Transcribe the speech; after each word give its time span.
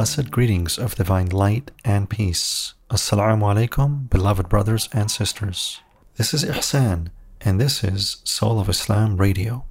blessed 0.00 0.30
greetings 0.30 0.78
of 0.78 0.94
divine 0.94 1.28
light 1.28 1.70
and 1.84 2.08
peace. 2.08 2.72
Assalamu 2.88 3.42
alaikum, 3.42 4.08
beloved 4.08 4.48
brothers 4.48 4.88
and 4.94 5.10
sisters. 5.10 5.80
This 6.16 6.32
is 6.32 6.42
Ihsan, 6.42 7.08
and 7.42 7.60
this 7.60 7.84
is 7.84 8.22
Soul 8.24 8.58
of 8.58 8.70
Islam 8.70 9.18
Radio. 9.18 9.66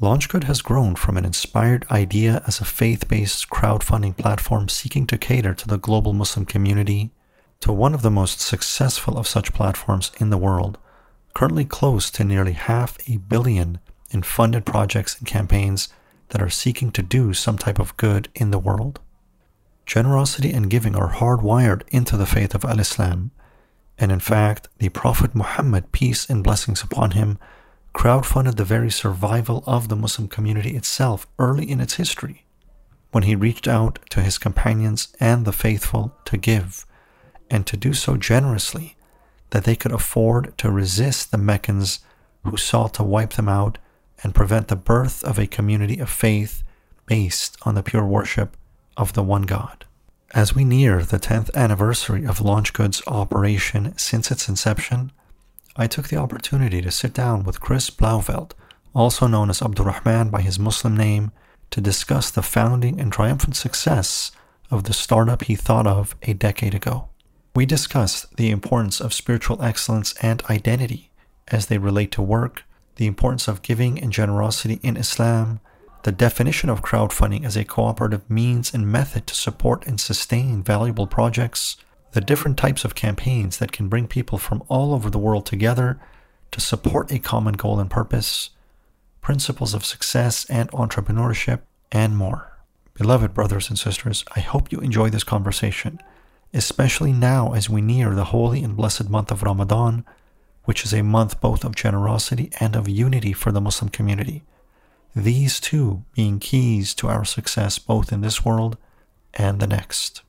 LaunchGood 0.00 0.44
has 0.44 0.62
grown 0.62 0.94
from 0.94 1.16
an 1.16 1.24
inspired 1.24 1.84
idea 1.90 2.44
as 2.46 2.60
a 2.60 2.64
faith 2.64 3.08
based 3.08 3.50
crowdfunding 3.50 4.16
platform 4.16 4.68
seeking 4.68 5.04
to 5.08 5.18
cater 5.18 5.52
to 5.54 5.66
the 5.66 5.78
global 5.78 6.12
Muslim 6.12 6.46
community 6.46 7.10
to 7.58 7.72
one 7.72 7.92
of 7.92 8.02
the 8.02 8.18
most 8.20 8.40
successful 8.40 9.18
of 9.18 9.26
such 9.26 9.52
platforms 9.52 10.12
in 10.20 10.30
the 10.30 10.38
world, 10.38 10.78
currently 11.34 11.64
close 11.64 12.08
to 12.12 12.22
nearly 12.22 12.52
half 12.52 12.96
a 13.10 13.16
billion 13.16 13.80
in 14.12 14.22
funded 14.22 14.64
projects 14.64 15.18
and 15.18 15.26
campaigns 15.26 15.88
that 16.28 16.40
are 16.40 16.48
seeking 16.48 16.92
to 16.92 17.02
do 17.02 17.34
some 17.34 17.58
type 17.58 17.80
of 17.80 17.96
good 17.96 18.28
in 18.36 18.52
the 18.52 18.60
world. 18.60 19.00
Generosity 19.86 20.52
and 20.52 20.68
giving 20.68 20.96
are 20.96 21.14
hardwired 21.14 21.82
into 21.88 22.16
the 22.16 22.26
faith 22.26 22.54
of 22.54 22.64
Al 22.64 22.80
Islam, 22.80 23.30
and 23.96 24.10
in 24.10 24.18
fact, 24.18 24.68
the 24.78 24.88
Prophet 24.88 25.34
Muhammad, 25.34 25.92
peace 25.92 26.28
and 26.28 26.42
blessings 26.42 26.82
upon 26.82 27.12
him, 27.12 27.38
crowdfunded 27.94 28.56
the 28.56 28.64
very 28.64 28.90
survival 28.90 29.62
of 29.64 29.88
the 29.88 29.96
Muslim 29.96 30.28
community 30.28 30.76
itself 30.76 31.26
early 31.38 31.70
in 31.70 31.80
its 31.80 31.94
history 31.94 32.44
when 33.12 33.22
he 33.22 33.34
reached 33.34 33.66
out 33.66 33.98
to 34.10 34.20
his 34.20 34.36
companions 34.36 35.08
and 35.20 35.44
the 35.44 35.52
faithful 35.52 36.14
to 36.24 36.36
give, 36.36 36.84
and 37.48 37.66
to 37.66 37.76
do 37.76 37.94
so 37.94 38.16
generously 38.16 38.96
that 39.50 39.64
they 39.64 39.76
could 39.76 39.92
afford 39.92 40.52
to 40.58 40.70
resist 40.70 41.30
the 41.30 41.38
Meccans 41.38 42.00
who 42.44 42.56
sought 42.56 42.92
to 42.94 43.04
wipe 43.04 43.34
them 43.34 43.48
out 43.48 43.78
and 44.22 44.34
prevent 44.34 44.68
the 44.68 44.76
birth 44.76 45.22
of 45.24 45.38
a 45.38 45.46
community 45.46 45.98
of 45.98 46.10
faith 46.10 46.64
based 47.06 47.56
on 47.62 47.76
the 47.76 47.82
pure 47.82 48.04
worship 48.04 48.56
of 48.96 49.12
the 49.12 49.22
one 49.22 49.42
God. 49.42 49.84
As 50.34 50.54
we 50.54 50.64
near 50.64 51.02
the 51.02 51.18
10th 51.18 51.54
anniversary 51.54 52.24
of 52.24 52.38
LaunchGood's 52.40 53.02
operation 53.06 53.96
since 53.96 54.30
its 54.30 54.48
inception, 54.48 55.12
I 55.76 55.86
took 55.86 56.08
the 56.08 56.16
opportunity 56.16 56.80
to 56.82 56.90
sit 56.90 57.12
down 57.12 57.44
with 57.44 57.60
Chris 57.60 57.90
Blauvelt, 57.90 58.52
also 58.94 59.26
known 59.26 59.50
as 59.50 59.62
Abdurrahman 59.62 60.30
by 60.30 60.40
his 60.40 60.58
Muslim 60.58 60.96
name, 60.96 61.32
to 61.70 61.80
discuss 61.80 62.30
the 62.30 62.42
founding 62.42 63.00
and 63.00 63.12
triumphant 63.12 63.56
success 63.56 64.32
of 64.70 64.84
the 64.84 64.92
startup 64.92 65.44
he 65.44 65.54
thought 65.54 65.86
of 65.86 66.16
a 66.22 66.32
decade 66.32 66.74
ago. 66.74 67.08
We 67.54 67.66
discussed 67.66 68.36
the 68.36 68.50
importance 68.50 69.00
of 69.00 69.14
spiritual 69.14 69.62
excellence 69.62 70.14
and 70.22 70.42
identity 70.50 71.10
as 71.48 71.66
they 71.66 71.78
relate 71.78 72.10
to 72.12 72.22
work, 72.22 72.64
the 72.96 73.06
importance 73.06 73.48
of 73.48 73.62
giving 73.62 74.00
and 74.00 74.12
generosity 74.12 74.80
in 74.82 74.96
Islam, 74.96 75.60
the 76.06 76.12
definition 76.12 76.70
of 76.70 76.82
crowdfunding 76.82 77.44
as 77.44 77.56
a 77.56 77.64
cooperative 77.64 78.30
means 78.30 78.72
and 78.72 78.86
method 78.86 79.26
to 79.26 79.34
support 79.34 79.84
and 79.88 80.00
sustain 80.00 80.62
valuable 80.62 81.08
projects, 81.08 81.76
the 82.12 82.20
different 82.20 82.56
types 82.56 82.84
of 82.84 82.94
campaigns 82.94 83.58
that 83.58 83.72
can 83.72 83.88
bring 83.88 84.06
people 84.06 84.38
from 84.38 84.62
all 84.68 84.94
over 84.94 85.10
the 85.10 85.18
world 85.18 85.44
together 85.44 85.98
to 86.52 86.60
support 86.60 87.10
a 87.10 87.18
common 87.18 87.54
goal 87.54 87.80
and 87.80 87.90
purpose, 87.90 88.50
principles 89.20 89.74
of 89.74 89.84
success 89.84 90.44
and 90.48 90.70
entrepreneurship, 90.70 91.62
and 91.90 92.16
more. 92.16 92.56
Beloved 92.94 93.34
brothers 93.34 93.68
and 93.68 93.76
sisters, 93.76 94.24
I 94.36 94.38
hope 94.38 94.70
you 94.70 94.78
enjoy 94.78 95.10
this 95.10 95.24
conversation, 95.24 95.98
especially 96.54 97.12
now 97.12 97.52
as 97.52 97.68
we 97.68 97.80
near 97.80 98.14
the 98.14 98.26
holy 98.26 98.62
and 98.62 98.76
blessed 98.76 99.10
month 99.10 99.32
of 99.32 99.42
Ramadan 99.42 100.04
which 100.66 100.84
is 100.84 100.92
a 100.92 101.02
month 101.02 101.40
both 101.40 101.64
of 101.64 101.74
generosity 101.74 102.50
and 102.60 102.76
of 102.76 102.88
unity 102.88 103.32
for 103.32 103.50
the 103.50 103.60
Muslim 103.60 103.88
community. 103.88 104.42
These 105.16 105.60
two 105.60 106.04
being 106.12 106.38
keys 106.38 106.92
to 106.96 107.08
our 107.08 107.24
success 107.24 107.78
both 107.78 108.12
in 108.12 108.20
this 108.20 108.44
world 108.44 108.76
and 109.32 109.60
the 109.60 109.66
next. 109.66 110.20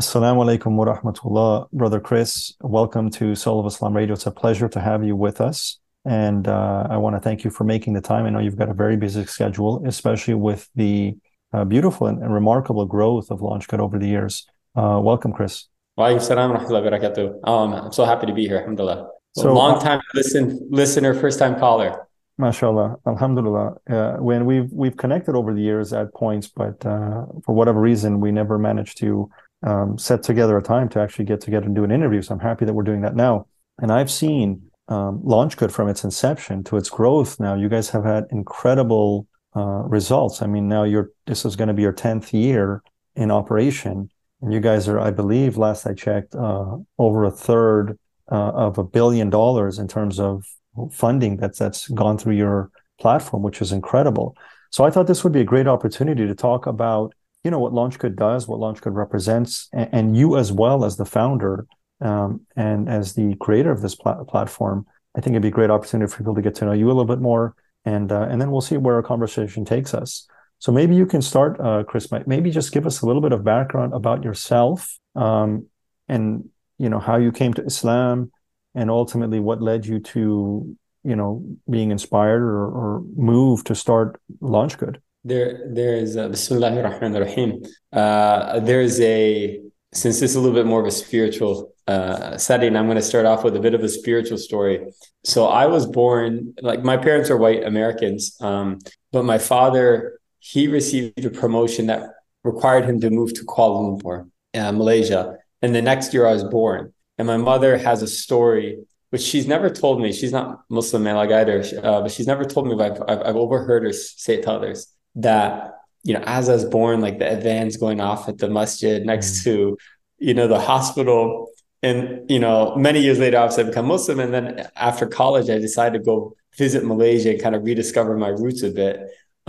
Assalamu 0.00 0.42
alaikum 0.46 0.76
wa 0.76 0.86
rahmatullah, 0.86 1.70
Brother 1.72 2.00
Chris. 2.00 2.54
Welcome 2.62 3.10
to 3.10 3.34
Soul 3.34 3.60
of 3.60 3.66
Islam 3.66 3.94
Radio. 3.94 4.14
It's 4.14 4.24
a 4.24 4.30
pleasure 4.30 4.66
to 4.66 4.80
have 4.80 5.04
you 5.04 5.14
with 5.14 5.42
us. 5.42 5.78
And 6.06 6.48
uh, 6.48 6.86
I 6.88 6.96
want 6.96 7.14
to 7.14 7.20
thank 7.20 7.44
you 7.44 7.50
for 7.50 7.64
making 7.64 7.92
the 7.92 8.00
time. 8.00 8.24
I 8.24 8.30
know 8.30 8.38
you've 8.38 8.56
got 8.56 8.70
a 8.70 8.74
very 8.74 8.96
busy 8.96 9.26
schedule, 9.26 9.84
especially 9.86 10.32
with 10.32 10.70
the 10.74 11.14
uh, 11.52 11.66
beautiful 11.66 12.06
and, 12.06 12.22
and, 12.22 12.32
remarkable 12.32 12.86
growth 12.86 13.30
of 13.30 13.40
LaunchGood 13.40 13.78
over 13.78 13.98
the 13.98 14.08
years. 14.08 14.46
Uh, 14.74 14.98
welcome, 15.02 15.34
Chris. 15.34 15.66
Wa 15.98 16.16
salam 16.16 16.52
barakatuh. 16.52 17.46
Um, 17.46 17.74
I'm 17.74 17.92
so 17.92 18.06
happy 18.06 18.24
to 18.24 18.32
be 18.32 18.46
here. 18.46 18.56
Alhamdulillah. 18.56 19.10
So, 19.34 19.52
long 19.52 19.78
time 19.80 20.00
listen, 20.14 20.66
listener, 20.70 21.12
first 21.12 21.38
time 21.38 21.58
caller. 21.58 22.08
MashaAllah, 22.42 22.96
Alhamdulillah. 23.06 23.74
Uh, 23.88 24.12
when 24.18 24.44
we've 24.44 24.70
we've 24.72 24.96
connected 24.96 25.34
over 25.34 25.54
the 25.54 25.62
years 25.62 25.92
at 25.92 26.12
points, 26.14 26.48
but 26.48 26.84
uh, 26.84 27.24
for 27.44 27.54
whatever 27.54 27.80
reason, 27.80 28.20
we 28.20 28.32
never 28.32 28.58
managed 28.58 28.98
to 28.98 29.30
um, 29.62 29.96
set 29.96 30.22
together 30.22 30.58
a 30.58 30.62
time 30.62 30.88
to 30.90 31.00
actually 31.00 31.24
get 31.24 31.40
together 31.40 31.66
and 31.66 31.74
do 31.74 31.84
an 31.84 31.92
interview. 31.92 32.20
So 32.20 32.34
I'm 32.34 32.40
happy 32.40 32.64
that 32.64 32.74
we're 32.74 32.82
doing 32.82 33.02
that 33.02 33.14
now. 33.14 33.46
And 33.78 33.92
I've 33.92 34.10
seen 34.10 34.70
um, 34.88 35.20
LaunchGood 35.24 35.70
from 35.70 35.88
its 35.88 36.04
inception 36.04 36.64
to 36.64 36.76
its 36.76 36.90
growth. 36.90 37.38
Now 37.38 37.54
you 37.54 37.68
guys 37.68 37.90
have 37.90 38.04
had 38.04 38.24
incredible 38.30 39.26
uh, 39.56 39.84
results. 39.86 40.42
I 40.42 40.46
mean, 40.46 40.68
now 40.68 40.82
you're 40.84 41.10
this 41.26 41.44
is 41.44 41.56
going 41.56 41.68
to 41.68 41.74
be 41.74 41.82
your 41.82 41.92
tenth 41.92 42.34
year 42.34 42.82
in 43.14 43.30
operation, 43.30 44.10
and 44.40 44.52
you 44.52 44.60
guys 44.60 44.88
are, 44.88 44.98
I 44.98 45.10
believe, 45.10 45.56
last 45.56 45.86
I 45.86 45.94
checked, 45.94 46.34
uh, 46.34 46.76
over 46.98 47.24
a 47.24 47.30
third 47.30 47.98
uh, 48.30 48.52
of 48.66 48.78
a 48.78 48.84
billion 48.84 49.30
dollars 49.30 49.78
in 49.78 49.86
terms 49.86 50.18
of 50.18 50.44
funding 50.90 51.36
that's 51.36 51.58
that's 51.58 51.88
gone 51.88 52.18
through 52.18 52.36
your 52.36 52.70
platform, 53.00 53.42
which 53.42 53.60
is 53.60 53.72
incredible. 53.72 54.36
So 54.70 54.84
I 54.84 54.90
thought 54.90 55.06
this 55.06 55.22
would 55.22 55.32
be 55.32 55.40
a 55.40 55.44
great 55.44 55.66
opportunity 55.66 56.26
to 56.26 56.34
talk 56.34 56.66
about, 56.66 57.14
you 57.44 57.50
know, 57.50 57.58
what 57.58 57.72
LaunchGood 57.72 58.16
does, 58.16 58.48
what 58.48 58.58
LaunchGood 58.58 58.94
represents, 58.94 59.68
and, 59.72 59.88
and 59.92 60.16
you 60.16 60.38
as 60.38 60.50
well 60.50 60.84
as 60.84 60.96
the 60.96 61.04
founder 61.04 61.66
um, 62.00 62.40
and 62.56 62.88
as 62.88 63.14
the 63.14 63.34
creator 63.36 63.70
of 63.70 63.82
this 63.82 63.94
pl- 63.94 64.24
platform. 64.28 64.86
I 65.14 65.20
think 65.20 65.34
it'd 65.34 65.42
be 65.42 65.48
a 65.48 65.50
great 65.50 65.70
opportunity 65.70 66.10
for 66.10 66.18
people 66.18 66.34
to 66.34 66.42
get 66.42 66.54
to 66.56 66.64
know 66.64 66.72
you 66.72 66.86
a 66.86 66.88
little 66.88 67.04
bit 67.04 67.20
more, 67.20 67.54
and 67.84 68.10
uh, 68.10 68.26
and 68.30 68.40
then 68.40 68.50
we'll 68.50 68.62
see 68.62 68.78
where 68.78 68.94
our 68.94 69.02
conversation 69.02 69.64
takes 69.64 69.92
us. 69.92 70.26
So 70.58 70.72
maybe 70.72 70.94
you 70.94 71.06
can 71.06 71.20
start, 71.20 71.60
uh, 71.60 71.82
Chris. 71.82 72.08
Maybe 72.26 72.50
just 72.50 72.72
give 72.72 72.86
us 72.86 73.02
a 73.02 73.06
little 73.06 73.20
bit 73.20 73.32
of 73.32 73.44
background 73.44 73.92
about 73.92 74.24
yourself, 74.24 74.98
um, 75.14 75.66
and 76.08 76.48
you 76.78 76.88
know 76.88 76.98
how 76.98 77.16
you 77.16 77.30
came 77.30 77.52
to 77.54 77.64
Islam, 77.64 78.32
and 78.74 78.90
ultimately 78.90 79.40
what 79.40 79.62
led 79.62 79.86
you 79.86 80.00
to 80.00 80.76
you 81.04 81.16
know 81.16 81.44
being 81.68 81.90
inspired 81.90 82.42
or, 82.42 82.66
or 82.66 83.02
moved 83.16 83.66
to 83.66 83.74
start 83.74 84.20
LaunchGood. 84.40 84.98
There, 85.24 85.62
there 85.68 85.94
is 85.94 86.16
uh, 86.16 86.28
Rahmanir 86.28 87.20
Rahim. 87.20 87.62
Uh, 87.92 88.58
there 88.60 88.80
is 88.80 89.00
a 89.00 89.60
since 89.94 90.20
this 90.20 90.30
is 90.30 90.36
a 90.36 90.40
little 90.40 90.54
bit 90.54 90.66
more 90.66 90.80
of 90.80 90.86
a 90.86 90.90
spiritual 90.90 91.72
uh, 91.86 92.38
setting, 92.38 92.76
I'm 92.76 92.86
going 92.86 92.96
to 92.96 93.02
start 93.02 93.26
off 93.26 93.44
with 93.44 93.56
a 93.56 93.60
bit 93.60 93.74
of 93.74 93.82
a 93.82 93.88
spiritual 93.88 94.38
story. 94.38 94.86
So 95.24 95.46
I 95.46 95.66
was 95.66 95.84
born 95.84 96.54
like 96.62 96.82
my 96.82 96.96
parents 96.96 97.28
are 97.28 97.36
white 97.36 97.64
Americans, 97.64 98.36
um, 98.40 98.78
but 99.10 99.24
my 99.24 99.38
father 99.38 100.18
he 100.38 100.66
received 100.66 101.24
a 101.24 101.30
promotion 101.30 101.86
that 101.86 102.02
required 102.42 102.84
him 102.84 103.00
to 103.00 103.10
move 103.10 103.32
to 103.34 103.44
Kuala 103.44 104.00
Lumpur, 104.02 104.28
uh, 104.54 104.72
Malaysia. 104.72 105.38
And 105.60 105.72
the 105.72 105.82
next 105.82 106.12
year 106.12 106.26
I 106.26 106.32
was 106.32 106.42
born. 106.42 106.92
And 107.22 107.28
my 107.28 107.36
mother 107.36 107.78
has 107.78 108.02
a 108.02 108.08
story 108.08 108.82
which 109.10 109.22
she's 109.22 109.46
never 109.46 109.70
told 109.70 110.00
me. 110.00 110.12
She's 110.12 110.32
not 110.32 110.64
Muslim 110.68 111.04
like 111.04 111.30
either, 111.30 111.62
uh, 111.80 112.00
but 112.00 112.10
she's 112.10 112.26
never 112.26 112.44
told 112.44 112.66
me. 112.66 112.74
But 112.74 112.90
I've, 112.90 113.02
I've, 113.06 113.26
I've 113.28 113.36
overheard 113.36 113.84
her 113.84 113.92
say 113.92 114.38
it 114.38 114.42
to 114.42 114.50
others 114.50 114.88
that 115.14 115.74
you 116.02 116.14
know, 116.14 116.24
as 116.26 116.48
I 116.48 116.54
was 116.54 116.64
born, 116.64 117.00
like 117.00 117.20
the 117.20 117.26
adhan's 117.26 117.76
going 117.76 118.00
off 118.00 118.28
at 118.28 118.38
the 118.38 118.50
masjid 118.50 119.06
next 119.06 119.38
mm. 119.38 119.44
to, 119.44 119.78
you 120.18 120.34
know, 120.34 120.48
the 120.48 120.58
hospital. 120.58 121.46
And, 121.84 122.28
you 122.28 122.40
know, 122.40 122.74
many 122.74 122.98
years 122.98 123.20
later, 123.20 123.38
obviously 123.38 123.62
I 123.62 123.66
become 123.68 123.86
Muslim. 123.86 124.18
And 124.18 124.34
then 124.34 124.68
after 124.74 125.06
college, 125.06 125.48
I 125.48 125.58
decided 125.58 125.98
to 125.98 126.04
go 126.04 126.34
visit 126.58 126.84
Malaysia 126.84 127.30
and 127.30 127.40
kind 127.40 127.54
of 127.54 127.62
rediscover 127.62 128.16
my 128.16 128.30
roots 128.30 128.64
a 128.64 128.70
bit. 128.70 128.98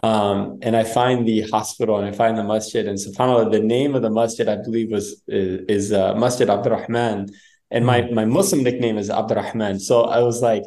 Um, 0.03 0.59
and 0.61 0.75
I 0.75 0.83
find 0.83 1.27
the 1.27 1.41
hospital 1.49 1.97
and 1.97 2.07
I 2.07 2.11
find 2.11 2.37
the 2.37 2.43
masjid 2.43 2.87
and 2.87 2.99
subhanAllah, 2.99 3.51
the 3.51 3.61
name 3.61 3.95
of 3.95 4.03
the 4.03 4.11
masjid 4.11 4.47
I 4.47 4.57
believe 4.57 4.91
was 4.91 5.23
is, 5.27 5.65
is 5.67 5.91
uh, 5.91 6.13
Masjid 6.13 6.47
Abdurrahman. 6.47 7.29
And 7.73 7.85
my 7.85 8.03
my 8.11 8.23
Muslim 8.23 8.63
nickname 8.63 8.97
is 8.97 9.09
Abdurrahman. 9.09 9.79
So 9.79 10.03
I 10.03 10.19
was 10.19 10.41
like, 10.41 10.63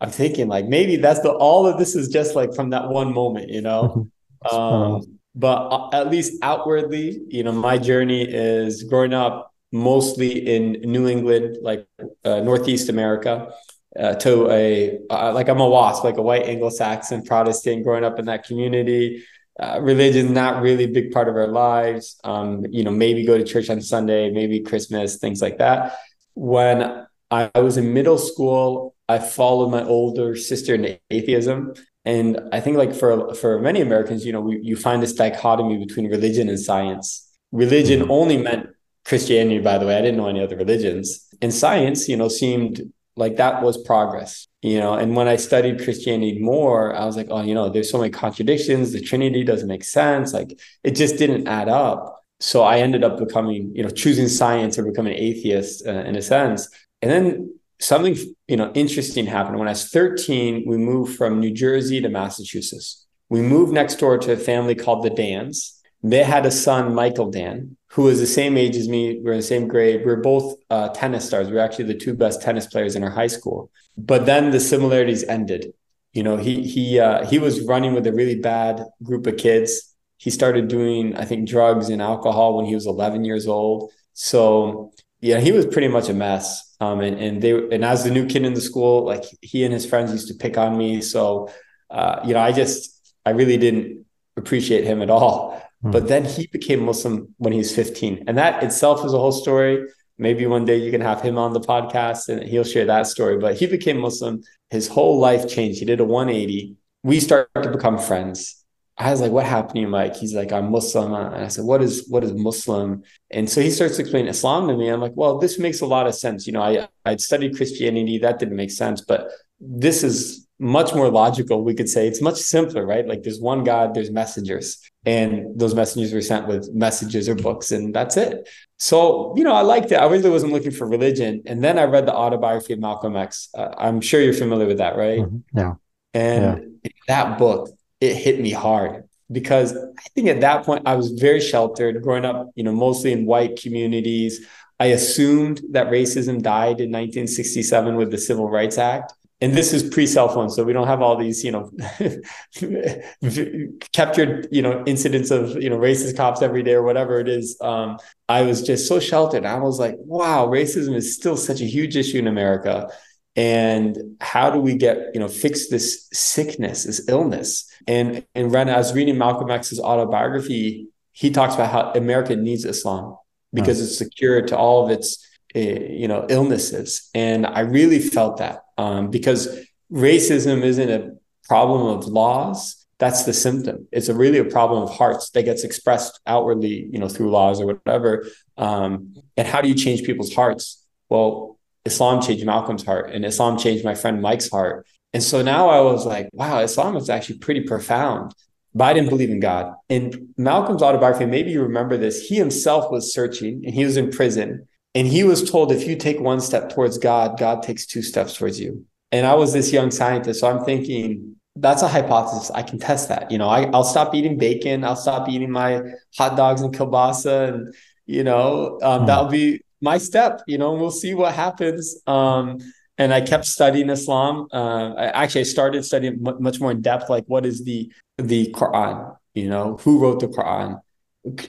I'm 0.00 0.10
thinking 0.10 0.46
like 0.46 0.66
maybe 0.66 0.96
that's 0.96 1.20
the 1.20 1.32
all 1.32 1.66
of 1.66 1.78
this 1.78 1.96
is 1.96 2.08
just 2.08 2.36
like 2.36 2.54
from 2.54 2.70
that 2.70 2.88
one 2.88 3.12
moment, 3.12 3.48
you 3.48 3.62
know. 3.62 4.08
um, 4.52 5.18
but 5.34 5.94
at 5.94 6.10
least 6.10 6.38
outwardly, 6.42 7.20
you 7.28 7.42
know, 7.42 7.52
my 7.52 7.78
journey 7.78 8.22
is 8.22 8.84
growing 8.84 9.14
up 9.14 9.52
mostly 9.72 10.46
in 10.54 10.72
New 10.82 11.08
England, 11.08 11.58
like 11.62 11.86
uh, 12.24 12.40
Northeast 12.40 12.88
America 12.88 13.52
uh, 13.98 14.14
to 14.14 14.50
a 14.50 14.98
uh, 15.10 15.32
like 15.32 15.48
I'm 15.48 15.60
a 15.60 15.68
WASP, 15.68 16.04
like 16.04 16.16
a 16.16 16.22
white 16.22 16.44
Anglo-Saxon 16.44 17.24
Protestant, 17.24 17.84
growing 17.84 18.04
up 18.04 18.18
in 18.18 18.26
that 18.26 18.44
community. 18.44 19.24
Uh, 19.58 19.78
religion 19.82 20.32
not 20.32 20.62
really 20.62 20.84
a 20.84 20.88
big 20.88 21.10
part 21.10 21.28
of 21.28 21.36
our 21.36 21.48
lives. 21.48 22.18
Um, 22.24 22.64
you 22.70 22.82
know, 22.82 22.90
maybe 22.90 23.26
go 23.26 23.36
to 23.36 23.44
church 23.44 23.68
on 23.68 23.82
Sunday, 23.82 24.30
maybe 24.30 24.60
Christmas, 24.60 25.16
things 25.16 25.42
like 25.42 25.58
that. 25.58 25.98
When 26.34 27.06
I 27.30 27.50
was 27.54 27.76
in 27.76 27.92
middle 27.92 28.18
school, 28.18 28.94
I 29.08 29.18
followed 29.18 29.70
my 29.70 29.84
older 29.84 30.36
sister 30.36 30.74
into 30.74 30.98
atheism, 31.10 31.74
And 32.04 32.40
I 32.52 32.60
think 32.60 32.76
like 32.76 32.94
for 32.94 33.34
for 33.34 33.60
many 33.60 33.80
Americans, 33.80 34.24
you 34.24 34.32
know, 34.32 34.40
we, 34.40 34.60
you 34.62 34.76
find 34.76 35.02
this 35.02 35.12
dichotomy 35.12 35.78
between 35.78 36.08
religion 36.10 36.48
and 36.48 36.58
science. 36.58 37.28
Religion 37.52 38.10
only 38.10 38.38
meant 38.38 38.68
Christianity, 39.04 39.58
by 39.58 39.78
the 39.78 39.86
way. 39.86 39.96
I 39.96 40.00
didn't 40.00 40.16
know 40.16 40.28
any 40.28 40.42
other 40.42 40.56
religions. 40.56 41.26
And 41.42 41.52
science, 41.52 42.08
you 42.08 42.16
know, 42.16 42.28
seemed 42.28 42.82
like 43.16 43.36
that 43.36 43.62
was 43.62 43.76
progress, 43.82 44.46
you 44.62 44.78
know. 44.78 44.94
And 44.94 45.14
when 45.16 45.28
I 45.28 45.36
studied 45.36 45.82
Christianity 45.84 46.38
more, 46.40 46.94
I 46.94 47.04
was 47.04 47.16
like, 47.16 47.28
oh, 47.30 47.42
you 47.42 47.54
know, 47.54 47.68
there's 47.68 47.90
so 47.90 47.98
many 47.98 48.10
contradictions. 48.10 48.92
The 48.92 49.00
Trinity 49.00 49.44
doesn't 49.44 49.68
make 49.68 49.84
sense. 49.84 50.32
Like 50.32 50.58
it 50.84 50.92
just 50.96 51.16
didn't 51.16 51.48
add 51.48 51.68
up. 51.68 52.19
So 52.40 52.62
I 52.62 52.78
ended 52.78 53.04
up 53.04 53.18
becoming, 53.18 53.70
you 53.74 53.82
know, 53.82 53.90
choosing 53.90 54.28
science 54.28 54.78
or 54.78 54.84
becoming 54.84 55.12
an 55.12 55.20
atheist 55.20 55.86
uh, 55.86 55.90
in 55.90 56.16
a 56.16 56.22
sense. 56.22 56.68
And 57.02 57.10
then 57.10 57.54
something, 57.80 58.16
you 58.48 58.56
know, 58.56 58.72
interesting 58.74 59.26
happened. 59.26 59.58
When 59.58 59.68
I 59.68 59.72
was 59.72 59.88
13, 59.88 60.64
we 60.66 60.78
moved 60.78 61.16
from 61.16 61.38
New 61.38 61.52
Jersey 61.52 62.00
to 62.00 62.08
Massachusetts. 62.08 63.06
We 63.28 63.42
moved 63.42 63.72
next 63.72 63.96
door 63.96 64.18
to 64.18 64.32
a 64.32 64.36
family 64.36 64.74
called 64.74 65.04
the 65.04 65.10
Dans. 65.10 65.80
They 66.02 66.24
had 66.24 66.46
a 66.46 66.50
son, 66.50 66.94
Michael 66.94 67.30
Dan, 67.30 67.76
who 67.92 68.04
was 68.04 68.20
the 68.20 68.26
same 68.26 68.56
age 68.56 68.74
as 68.74 68.88
me. 68.88 69.20
We 69.22 69.30
are 69.30 69.34
in 69.34 69.38
the 69.38 69.44
same 69.44 69.68
grade. 69.68 70.04
We 70.04 70.10
are 70.10 70.16
both 70.16 70.56
uh, 70.70 70.88
tennis 70.88 71.26
stars. 71.26 71.50
We 71.50 71.58
are 71.58 71.60
actually 71.60 71.84
the 71.84 71.94
two 71.94 72.14
best 72.14 72.40
tennis 72.40 72.66
players 72.66 72.96
in 72.96 73.04
our 73.04 73.10
high 73.10 73.26
school. 73.26 73.70
But 73.98 74.24
then 74.24 74.50
the 74.50 74.60
similarities 74.60 75.24
ended. 75.24 75.74
You 76.12 76.22
know, 76.22 76.36
he 76.36 76.62
he 76.62 76.98
uh, 76.98 77.24
he 77.26 77.38
was 77.38 77.64
running 77.66 77.94
with 77.94 78.06
a 78.06 78.12
really 78.12 78.34
bad 78.34 78.82
group 79.02 79.26
of 79.26 79.36
kids. 79.36 79.89
He 80.20 80.28
started 80.28 80.68
doing, 80.68 81.16
I 81.16 81.24
think, 81.24 81.48
drugs 81.48 81.88
and 81.88 82.02
alcohol 82.02 82.54
when 82.58 82.66
he 82.66 82.74
was 82.74 82.86
11 82.86 83.24
years 83.24 83.46
old. 83.46 83.90
So 84.12 84.92
yeah, 85.20 85.40
he 85.40 85.50
was 85.50 85.64
pretty 85.64 85.88
much 85.88 86.10
a 86.10 86.14
mess. 86.14 86.76
Um, 86.78 87.00
and 87.00 87.18
and 87.18 87.42
they 87.42 87.52
and 87.52 87.82
as 87.84 88.04
the 88.04 88.10
new 88.10 88.26
kid 88.26 88.44
in 88.44 88.52
the 88.52 88.60
school, 88.60 89.04
like 89.04 89.24
he 89.40 89.64
and 89.64 89.72
his 89.72 89.86
friends 89.86 90.12
used 90.12 90.28
to 90.28 90.34
pick 90.34 90.58
on 90.58 90.76
me. 90.76 91.00
So, 91.00 91.50
uh, 91.88 92.20
you 92.26 92.34
know, 92.34 92.40
I 92.40 92.52
just 92.52 93.12
I 93.24 93.30
really 93.30 93.56
didn't 93.56 94.04
appreciate 94.36 94.84
him 94.84 95.00
at 95.00 95.08
all. 95.08 95.62
Hmm. 95.82 95.90
But 95.90 96.08
then 96.08 96.26
he 96.26 96.48
became 96.48 96.84
Muslim 96.84 97.34
when 97.38 97.54
he 97.54 97.58
was 97.58 97.74
15. 97.74 98.24
And 98.26 98.36
that 98.36 98.62
itself 98.62 99.04
is 99.06 99.14
a 99.14 99.18
whole 99.18 99.32
story. 99.32 99.86
Maybe 100.18 100.44
one 100.44 100.66
day 100.66 100.76
you 100.76 100.90
can 100.90 101.00
have 101.00 101.22
him 101.22 101.38
on 101.38 101.54
the 101.54 101.60
podcast 101.60 102.28
and 102.28 102.42
he'll 102.42 102.64
share 102.64 102.84
that 102.84 103.06
story. 103.06 103.38
But 103.38 103.56
he 103.56 103.66
became 103.66 103.98
Muslim. 103.98 104.42
His 104.68 104.86
whole 104.86 105.18
life 105.18 105.48
changed. 105.48 105.78
He 105.78 105.86
did 105.86 106.00
a 106.00 106.04
180. 106.04 106.76
We 107.02 107.20
started 107.20 107.62
to 107.62 107.70
become 107.70 107.98
friends. 107.98 108.59
I 109.00 109.10
was 109.10 109.20
like, 109.22 109.32
what 109.32 109.46
happened 109.46 109.76
to 109.76 109.80
you, 109.80 109.88
Mike? 109.88 110.14
He's 110.14 110.34
like, 110.34 110.52
I'm 110.52 110.70
Muslim. 110.70 111.14
And 111.14 111.44
I 111.44 111.48
said, 111.48 111.64
what 111.64 111.82
is 111.82 112.06
what 112.08 112.22
is 112.22 112.34
Muslim? 112.34 113.02
And 113.30 113.48
so 113.48 113.62
he 113.62 113.70
starts 113.70 113.98
explaining 113.98 114.28
Islam 114.28 114.68
to 114.68 114.76
me. 114.76 114.88
I'm 114.88 115.00
like, 115.00 115.12
well, 115.14 115.38
this 115.38 115.58
makes 115.58 115.80
a 115.80 115.86
lot 115.86 116.06
of 116.06 116.14
sense. 116.14 116.46
You 116.46 116.52
know, 116.52 116.62
I 116.62 116.86
I'd 117.06 117.20
studied 117.20 117.56
Christianity. 117.56 118.18
That 118.18 118.38
didn't 118.38 118.56
make 118.56 118.70
sense. 118.70 119.00
But 119.00 119.30
this 119.58 120.04
is 120.04 120.46
much 120.58 120.94
more 120.94 121.10
logical, 121.10 121.64
we 121.64 121.74
could 121.74 121.88
say. 121.88 122.06
It's 122.06 122.20
much 122.20 122.36
simpler, 122.36 122.84
right? 122.84 123.06
Like 123.06 123.22
there's 123.22 123.40
one 123.40 123.64
God, 123.64 123.94
there's 123.94 124.10
messengers, 124.10 124.78
and 125.06 125.58
those 125.58 125.74
messengers 125.74 126.12
were 126.12 126.20
sent 126.20 126.46
with 126.46 126.70
messages 126.74 127.26
or 127.26 127.34
books, 127.34 127.72
and 127.72 127.94
that's 127.94 128.18
it. 128.18 128.46
So, 128.78 129.32
you 129.34 129.44
know, 129.44 129.54
I 129.54 129.62
liked 129.62 129.90
it. 129.92 129.96
I 129.96 130.06
really 130.06 130.28
wasn't 130.28 130.52
looking 130.52 130.72
for 130.72 130.86
religion. 130.86 131.42
And 131.46 131.64
then 131.64 131.78
I 131.78 131.84
read 131.84 132.06
the 132.06 132.14
autobiography 132.14 132.74
of 132.74 132.80
Malcolm 132.80 133.16
X. 133.16 133.48
Uh, 133.54 133.68
I'm 133.78 134.02
sure 134.02 134.20
you're 134.20 134.34
familiar 134.34 134.66
with 134.66 134.78
that, 134.78 134.96
right? 134.96 135.20
Mm-hmm. 135.20 135.58
Yeah. 135.58 135.74
And 136.12 136.80
yeah. 136.84 136.90
that 137.08 137.38
book, 137.38 137.70
it 138.00 138.16
hit 138.16 138.40
me 138.40 138.50
hard 138.50 139.04
because 139.30 139.76
I 139.76 140.08
think 140.14 140.28
at 140.28 140.40
that 140.40 140.64
point 140.64 140.82
I 140.86 140.94
was 140.96 141.10
very 141.12 141.40
sheltered 141.40 142.02
growing 142.02 142.24
up, 142.24 142.50
you 142.54 142.64
know, 142.64 142.72
mostly 142.72 143.12
in 143.12 143.26
white 143.26 143.60
communities. 143.60 144.46
I 144.78 144.86
assumed 144.86 145.60
that 145.70 145.88
racism 145.88 146.42
died 146.42 146.80
in 146.80 146.90
1967 146.90 147.96
with 147.96 148.10
the 148.10 148.18
Civil 148.18 148.48
Rights 148.48 148.78
Act. 148.78 149.12
And 149.42 149.54
this 149.54 149.72
is 149.72 149.88
pre-cell 149.88 150.28
phone 150.28 150.50
so 150.50 150.64
we 150.64 150.74
don't 150.74 150.86
have 150.86 151.00
all 151.00 151.16
these 151.16 151.42
you 151.42 151.50
know 151.50 151.70
captured 153.94 154.48
you 154.50 154.60
know 154.60 154.84
incidents 154.86 155.30
of 155.30 155.56
you 155.62 155.70
know 155.70 155.78
racist 155.78 156.14
cops 156.14 156.42
every 156.42 156.62
day 156.62 156.74
or 156.74 156.82
whatever 156.82 157.18
it 157.20 157.28
is. 157.28 157.56
Um, 157.62 157.96
i 158.28 158.42
was 158.42 158.60
just 158.62 158.86
so 158.86 159.00
sheltered. 159.00 159.46
I 159.46 159.58
was 159.58 159.78
like 159.78 159.94
wow 159.98 160.46
racism 160.46 160.94
is 160.94 161.14
still 161.14 161.38
such 161.38 161.62
a 161.62 161.64
huge 161.64 161.96
issue 161.96 162.18
in 162.18 162.26
america. 162.26 162.90
And 163.34 163.96
how 164.20 164.50
do 164.50 164.60
we 164.60 164.74
get 164.74 165.14
you 165.14 165.20
know 165.20 165.28
fix 165.28 165.68
this 165.68 166.06
sickness 166.12 166.84
this 166.84 167.08
illness 167.08 167.69
and 167.86 168.24
and 168.34 168.50
when 168.50 168.68
i 168.68 168.76
was 168.76 168.94
reading 168.94 169.18
malcolm 169.18 169.50
x's 169.50 169.80
autobiography. 169.80 170.88
He 171.12 171.30
talks 171.30 171.54
about 171.54 171.70
how 171.70 171.92
america 172.00 172.36
needs 172.36 172.64
islam 172.64 173.16
because 173.52 173.80
it's 173.82 173.98
secure 173.98 174.40
to 174.42 174.56
all 174.56 174.84
of 174.84 174.90
its 174.90 175.26
uh, 175.56 175.58
you 175.58 176.08
know 176.08 176.26
illnesses. 176.28 177.10
And 177.14 177.46
i 177.46 177.60
really 177.60 177.98
felt 177.98 178.38
that 178.38 178.62
um, 178.78 179.10
because 179.10 179.48
racism 179.92 180.62
isn't 180.62 180.90
a 180.90 181.12
problem 181.48 181.98
of 181.98 182.06
laws. 182.06 182.76
That's 182.98 183.24
the 183.24 183.32
symptom. 183.32 183.88
It's 183.92 184.08
a 184.08 184.14
really 184.14 184.38
a 184.38 184.44
problem 184.44 184.82
of 184.82 184.90
hearts 184.90 185.30
that 185.30 185.44
gets 185.44 185.64
expressed 185.64 186.20
outwardly 186.26 186.88
you 186.92 186.98
know 186.98 187.08
through 187.08 187.30
laws 187.30 187.60
or 187.60 187.66
whatever. 187.66 188.26
Um, 188.56 189.14
and 189.36 189.48
how 189.48 189.60
do 189.60 189.68
you 189.68 189.74
change 189.74 190.04
people's 190.04 190.34
hearts? 190.34 190.86
Well 191.08 191.58
islam 191.84 192.20
changed 192.20 192.44
malcolm's 192.44 192.84
heart 192.84 193.10
and 193.10 193.24
islam 193.24 193.58
changed 193.58 193.84
my 193.84 193.94
friend 193.94 194.20
mike's 194.20 194.50
heart 194.50 194.86
and 195.12 195.22
so 195.22 195.42
now 195.42 195.68
i 195.68 195.80
was 195.80 196.06
like 196.06 196.28
wow 196.32 196.60
islam 196.60 196.96
is 196.96 197.10
actually 197.10 197.38
pretty 197.38 197.62
profound 197.62 198.34
but 198.74 198.84
I 198.84 198.92
didn't 198.92 199.08
believe 199.08 199.30
in 199.30 199.40
God. 199.40 199.74
And 199.88 200.32
Malcolm's 200.36 200.82
autobiography, 200.82 201.26
maybe 201.26 201.50
you 201.50 201.62
remember 201.62 201.96
this, 201.96 202.28
he 202.28 202.36
himself 202.36 202.90
was 202.90 203.12
searching 203.12 203.62
and 203.64 203.74
he 203.74 203.84
was 203.84 203.96
in 203.96 204.10
prison 204.10 204.68
and 204.94 205.06
he 205.06 205.24
was 205.24 205.48
told 205.48 205.72
if 205.72 205.86
you 205.86 205.96
take 205.96 206.20
one 206.20 206.40
step 206.40 206.70
towards 206.70 206.98
God, 206.98 207.38
God 207.38 207.62
takes 207.62 207.86
two 207.86 208.02
steps 208.02 208.36
towards 208.36 208.60
you. 208.60 208.84
And 209.12 209.26
I 209.26 209.34
was 209.34 209.52
this 209.52 209.72
young 209.72 209.90
scientist. 209.90 210.40
So 210.40 210.48
I'm 210.48 210.64
thinking, 210.64 211.36
that's 211.56 211.82
a 211.82 211.88
hypothesis. 211.88 212.50
I 212.52 212.62
can 212.62 212.78
test 212.78 213.08
that. 213.08 213.30
You 213.30 213.38
know, 213.38 213.48
I, 213.48 213.66
will 213.66 213.84
stop 213.84 214.14
eating 214.14 214.38
bacon. 214.38 214.84
I'll 214.84 214.96
stop 214.96 215.28
eating 215.28 215.50
my 215.50 215.82
hot 216.16 216.36
dogs 216.36 216.60
and 216.60 216.74
kielbasa. 216.74 217.52
And, 217.52 217.74
you 218.06 218.22
know, 218.22 218.78
um, 218.82 219.02
mm. 219.02 219.06
that'll 219.06 219.26
be 219.28 219.62
my 219.80 219.98
step, 219.98 220.42
you 220.46 220.58
know, 220.58 220.72
and 220.72 220.80
we'll 220.80 220.90
see 220.92 221.14
what 221.14 221.34
happens. 221.34 222.00
Um, 222.06 222.58
and 223.00 223.14
I 223.14 223.22
kept 223.22 223.46
studying 223.46 223.88
Islam. 223.88 224.46
Uh, 224.52 224.92
I 224.94 225.06
actually 225.22 225.40
I 225.42 225.44
started 225.44 225.84
studying 225.84 226.22
m- 226.26 226.42
much 226.42 226.60
more 226.60 226.70
in 226.70 226.82
depth, 226.82 227.08
like 227.08 227.24
what 227.26 227.46
is 227.46 227.64
the 227.64 227.90
the 228.18 228.52
Quran? 228.52 229.16
You 229.34 229.48
know, 229.48 229.78
who 229.80 229.98
wrote 229.98 230.20
the 230.20 230.28
Quran? 230.28 230.80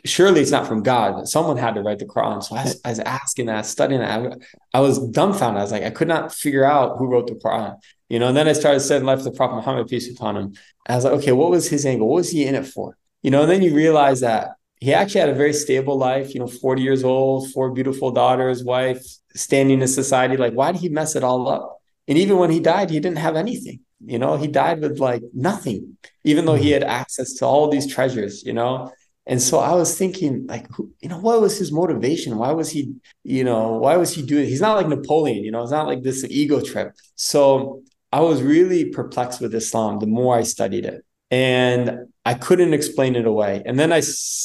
surely 0.03 0.41
it's 0.41 0.51
not 0.51 0.67
from 0.67 0.83
God. 0.83 1.27
Someone 1.29 1.55
had 1.55 1.75
to 1.75 1.81
write 1.81 1.99
the 1.99 2.05
Quran. 2.05 2.43
So 2.43 2.55
I 2.55 2.63
was, 2.63 2.81
I 2.83 2.89
was 2.89 2.99
asking 2.99 3.45
that, 3.45 3.65
studying 3.65 4.01
that. 4.01 4.33
I, 4.73 4.77
I, 4.77 4.81
was 4.81 4.99
dumbfounded. 4.99 5.59
I 5.59 5.63
was 5.63 5.71
like, 5.71 5.83
I 5.83 5.89
could 5.89 6.09
not 6.09 6.33
figure 6.33 6.65
out 6.65 6.97
who 6.97 7.07
wrote 7.07 7.27
the 7.27 7.35
Quran. 7.35 7.77
You 8.09 8.19
know, 8.19 8.27
and 8.27 8.35
then 8.35 8.49
I 8.49 8.53
started 8.53 8.81
studying 8.81 9.05
life 9.05 9.19
of 9.19 9.23
the 9.23 9.31
Prophet 9.31 9.55
Muhammad, 9.55 9.87
peace 9.87 10.11
upon 10.11 10.35
him. 10.35 10.53
I 10.87 10.95
was 10.95 11.05
like, 11.05 11.13
okay, 11.13 11.31
what 11.31 11.51
was 11.51 11.69
his 11.69 11.85
angle? 11.85 12.09
What 12.09 12.15
was 12.15 12.31
he 12.31 12.45
in 12.45 12.55
it 12.55 12.65
for? 12.65 12.97
You 13.23 13.31
know, 13.31 13.43
and 13.43 13.51
then 13.51 13.61
you 13.61 13.73
realize 13.73 14.19
that 14.19 14.55
he 14.81 14.93
actually 14.93 15.21
had 15.21 15.29
a 15.29 15.35
very 15.35 15.53
stable 15.53 15.97
life, 15.97 16.33
you 16.33 16.39
know, 16.39 16.47
40 16.47 16.81
years 16.81 17.03
old, 17.03 17.51
four 17.51 17.71
beautiful 17.71 18.11
daughters, 18.11 18.63
wife, 18.63 19.05
standing 19.35 19.81
in 19.81 19.87
society. 19.87 20.37
Like, 20.37 20.53
why 20.53 20.71
did 20.71 20.81
he 20.81 20.89
mess 20.89 21.15
it 21.15 21.23
all 21.23 21.47
up? 21.47 21.77
And 22.07 22.17
even 22.17 22.37
when 22.37 22.49
he 22.49 22.59
died, 22.59 22.89
he 22.89 22.99
didn't 22.99 23.19
have 23.19 23.35
anything. 23.35 23.81
You 24.03 24.17
know, 24.17 24.35
he 24.35 24.47
died 24.47 24.81
with 24.81 24.99
like 24.99 25.21
nothing, 25.33 25.97
even 26.23 26.45
though 26.45 26.55
he 26.55 26.71
mm-hmm. 26.71 26.81
had 26.81 26.83
access 26.83 27.33
to 27.33 27.45
all 27.45 27.69
these 27.69 27.85
treasures, 27.85 28.43
you 28.43 28.53
know. 28.53 28.91
And 29.27 29.39
so 29.39 29.59
I 29.59 29.73
was 29.75 29.95
thinking, 29.95 30.47
like, 30.47 30.67
you 30.99 31.09
know, 31.09 31.19
what 31.19 31.39
was 31.41 31.59
his 31.59 31.71
motivation? 31.71 32.37
Why 32.37 32.51
was 32.51 32.71
he, 32.71 32.95
you 33.23 33.43
know, 33.43 33.73
why 33.73 33.97
was 33.97 34.13
he 34.15 34.23
doing? 34.23 34.47
He's 34.47 34.61
not 34.61 34.77
like 34.77 34.87
Napoleon, 34.87 35.43
you 35.43 35.51
know, 35.51 35.61
it's 35.61 35.71
not 35.71 35.85
like 35.85 36.01
this 36.01 36.23
ego 36.23 36.59
trip. 36.59 36.93
So 37.15 37.83
I 38.11 38.21
was 38.21 38.41
really 38.41 38.85
perplexed 38.89 39.39
with 39.39 39.53
Islam 39.53 39.99
the 39.99 40.07
more 40.07 40.35
I 40.35 40.41
studied 40.41 40.85
it, 40.85 41.05
and 41.31 42.07
I 42.25 42.35
couldn't 42.35 42.73
explain 42.73 43.15
it 43.15 43.25
away. 43.25 43.63
And 43.65 43.79
then 43.79 43.91
I 43.91 44.01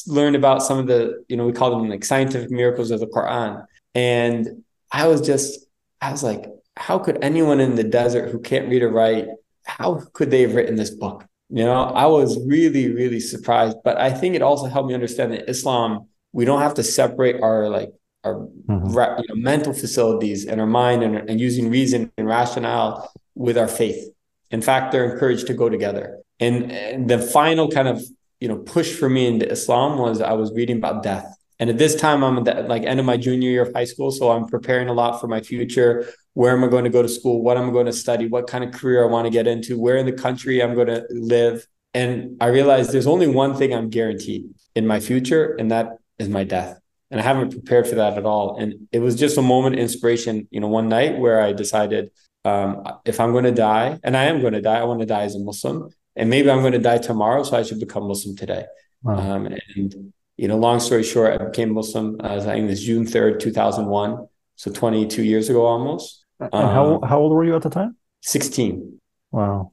learned 0.07 0.37
about 0.37 0.63
some 0.63 0.79
of 0.79 0.87
the, 0.87 1.25
you 1.29 1.37
know, 1.37 1.45
we 1.45 1.53
call 1.53 1.71
them 1.71 1.91
like 1.91 2.05
scientific 2.05 2.51
miracles 2.51 2.91
of 2.91 3.01
the 3.01 3.07
Quran, 3.07 3.67
and 3.95 4.65
I 4.91 5.09
was 5.09 5.21
just, 5.21 5.67
I 6.01 6.13
was 6.13 6.23
like, 6.23 6.47
how 6.77 6.99
could 6.99 7.23
anyone 7.23 7.61
in 7.61 7.75
the 7.75 7.85
desert 7.85 8.31
who 8.31 8.39
can't 8.39 8.69
read 8.69 8.83
or 8.83 8.91
write, 8.91 9.27
how 9.65 10.03
could 10.13 10.31
they 10.31 10.43
have 10.43 10.55
written 10.55 10.77
this 10.77 10.91
book? 10.91 11.27
You 11.49 11.65
know, 11.65 11.85
I 11.85 12.07
was 12.07 12.39
really, 12.47 12.93
really 12.93 13.21
surprised. 13.21 13.79
But 13.85 13.99
I 13.99 14.11
think 14.11 14.35
it 14.35 14.43
also 14.43 14.67
helped 14.67 14.89
me 14.89 14.95
understand 14.95 15.33
that 15.33 15.49
Islam, 15.49 16.09
we 16.33 16.45
don't 16.45 16.61
have 16.61 16.75
to 16.75 16.83
separate 16.83 17.41
our 17.41 17.69
like 17.69 17.93
our 18.25 18.35
mm-hmm. 18.35 18.89
you 18.89 19.29
know, 19.29 19.35
mental 19.37 19.73
facilities 19.73 20.47
and 20.47 20.61
our 20.61 20.67
mind 20.67 21.03
and, 21.03 21.31
and 21.31 21.41
using 21.41 21.71
reason 21.71 22.13
and 22.19 22.27
rationale 22.27 23.13
with 23.35 23.57
our 23.57 23.69
faith. 23.69 24.09
In 24.51 24.63
fact, 24.63 24.93
they're 24.93 25.13
encouraged 25.13 25.47
to 25.49 25.55
go 25.55 25.69
together. 25.69 26.19
And, 26.39 26.71
and 26.71 27.09
the 27.09 27.19
final 27.19 27.69
kind 27.71 27.89
of 27.89 28.03
you 28.41 28.49
know 28.49 28.59
push 28.59 28.93
for 28.93 29.09
me 29.09 29.27
into 29.27 29.51
Islam 29.51 29.99
was 29.99 30.21
I 30.21 30.33
was 30.33 30.53
reading 30.53 30.77
about 30.77 31.03
death. 31.03 31.27
And 31.59 31.71
at 31.71 31.79
this 31.79 31.95
time, 31.95 32.23
I'm 32.23 32.37
at 32.39 32.45
the 32.45 32.63
like 32.69 32.83
end 32.83 33.01
of 33.01 33.07
my 33.07 33.17
junior 33.17 33.49
year 33.49 33.63
of 33.63 33.73
high 33.75 33.85
school, 33.85 34.11
so 34.11 34.31
I'm 34.31 34.47
preparing 34.47 34.89
a 34.89 34.93
lot 34.93 35.21
for 35.21 35.27
my 35.27 35.41
future 35.41 36.07
where 36.37 36.53
am 36.53 36.63
I 36.63 36.69
going 36.69 36.85
to 36.85 36.91
go 36.91 37.01
to 37.01 37.09
school, 37.09 37.41
what 37.41 37.57
am 37.57 37.71
I 37.71 37.73
going 37.73 37.87
to 37.87 37.95
study, 37.95 38.29
what 38.29 38.47
kind 38.47 38.63
of 38.63 38.71
career 38.71 39.03
I 39.03 39.07
want 39.07 39.25
to 39.25 39.31
get 39.31 39.47
into, 39.47 39.81
where 39.81 39.97
in 39.97 40.05
the 40.05 40.13
country 40.13 40.63
I'm 40.63 40.75
going 40.75 40.89
to 40.89 41.07
live. 41.09 41.67
And 41.95 42.37
I 42.43 42.49
realized 42.49 42.93
there's 42.93 43.07
only 43.07 43.27
one 43.27 43.55
thing 43.57 43.73
I'm 43.73 43.89
guaranteed 43.89 44.51
in 44.75 44.87
my 44.87 45.01
future, 45.01 45.57
and 45.59 45.71
that 45.71 45.97
is 46.19 46.29
my 46.29 46.45
death. 46.45 46.79
And 47.11 47.19
I 47.19 47.23
haven't 47.23 47.53
prepared 47.53 47.89
for 47.89 47.95
that 47.95 48.19
at 48.19 48.27
all. 48.27 48.59
And 48.59 48.87
it 48.93 48.99
was 48.99 49.17
just 49.17 49.39
a 49.39 49.43
moment 49.43 49.77
of 49.77 49.81
inspiration, 49.81 50.47
you 50.51 50.61
know, 50.61 50.69
one 50.69 50.91
night 50.91 51.17
where 51.17 51.41
I 51.41 51.55
decided 51.55 52.11
um, 52.47 52.83
if 53.05 53.21
I'm 53.21 53.33
going 53.33 53.45
to 53.45 53.53
die, 53.53 53.99
and 54.03 54.17
I 54.17 54.25
am 54.25 54.41
going 54.41 54.53
to 54.53 54.61
die, 54.61 54.79
I 54.79 54.85
want 54.85 55.01
to 55.01 55.07
die 55.07 55.23
as 55.23 55.35
a 55.35 55.41
Muslim. 55.41 55.91
and 56.15 56.31
maybe 56.31 56.51
I'm 56.51 56.61
going 56.61 56.73
to 56.73 56.79
die 56.79 56.99
tomorrow, 56.99 57.43
so 57.43 57.57
I 57.57 57.63
should 57.63 57.81
become 57.81 58.05
Muslim 58.09 58.37
today. 58.37 58.65
Wow. 59.03 59.19
Um, 59.19 59.47
and 59.47 60.13
you 60.37 60.49
know, 60.49 60.57
long 60.57 60.81
story 60.81 61.03
short, 61.03 61.41
I 61.41 61.45
became 61.45 61.73
Muslim. 61.73 62.21
Uh, 62.23 62.37
I 62.37 62.41
think 62.41 62.65
it 62.65 62.71
was 62.71 62.85
June 62.85 63.07
third, 63.07 63.41
two 63.41 63.53
thousand 63.53 63.87
one, 63.87 64.27
so 64.57 64.73
twenty 64.73 65.07
two 65.07 65.23
years 65.23 65.49
ago 65.49 65.65
almost. 65.65 66.25
And 66.41 66.51
how 66.53 66.97
um, 66.97 67.03
how 67.03 67.19
old 67.21 67.33
were 67.33 67.45
you 67.45 67.57
at 67.57 67.63
the 67.63 67.71
time? 67.71 67.97
Sixteen. 68.23 69.01
Wow. 69.31 69.73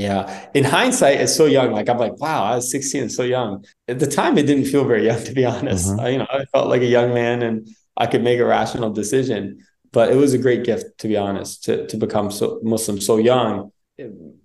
Yeah. 0.00 0.48
In 0.54 0.64
hindsight, 0.64 1.20
it's 1.20 1.36
so 1.36 1.44
young. 1.44 1.72
Like 1.72 1.88
I'm 1.90 1.98
like, 1.98 2.18
wow, 2.18 2.44
I 2.44 2.54
was 2.54 2.70
16 2.70 3.02
and 3.02 3.12
so 3.12 3.22
young. 3.22 3.66
At 3.86 3.98
the 3.98 4.06
time, 4.06 4.38
it 4.38 4.46
didn't 4.46 4.64
feel 4.64 4.86
very 4.86 5.04
young, 5.04 5.22
to 5.24 5.32
be 5.34 5.44
honest. 5.44 5.88
Mm-hmm. 5.90 6.00
I, 6.00 6.08
you 6.08 6.18
know, 6.18 6.26
I 6.30 6.46
felt 6.46 6.68
like 6.68 6.80
a 6.80 6.86
young 6.86 7.12
man 7.12 7.42
and 7.42 7.68
I 7.98 8.06
could 8.06 8.24
make 8.24 8.40
a 8.40 8.46
rational 8.46 8.90
decision. 8.94 9.58
But 9.92 10.12
it 10.12 10.16
was 10.16 10.34
a 10.34 10.38
great 10.38 10.64
gift, 10.64 10.98
to 10.98 11.08
be 11.08 11.16
honest, 11.16 11.64
to, 11.64 11.86
to 11.86 11.96
become 11.96 12.30
so 12.30 12.60
Muslim 12.62 13.00
so 13.00 13.16
young. 13.16 13.72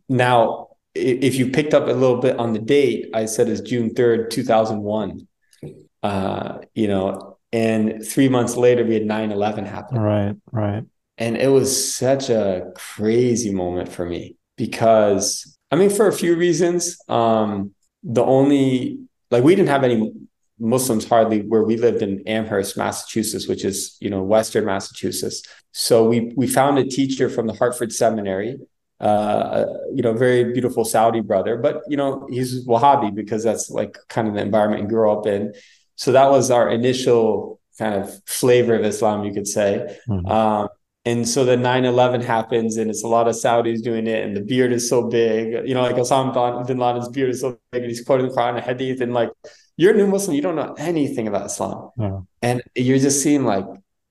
Now, 0.09 0.69
if 0.93 1.35
you 1.35 1.51
picked 1.51 1.73
up 1.73 1.87
a 1.87 1.91
little 1.91 2.17
bit 2.17 2.37
on 2.39 2.53
the 2.53 2.59
date, 2.59 3.09
I 3.13 3.25
said 3.25 3.47
it's 3.49 3.61
June 3.61 3.93
3rd, 3.93 4.29
2001. 4.31 5.27
Uh, 6.01 6.59
you 6.73 6.87
know, 6.87 7.37
and 7.51 8.05
three 8.05 8.29
months 8.29 8.55
later, 8.55 8.83
we 8.83 8.95
had 8.95 9.05
9 9.05 9.31
11 9.31 9.65
happen. 9.65 9.97
Right, 9.97 10.35
right. 10.51 10.83
And 11.17 11.37
it 11.37 11.47
was 11.47 11.95
such 11.95 12.29
a 12.29 12.71
crazy 12.75 13.53
moment 13.53 13.89
for 13.89 14.05
me 14.05 14.35
because 14.57 15.57
I 15.71 15.75
mean, 15.77 15.89
for 15.89 16.07
a 16.07 16.13
few 16.13 16.35
reasons. 16.35 16.97
Um, 17.07 17.75
the 18.05 18.23
only 18.23 18.99
like 19.31 19.43
we 19.43 19.55
didn't 19.55 19.69
have 19.69 19.83
any 19.83 20.13
Muslims 20.59 21.07
hardly 21.07 21.41
where 21.41 21.63
we 21.63 21.77
lived 21.77 22.01
in 22.01 22.23
Amherst, 22.27 22.77
Massachusetts, 22.77 23.47
which 23.47 23.65
is 23.65 23.97
you 23.99 24.09
know 24.09 24.23
Western 24.23 24.65
Massachusetts. 24.65 25.43
So 25.71 26.07
we 26.07 26.31
we 26.35 26.47
found 26.47 26.77
a 26.77 26.85
teacher 26.85 27.29
from 27.29 27.47
the 27.47 27.53
Hartford 27.53 27.91
Seminary, 27.91 28.57
uh, 28.99 29.65
you 29.93 30.01
know, 30.01 30.13
very 30.13 30.53
beautiful 30.53 30.85
Saudi 30.85 31.21
brother, 31.21 31.57
but 31.57 31.81
you 31.87 31.97
know 31.97 32.27
he's 32.29 32.65
Wahhabi 32.65 33.13
because 33.13 33.43
that's 33.43 33.69
like 33.69 33.97
kind 34.09 34.27
of 34.27 34.33
the 34.33 34.41
environment 34.41 34.83
he 34.83 34.87
grew 34.87 35.11
up 35.11 35.27
in. 35.27 35.53
So 35.95 36.11
that 36.13 36.29
was 36.29 36.51
our 36.51 36.69
initial 36.69 37.59
kind 37.77 37.95
of 37.95 38.21
flavor 38.25 38.75
of 38.75 38.85
Islam, 38.85 39.25
you 39.25 39.33
could 39.33 39.47
say. 39.47 39.97
Mm-hmm. 40.07 40.27
Um, 40.27 40.69
and 41.07 41.27
so 41.27 41.45
the 41.45 41.55
9-11 41.55 42.23
happens 42.23 42.77
and 42.77 42.89
it's 42.89 43.03
a 43.03 43.07
lot 43.07 43.27
of 43.27 43.35
Saudis 43.35 43.83
doing 43.83 44.07
it 44.07 44.25
and 44.25 44.35
the 44.35 44.41
beard 44.41 44.71
is 44.71 44.89
so 44.89 45.07
big. 45.07 45.67
You 45.67 45.75
know, 45.75 45.83
like 45.83 45.97
Osama 45.97 46.65
bin 46.65 46.77
Laden's 46.77 47.09
beard 47.09 47.29
is 47.29 47.41
so 47.41 47.59
big 47.71 47.83
and 47.83 47.91
he's 47.91 48.03
quoting 48.03 48.27
the 48.27 48.33
Quran 48.33 48.55
and 48.55 48.65
Hadith 48.65 49.01
and 49.01 49.13
like 49.13 49.29
you're 49.77 49.93
a 49.93 49.97
new 49.97 50.07
Muslim, 50.07 50.35
you 50.35 50.41
don't 50.41 50.55
know 50.55 50.73
anything 50.77 51.27
about 51.27 51.47
Islam. 51.47 51.91
Yeah. 51.97 52.19
And 52.41 52.63
you're 52.75 52.99
just 52.99 53.21
seeing 53.21 53.45
like 53.45 53.65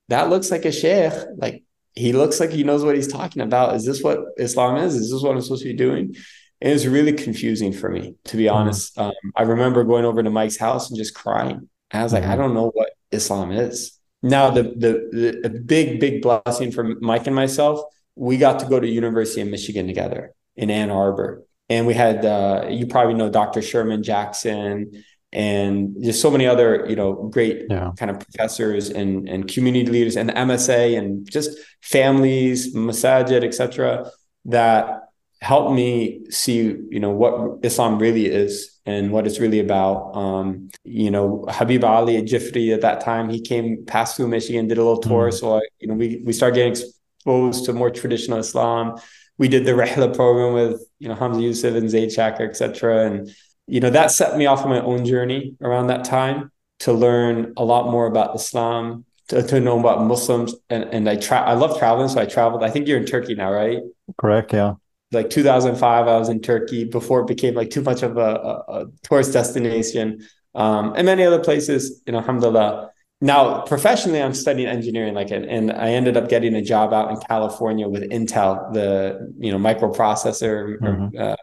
that 0.08 0.28
looks 0.28 0.50
like 0.50 0.64
a 0.64 0.72
sheikh. 0.72 1.12
Like 1.36 1.64
he 1.94 2.12
looks 2.12 2.40
like 2.40 2.50
he 2.50 2.64
knows 2.64 2.84
what 2.84 2.96
he's 2.96 3.08
talking 3.08 3.42
about. 3.42 3.74
Is 3.74 3.84
this 3.84 4.02
what 4.02 4.20
Islam 4.36 4.76
is? 4.76 4.94
Is 4.94 5.10
this 5.10 5.22
what 5.22 5.34
I'm 5.34 5.40
supposed 5.40 5.62
to 5.62 5.68
be 5.68 5.76
doing? 5.76 6.14
And 6.60 6.70
it 6.70 6.72
was 6.72 6.86
really 6.86 7.12
confusing 7.12 7.72
for 7.72 7.90
me, 7.90 8.16
to 8.24 8.36
be 8.36 8.44
mm-hmm. 8.44 8.56
honest. 8.56 8.98
Um, 8.98 9.12
I 9.36 9.42
remember 9.42 9.84
going 9.84 10.04
over 10.04 10.22
to 10.22 10.30
Mike's 10.30 10.56
house 10.56 10.90
and 10.90 10.98
just 10.98 11.14
crying. 11.14 11.68
And 11.90 12.00
I 12.00 12.02
was 12.02 12.12
like, 12.12 12.22
mm-hmm. 12.22 12.32
I 12.32 12.36
don't 12.36 12.54
know 12.54 12.70
what 12.70 12.90
Islam 13.10 13.52
is. 13.52 13.98
Now, 14.22 14.50
the, 14.50 14.62
the, 14.62 15.40
the 15.42 15.50
big, 15.50 16.00
big 16.00 16.22
blessing 16.22 16.72
for 16.72 16.82
Mike 17.00 17.26
and 17.26 17.36
myself, 17.36 17.80
we 18.16 18.38
got 18.38 18.60
to 18.60 18.66
go 18.66 18.80
to 18.80 18.86
University 18.86 19.42
of 19.42 19.48
Michigan 19.48 19.86
together 19.86 20.32
in 20.56 20.70
Ann 20.70 20.90
Arbor. 20.90 21.42
And 21.68 21.86
we 21.86 21.92
had, 21.92 22.24
uh, 22.24 22.66
you 22.70 22.86
probably 22.86 23.14
know 23.14 23.28
Dr. 23.28 23.60
Sherman 23.60 24.02
Jackson 24.02 25.04
and 25.34 25.96
just 26.00 26.22
so 26.22 26.30
many 26.30 26.46
other, 26.46 26.86
you 26.88 26.94
know, 26.94 27.28
great 27.32 27.64
yeah. 27.68 27.90
kind 27.98 28.10
of 28.10 28.20
professors 28.20 28.88
and, 28.88 29.28
and 29.28 29.48
community 29.48 29.90
leaders 29.90 30.16
and 30.16 30.30
MSA 30.30 30.96
and 30.96 31.28
just 31.28 31.58
families, 31.82 32.74
masajid, 32.74 33.42
etc., 33.42 34.08
that 34.44 35.00
helped 35.40 35.74
me 35.74 36.24
see, 36.30 36.76
you 36.88 37.00
know, 37.00 37.10
what 37.10 37.58
Islam 37.64 37.98
really 37.98 38.26
is 38.26 38.78
and 38.86 39.10
what 39.10 39.26
it's 39.26 39.40
really 39.40 39.58
about. 39.58 40.14
Um, 40.14 40.70
you 40.84 41.10
know, 41.10 41.44
Habib 41.48 41.82
Ali 41.82 42.16
al-Jifri 42.16 42.72
at 42.72 42.82
that 42.82 43.00
time, 43.00 43.28
he 43.28 43.40
came 43.40 43.84
passed 43.84 44.16
through 44.16 44.28
Michigan, 44.28 44.68
did 44.68 44.78
a 44.78 44.84
little 44.84 45.00
tour. 45.00 45.30
Mm. 45.30 45.34
So, 45.34 45.56
I, 45.56 45.62
you 45.80 45.88
know, 45.88 45.94
we, 45.94 46.22
we 46.24 46.32
started 46.32 46.54
getting 46.54 46.72
exposed 46.72 47.64
to 47.64 47.72
more 47.72 47.90
traditional 47.90 48.38
Islam. 48.38 49.00
We 49.36 49.48
did 49.48 49.64
the 49.64 49.72
Rihla 49.72 50.14
program 50.14 50.54
with, 50.54 50.80
you 51.00 51.08
know, 51.08 51.16
Hamza 51.16 51.40
Yusuf 51.40 51.74
and 51.74 51.90
Zaid 51.90 52.16
etc. 52.16 53.06
And, 53.06 53.34
you 53.66 53.80
know, 53.80 53.90
that 53.90 54.10
set 54.10 54.36
me 54.36 54.46
off 54.46 54.62
on 54.62 54.70
my 54.70 54.80
own 54.80 55.04
journey 55.04 55.56
around 55.60 55.88
that 55.88 56.04
time 56.04 56.50
to 56.80 56.92
learn 56.92 57.52
a 57.56 57.64
lot 57.64 57.90
more 57.90 58.06
about 58.06 58.34
Islam, 58.34 59.04
to, 59.28 59.42
to 59.42 59.60
know 59.60 59.78
about 59.78 60.02
Muslims. 60.02 60.54
And, 60.68 60.84
and 60.84 61.08
I 61.08 61.16
tra- 61.16 61.42
I 61.42 61.54
love 61.54 61.78
traveling. 61.78 62.08
So 62.08 62.20
I 62.20 62.26
traveled. 62.26 62.62
I 62.62 62.70
think 62.70 62.88
you're 62.88 62.98
in 62.98 63.06
Turkey 63.06 63.34
now, 63.34 63.52
right? 63.52 63.80
Correct. 64.18 64.52
Yeah 64.52 64.74
like 65.14 65.30
2005 65.30 66.08
i 66.08 66.18
was 66.18 66.28
in 66.28 66.40
turkey 66.40 66.84
before 66.84 67.20
it 67.20 67.26
became 67.26 67.54
like 67.54 67.70
too 67.70 67.82
much 67.82 68.02
of 68.02 68.16
a, 68.18 68.20
a, 68.20 68.80
a 68.80 68.86
tourist 69.02 69.32
destination 69.32 70.26
um, 70.54 70.92
and 70.96 71.06
many 71.06 71.22
other 71.22 71.42
places 71.42 72.02
you 72.06 72.12
know 72.12 72.18
alhamdulillah 72.18 72.90
now 73.20 73.62
professionally 73.62 74.22
i'm 74.22 74.34
studying 74.34 74.68
engineering 74.68 75.14
like 75.14 75.30
and, 75.30 75.46
and 75.46 75.72
i 75.72 75.88
ended 75.88 76.16
up 76.16 76.28
getting 76.28 76.54
a 76.54 76.62
job 76.62 76.92
out 76.92 77.10
in 77.10 77.16
california 77.28 77.88
with 77.88 78.02
intel 78.10 78.72
the 78.74 79.32
you 79.38 79.50
know 79.50 79.58
microprocessor 79.58 80.78
mm-hmm. 80.78 81.18
uh, 81.18 81.36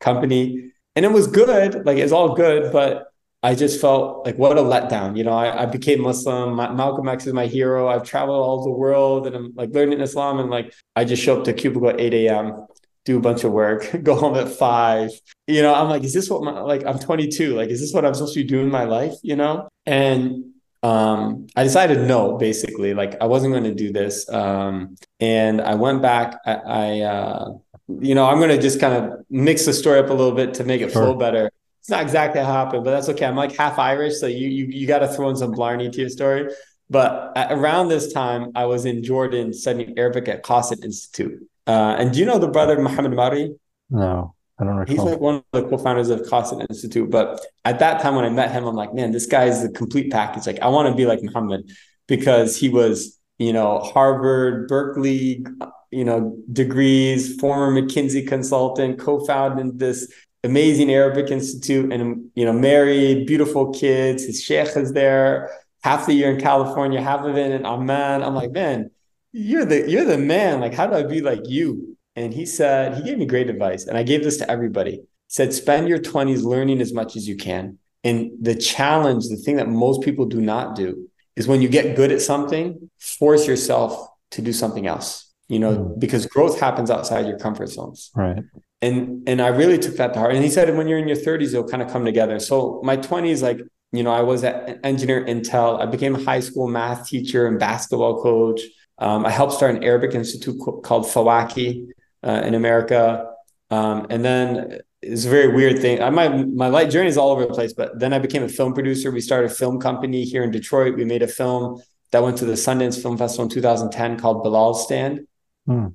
company 0.00 0.70
and 0.98 1.06
it 1.06 1.12
was 1.12 1.26
good 1.26 1.86
like 1.86 1.98
it's 1.98 2.12
all 2.12 2.34
good 2.34 2.72
but 2.72 3.04
I 3.40 3.54
just 3.54 3.80
felt 3.80 4.26
like 4.26 4.36
what 4.36 4.58
a 4.58 4.62
letdown. 4.62 5.16
You 5.16 5.22
know, 5.22 5.30
I, 5.30 5.62
I 5.62 5.66
became 5.66 6.02
Muslim. 6.02 6.54
My, 6.54 6.72
Malcolm 6.72 7.08
X 7.08 7.24
is 7.24 7.32
my 7.32 7.46
hero. 7.46 7.86
I've 7.86 8.02
traveled 8.02 8.42
all 8.44 8.64
the 8.64 8.72
world 8.72 9.28
and 9.28 9.36
I'm 9.36 9.52
like 9.54 9.70
learning 9.70 10.00
Islam. 10.00 10.40
And 10.40 10.50
like, 10.50 10.74
I 10.96 11.04
just 11.04 11.22
show 11.22 11.38
up 11.38 11.44
to 11.44 11.52
cubicle 11.52 11.88
at 11.90 12.00
8 12.00 12.14
a.m 12.14 12.66
do 13.08 13.16
a 13.16 13.20
bunch 13.20 13.42
of 13.42 13.52
work, 13.52 13.90
go 14.02 14.14
home 14.14 14.36
at 14.36 14.48
five. 14.48 15.10
You 15.46 15.62
know, 15.62 15.74
I'm 15.74 15.88
like, 15.88 16.04
is 16.04 16.12
this 16.12 16.28
what 16.28 16.42
my 16.42 16.60
like 16.60 16.84
I'm 16.86 16.98
22? 16.98 17.56
Like, 17.56 17.70
is 17.70 17.80
this 17.80 17.92
what 17.92 18.04
I'm 18.04 18.14
supposed 18.14 18.34
to 18.34 18.40
be 18.42 18.46
doing 18.46 18.66
in 18.66 18.70
my 18.70 18.84
life? 18.84 19.14
You 19.22 19.36
know? 19.36 19.68
And 19.86 20.52
um 20.82 21.48
I 21.56 21.64
decided 21.64 22.06
no, 22.06 22.36
basically. 22.36 22.92
Like 22.94 23.16
I 23.20 23.26
wasn't 23.26 23.52
going 23.54 23.64
to 23.64 23.74
do 23.74 23.92
this. 23.92 24.28
Um 24.28 24.96
and 25.18 25.60
I 25.60 25.74
went 25.74 26.02
back. 26.02 26.38
I, 26.44 26.54
I 26.54 27.00
uh 27.00 27.44
you 27.88 28.14
know, 28.14 28.26
I'm 28.26 28.38
gonna 28.38 28.60
just 28.60 28.80
kind 28.80 28.94
of 28.94 29.20
mix 29.30 29.64
the 29.64 29.72
story 29.72 29.98
up 29.98 30.10
a 30.10 30.12
little 30.12 30.34
bit 30.34 30.54
to 30.54 30.64
make 30.64 30.80
it 30.80 30.92
sure. 30.92 31.02
flow 31.02 31.14
better. 31.14 31.50
It's 31.80 31.90
not 31.90 32.02
exactly 32.02 32.42
how 32.42 32.50
it 32.50 32.64
happened, 32.64 32.84
but 32.84 32.90
that's 32.90 33.08
okay. 33.08 33.24
I'm 33.24 33.36
like 33.36 33.56
half 33.56 33.78
Irish, 33.78 34.18
so 34.18 34.26
you 34.26 34.48
you 34.48 34.66
you 34.66 34.86
got 34.86 34.98
to 34.98 35.08
throw 35.08 35.30
in 35.30 35.36
some 35.36 35.52
Blarney 35.52 35.90
to 35.90 36.00
your 36.00 36.10
story. 36.10 36.52
But 36.90 37.32
at, 37.36 37.52
around 37.52 37.88
this 37.88 38.12
time, 38.12 38.52
I 38.54 38.66
was 38.66 38.84
in 38.84 39.02
Jordan 39.02 39.52
studying 39.52 39.98
Arabic 39.98 40.28
at 40.28 40.42
Qasid 40.42 40.84
Institute. 40.84 41.42
Uh, 41.66 41.96
and 41.98 42.12
do 42.12 42.18
you 42.18 42.24
know 42.24 42.38
the 42.38 42.48
brother 42.48 42.80
Muhammad 42.80 43.12
Mari? 43.12 43.54
No, 43.90 44.34
I 44.58 44.64
don't 44.64 44.76
recall. 44.76 44.94
He's 44.94 45.04
like 45.04 45.20
one 45.20 45.36
of 45.36 45.44
the 45.52 45.68
co-founders 45.68 46.08
of 46.10 46.20
Qasid 46.20 46.66
Institute. 46.68 47.10
But 47.10 47.44
at 47.64 47.78
that 47.78 48.00
time 48.00 48.14
when 48.16 48.24
I 48.24 48.30
met 48.30 48.50
him, 48.50 48.64
I'm 48.64 48.74
like, 48.74 48.94
man, 48.94 49.12
this 49.12 49.26
guy 49.26 49.44
is 49.44 49.62
the 49.62 49.70
complete 49.70 50.10
package. 50.10 50.46
Like, 50.46 50.60
I 50.60 50.68
want 50.68 50.88
to 50.88 50.94
be 50.94 51.06
like 51.06 51.22
Muhammad 51.22 51.70
because 52.06 52.56
he 52.56 52.68
was, 52.68 53.18
you 53.38 53.52
know, 53.52 53.80
Harvard, 53.80 54.68
Berkeley, 54.68 55.44
you 55.90 56.04
know, 56.04 56.36
degrees, 56.52 57.36
former 57.36 57.80
McKinsey 57.80 58.26
consultant, 58.26 58.98
co-founded 58.98 59.78
this 59.78 60.12
amazing 60.44 60.90
Arabic 60.90 61.30
Institute, 61.30 61.92
and 61.92 62.30
you 62.34 62.44
know, 62.44 62.52
married, 62.52 63.26
beautiful 63.26 63.72
kids. 63.72 64.24
His 64.24 64.42
sheikh 64.42 64.76
is 64.76 64.92
there 64.92 65.50
half 65.82 66.06
the 66.06 66.14
year 66.14 66.30
in 66.30 66.40
California, 66.40 67.00
half 67.00 67.24
of 67.24 67.36
it 67.36 67.52
in 67.52 67.64
Amman. 67.64 68.22
I'm 68.22 68.34
like, 68.34 68.52
man 68.52 68.90
you're 69.32 69.64
the 69.64 69.88
you're 69.88 70.04
the 70.04 70.18
man. 70.18 70.60
Like, 70.60 70.74
how 70.74 70.86
do 70.86 70.94
I 70.94 71.02
be 71.02 71.20
like 71.20 71.42
you? 71.46 71.96
And 72.16 72.32
he 72.32 72.46
said, 72.46 72.96
he 72.96 73.02
gave 73.04 73.18
me 73.18 73.26
great 73.26 73.48
advice. 73.48 73.86
And 73.86 73.96
I 73.96 74.02
gave 74.02 74.24
this 74.24 74.38
to 74.38 74.50
everybody. 74.50 74.92
He 74.92 75.02
said, 75.28 75.52
spend 75.52 75.88
your 75.88 76.00
20s 76.00 76.42
learning 76.42 76.80
as 76.80 76.92
much 76.92 77.14
as 77.14 77.28
you 77.28 77.36
can. 77.36 77.78
And 78.02 78.32
the 78.40 78.56
challenge, 78.56 79.28
the 79.28 79.36
thing 79.36 79.56
that 79.56 79.68
most 79.68 80.02
people 80.02 80.26
do 80.26 80.40
not 80.40 80.74
do 80.74 81.08
is 81.36 81.46
when 81.46 81.62
you 81.62 81.68
get 81.68 81.94
good 81.94 82.10
at 82.10 82.20
something, 82.20 82.90
force 82.98 83.46
yourself 83.46 84.08
to 84.32 84.42
do 84.42 84.52
something 84.52 84.86
else, 84.88 85.27
you 85.48 85.58
know, 85.58 85.76
mm. 85.76 86.00
because 86.00 86.26
growth 86.26 86.60
happens 86.60 86.90
outside 86.90 87.26
your 87.26 87.38
comfort 87.38 87.68
zones. 87.68 88.10
Right. 88.14 88.42
And 88.80 89.28
and 89.28 89.42
I 89.42 89.48
really 89.48 89.78
took 89.78 89.96
that 89.96 90.12
to 90.14 90.20
heart. 90.20 90.34
And 90.34 90.44
he 90.44 90.50
said, 90.50 90.74
when 90.76 90.86
you're 90.86 90.98
in 90.98 91.08
your 91.08 91.16
30s, 91.16 91.48
it'll 91.48 91.68
kind 91.68 91.82
of 91.82 91.90
come 91.90 92.04
together. 92.04 92.38
So 92.38 92.80
my 92.84 92.96
20s, 92.96 93.42
like, 93.42 93.60
you 93.90 94.02
know, 94.02 94.12
I 94.12 94.20
was 94.20 94.44
at 94.44 94.78
engineer 94.84 95.24
Intel. 95.24 95.80
I 95.80 95.86
became 95.86 96.14
a 96.14 96.22
high 96.22 96.40
school 96.40 96.68
math 96.68 97.08
teacher 97.08 97.46
and 97.46 97.58
basketball 97.58 98.22
coach. 98.22 98.60
Um, 98.98 99.24
I 99.24 99.30
helped 99.30 99.54
start 99.54 99.74
an 99.74 99.82
Arabic 99.82 100.14
institute 100.14 100.58
called 100.58 101.06
Fawaki 101.06 101.88
uh, 102.22 102.42
in 102.44 102.54
America. 102.54 103.26
Um, 103.70 104.06
and 104.10 104.24
then 104.24 104.80
it's 105.02 105.24
a 105.24 105.30
very 105.30 105.54
weird 105.54 105.80
thing. 105.80 106.02
I, 106.02 106.10
my 106.10 106.28
my 106.28 106.68
light 106.68 106.90
journey 106.90 107.08
is 107.08 107.16
all 107.16 107.30
over 107.30 107.46
the 107.46 107.54
place, 107.54 107.72
but 107.72 107.98
then 107.98 108.12
I 108.12 108.18
became 108.18 108.42
a 108.42 108.48
film 108.48 108.74
producer. 108.74 109.10
We 109.10 109.20
started 109.20 109.50
a 109.50 109.54
film 109.54 109.80
company 109.80 110.24
here 110.24 110.42
in 110.42 110.50
Detroit. 110.50 110.96
We 110.96 111.04
made 111.04 111.22
a 111.22 111.28
film 111.28 111.80
that 112.10 112.22
went 112.22 112.38
to 112.38 112.44
the 112.44 112.54
Sundance 112.54 113.00
Film 113.00 113.16
Festival 113.16 113.44
in 113.44 113.50
2010 113.50 114.18
called 114.18 114.42
Bilal's 114.42 114.84
Stand. 114.84 115.26
Mm. 115.68 115.94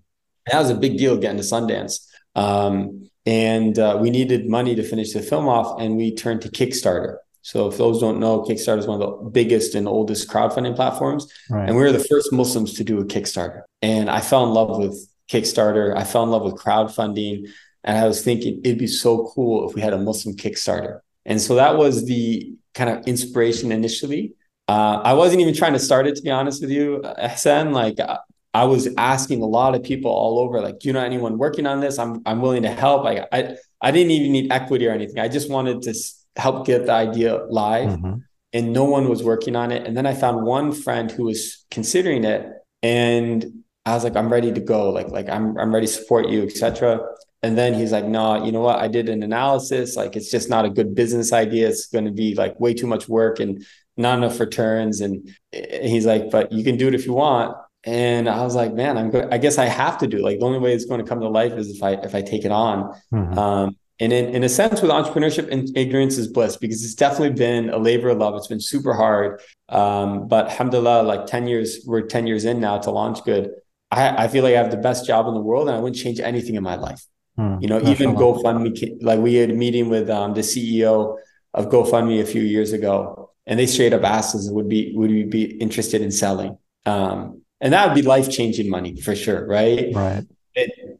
That 0.51 0.59
was 0.59 0.69
a 0.69 0.75
big 0.75 0.97
deal 0.97 1.17
getting 1.17 1.37
to 1.37 1.43
Sundance. 1.43 2.05
Um, 2.35 3.09
and 3.25 3.77
uh, 3.79 3.97
we 4.01 4.09
needed 4.09 4.49
money 4.49 4.75
to 4.75 4.83
finish 4.83 5.13
the 5.13 5.21
film 5.21 5.47
off, 5.47 5.79
and 5.79 5.95
we 5.95 6.13
turned 6.13 6.41
to 6.41 6.49
Kickstarter. 6.49 7.17
So 7.41 7.67
if 7.67 7.77
those 7.77 7.99
don't 7.99 8.19
know, 8.19 8.41
Kickstarter 8.41 8.79
is 8.79 8.87
one 8.87 9.01
of 9.01 9.07
the 9.23 9.29
biggest 9.29 9.75
and 9.75 9.87
oldest 9.87 10.29
crowdfunding 10.29 10.75
platforms. 10.75 11.31
Right. 11.49 11.67
And 11.67 11.75
we 11.75 11.83
were 11.83 11.91
the 11.91 11.99
first 11.99 12.31
Muslims 12.31 12.73
to 12.75 12.83
do 12.83 12.99
a 12.99 13.05
Kickstarter. 13.05 13.63
And 13.81 14.09
I 14.09 14.21
fell 14.21 14.45
in 14.45 14.53
love 14.53 14.77
with 14.77 14.95
Kickstarter. 15.29 15.95
I 15.95 16.05
fell 16.05 16.23
in 16.23 16.29
love 16.29 16.43
with 16.43 16.55
crowdfunding. 16.55 17.49
and 17.83 17.97
I 17.97 18.07
was 18.07 18.23
thinking 18.23 18.61
it'd 18.63 18.77
be 18.77 18.87
so 18.87 19.29
cool 19.35 19.67
if 19.67 19.75
we 19.75 19.81
had 19.81 19.93
a 19.93 19.97
Muslim 19.97 20.37
Kickstarter. 20.37 21.01
And 21.25 21.41
so 21.41 21.55
that 21.55 21.77
was 21.77 22.05
the 22.05 22.53
kind 22.73 22.89
of 22.89 23.05
inspiration 23.07 23.71
initially. 23.71 24.33
Uh, 24.69 25.01
I 25.03 25.13
wasn't 25.13 25.41
even 25.41 25.53
trying 25.53 25.73
to 25.73 25.79
start 25.79 26.07
it, 26.07 26.15
to 26.15 26.21
be 26.21 26.31
honest 26.31 26.61
with 26.61 26.71
you, 26.71 27.01
Ihsan. 27.03 27.73
Like 27.73 27.97
I 28.53 28.65
was 28.65 28.87
asking 28.97 29.41
a 29.41 29.47
lot 29.47 29.73
of 29.73 29.83
people 29.83 30.11
all 30.11 30.37
over, 30.39 30.61
like, 30.61 30.79
do 30.79 30.87
you 30.87 30.93
know 30.93 31.03
anyone 31.03 31.37
working 31.37 31.65
on 31.65 31.79
this? 31.79 31.97
I'm 31.97 32.21
I'm 32.25 32.41
willing 32.41 32.63
to 32.63 32.71
help. 32.71 33.03
Like 33.03 33.27
I 33.31 33.55
I 33.81 33.91
didn't 33.91 34.11
even 34.11 34.31
need 34.31 34.51
equity 34.51 34.87
or 34.87 34.91
anything. 34.91 35.19
I 35.19 35.27
just 35.27 35.49
wanted 35.49 35.81
to 35.83 35.93
help 36.35 36.65
get 36.65 36.85
the 36.85 36.93
idea 36.93 37.45
live. 37.49 37.89
Mm-hmm. 37.89 38.19
And 38.55 38.71
no 38.71 38.83
one 38.83 39.09
was 39.09 39.23
working 39.23 39.55
on 39.55 39.71
it. 39.71 39.87
And 39.87 39.97
then 39.97 40.05
I 40.05 40.13
found 40.13 40.45
one 40.45 40.71
friend 40.71 41.09
who 41.09 41.23
was 41.23 41.65
considering 41.71 42.23
it. 42.23 42.47
And 42.83 43.63
I 43.83 43.95
was 43.95 44.03
like, 44.03 44.15
I'm 44.15 44.31
ready 44.31 44.51
to 44.51 44.61
go. 44.61 44.91
Like, 44.91 45.07
like 45.07 45.27
I'm 45.27 45.57
I'm 45.57 45.73
ready 45.73 45.87
to 45.87 45.91
support 45.91 46.29
you, 46.29 46.43
etc. 46.43 46.99
And 47.41 47.57
then 47.57 47.73
he's 47.73 47.91
like, 47.91 48.05
no, 48.05 48.45
you 48.45 48.51
know 48.51 48.61
what? 48.61 48.79
I 48.79 48.87
did 48.87 49.09
an 49.09 49.23
analysis. 49.23 49.97
Like, 49.97 50.15
it's 50.15 50.31
just 50.31 50.49
not 50.49 50.63
a 50.63 50.69
good 50.69 50.95
business 50.95 51.33
idea. 51.33 51.67
It's 51.67 51.87
going 51.87 52.05
to 52.05 52.11
be 52.11 52.35
like 52.35 52.57
way 52.59 52.73
too 52.73 52.87
much 52.87 53.09
work 53.09 53.39
and 53.39 53.65
not 53.97 54.17
enough 54.17 54.39
returns. 54.39 55.01
And 55.01 55.29
he's 55.51 56.05
like, 56.05 56.31
but 56.31 56.51
you 56.51 56.63
can 56.63 56.77
do 56.77 56.87
it 56.87 56.95
if 56.95 57.05
you 57.05 57.13
want. 57.13 57.57
And 57.85 58.29
I 58.29 58.43
was 58.43 58.55
like, 58.55 58.73
man, 58.73 58.97
I'm 58.97 59.09
good. 59.09 59.27
I 59.31 59.37
guess 59.37 59.57
I 59.57 59.65
have 59.65 59.97
to 59.99 60.07
do. 60.07 60.19
Like, 60.19 60.39
the 60.39 60.45
only 60.45 60.59
way 60.59 60.73
it's 60.73 60.85
going 60.85 61.03
to 61.03 61.07
come 61.07 61.19
to 61.19 61.27
life 61.27 61.53
is 61.53 61.69
if 61.75 61.83
I 61.83 61.91
if 61.93 62.15
I 62.15 62.21
take 62.21 62.45
it 62.45 62.51
on. 62.51 62.93
Mm-hmm. 63.13 63.37
Um, 63.37 63.77
and 63.99 64.11
in, 64.11 64.35
in 64.35 64.43
a 64.43 64.49
sense, 64.49 64.81
with 64.81 64.91
entrepreneurship, 64.91 65.71
ignorance 65.75 66.17
is 66.17 66.27
bliss 66.27 66.57
because 66.57 66.83
it's 66.83 66.95
definitely 66.95 67.35
been 67.35 67.69
a 67.69 67.77
labor 67.77 68.09
of 68.09 68.17
love. 68.17 68.35
It's 68.35 68.47
been 68.47 68.59
super 68.59 68.93
hard. 68.93 69.41
Um, 69.69 70.27
but 70.27 70.47
alhamdulillah, 70.47 71.03
like 71.03 71.27
10 71.27 71.47
years, 71.47 71.83
we're 71.85 72.01
10 72.01 72.25
years 72.25 72.43
in 72.45 72.59
now 72.59 72.79
to 72.79 72.89
LaunchGood. 72.89 73.49
I, 73.91 74.23
I 74.23 74.27
feel 74.27 74.43
like 74.43 74.55
I 74.55 74.57
have 74.57 74.71
the 74.71 74.77
best 74.77 75.05
job 75.05 75.27
in 75.27 75.35
the 75.35 75.39
world 75.39 75.67
and 75.67 75.77
I 75.77 75.79
wouldn't 75.79 76.01
change 76.01 76.19
anything 76.19 76.55
in 76.55 76.63
my 76.63 76.75
life. 76.75 77.05
Hmm, 77.37 77.57
you 77.61 77.67
know, 77.67 77.79
even 77.81 78.15
GoFundMe, 78.15 78.97
like 79.01 79.19
we 79.19 79.35
had 79.35 79.51
a 79.51 79.53
meeting 79.53 79.89
with 79.89 80.09
um, 80.09 80.33
the 80.33 80.41
CEO 80.41 81.17
of 81.53 81.69
GoFundMe 81.69 82.21
a 82.21 82.25
few 82.25 82.41
years 82.41 82.73
ago, 82.73 83.31
and 83.45 83.59
they 83.59 83.65
straight 83.65 83.93
up 83.93 84.03
asked 84.03 84.35
us, 84.35 84.49
"Would 84.51 84.69
be 84.69 84.93
would 84.95 85.09
we 85.09 85.23
be 85.23 85.43
interested 85.43 86.01
in 86.01 86.11
selling?" 86.11 86.57
Um, 86.85 87.41
and 87.63 87.73
that 87.73 87.87
would 87.87 87.95
be 87.95 88.03
life 88.03 88.29
changing 88.29 88.69
money 88.69 89.01
for 89.01 89.15
sure, 89.15 89.47
right? 89.47 89.89
Right. 89.95 90.23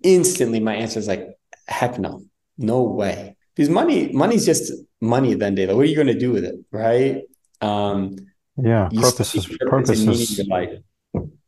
Instantly, 0.01 0.59
my 0.59 0.73
answer 0.73 0.97
is 0.97 1.07
like, 1.07 1.27
"Heck 1.67 1.99
no, 1.99 2.23
no 2.57 2.81
way." 2.81 3.35
Because 3.55 3.69
money, 3.69 4.11
money's 4.11 4.45
just 4.45 4.73
money. 4.99 5.35
Then, 5.35 5.53
Data, 5.53 5.75
what 5.75 5.83
are 5.83 5.89
you 5.89 5.95
going 5.95 6.07
to 6.07 6.17
do 6.17 6.31
with 6.31 6.43
it, 6.43 6.55
right? 6.71 7.21
Um, 7.61 8.15
yeah, 8.57 8.89
purposes, 8.91 9.45
purposes, 9.59 10.41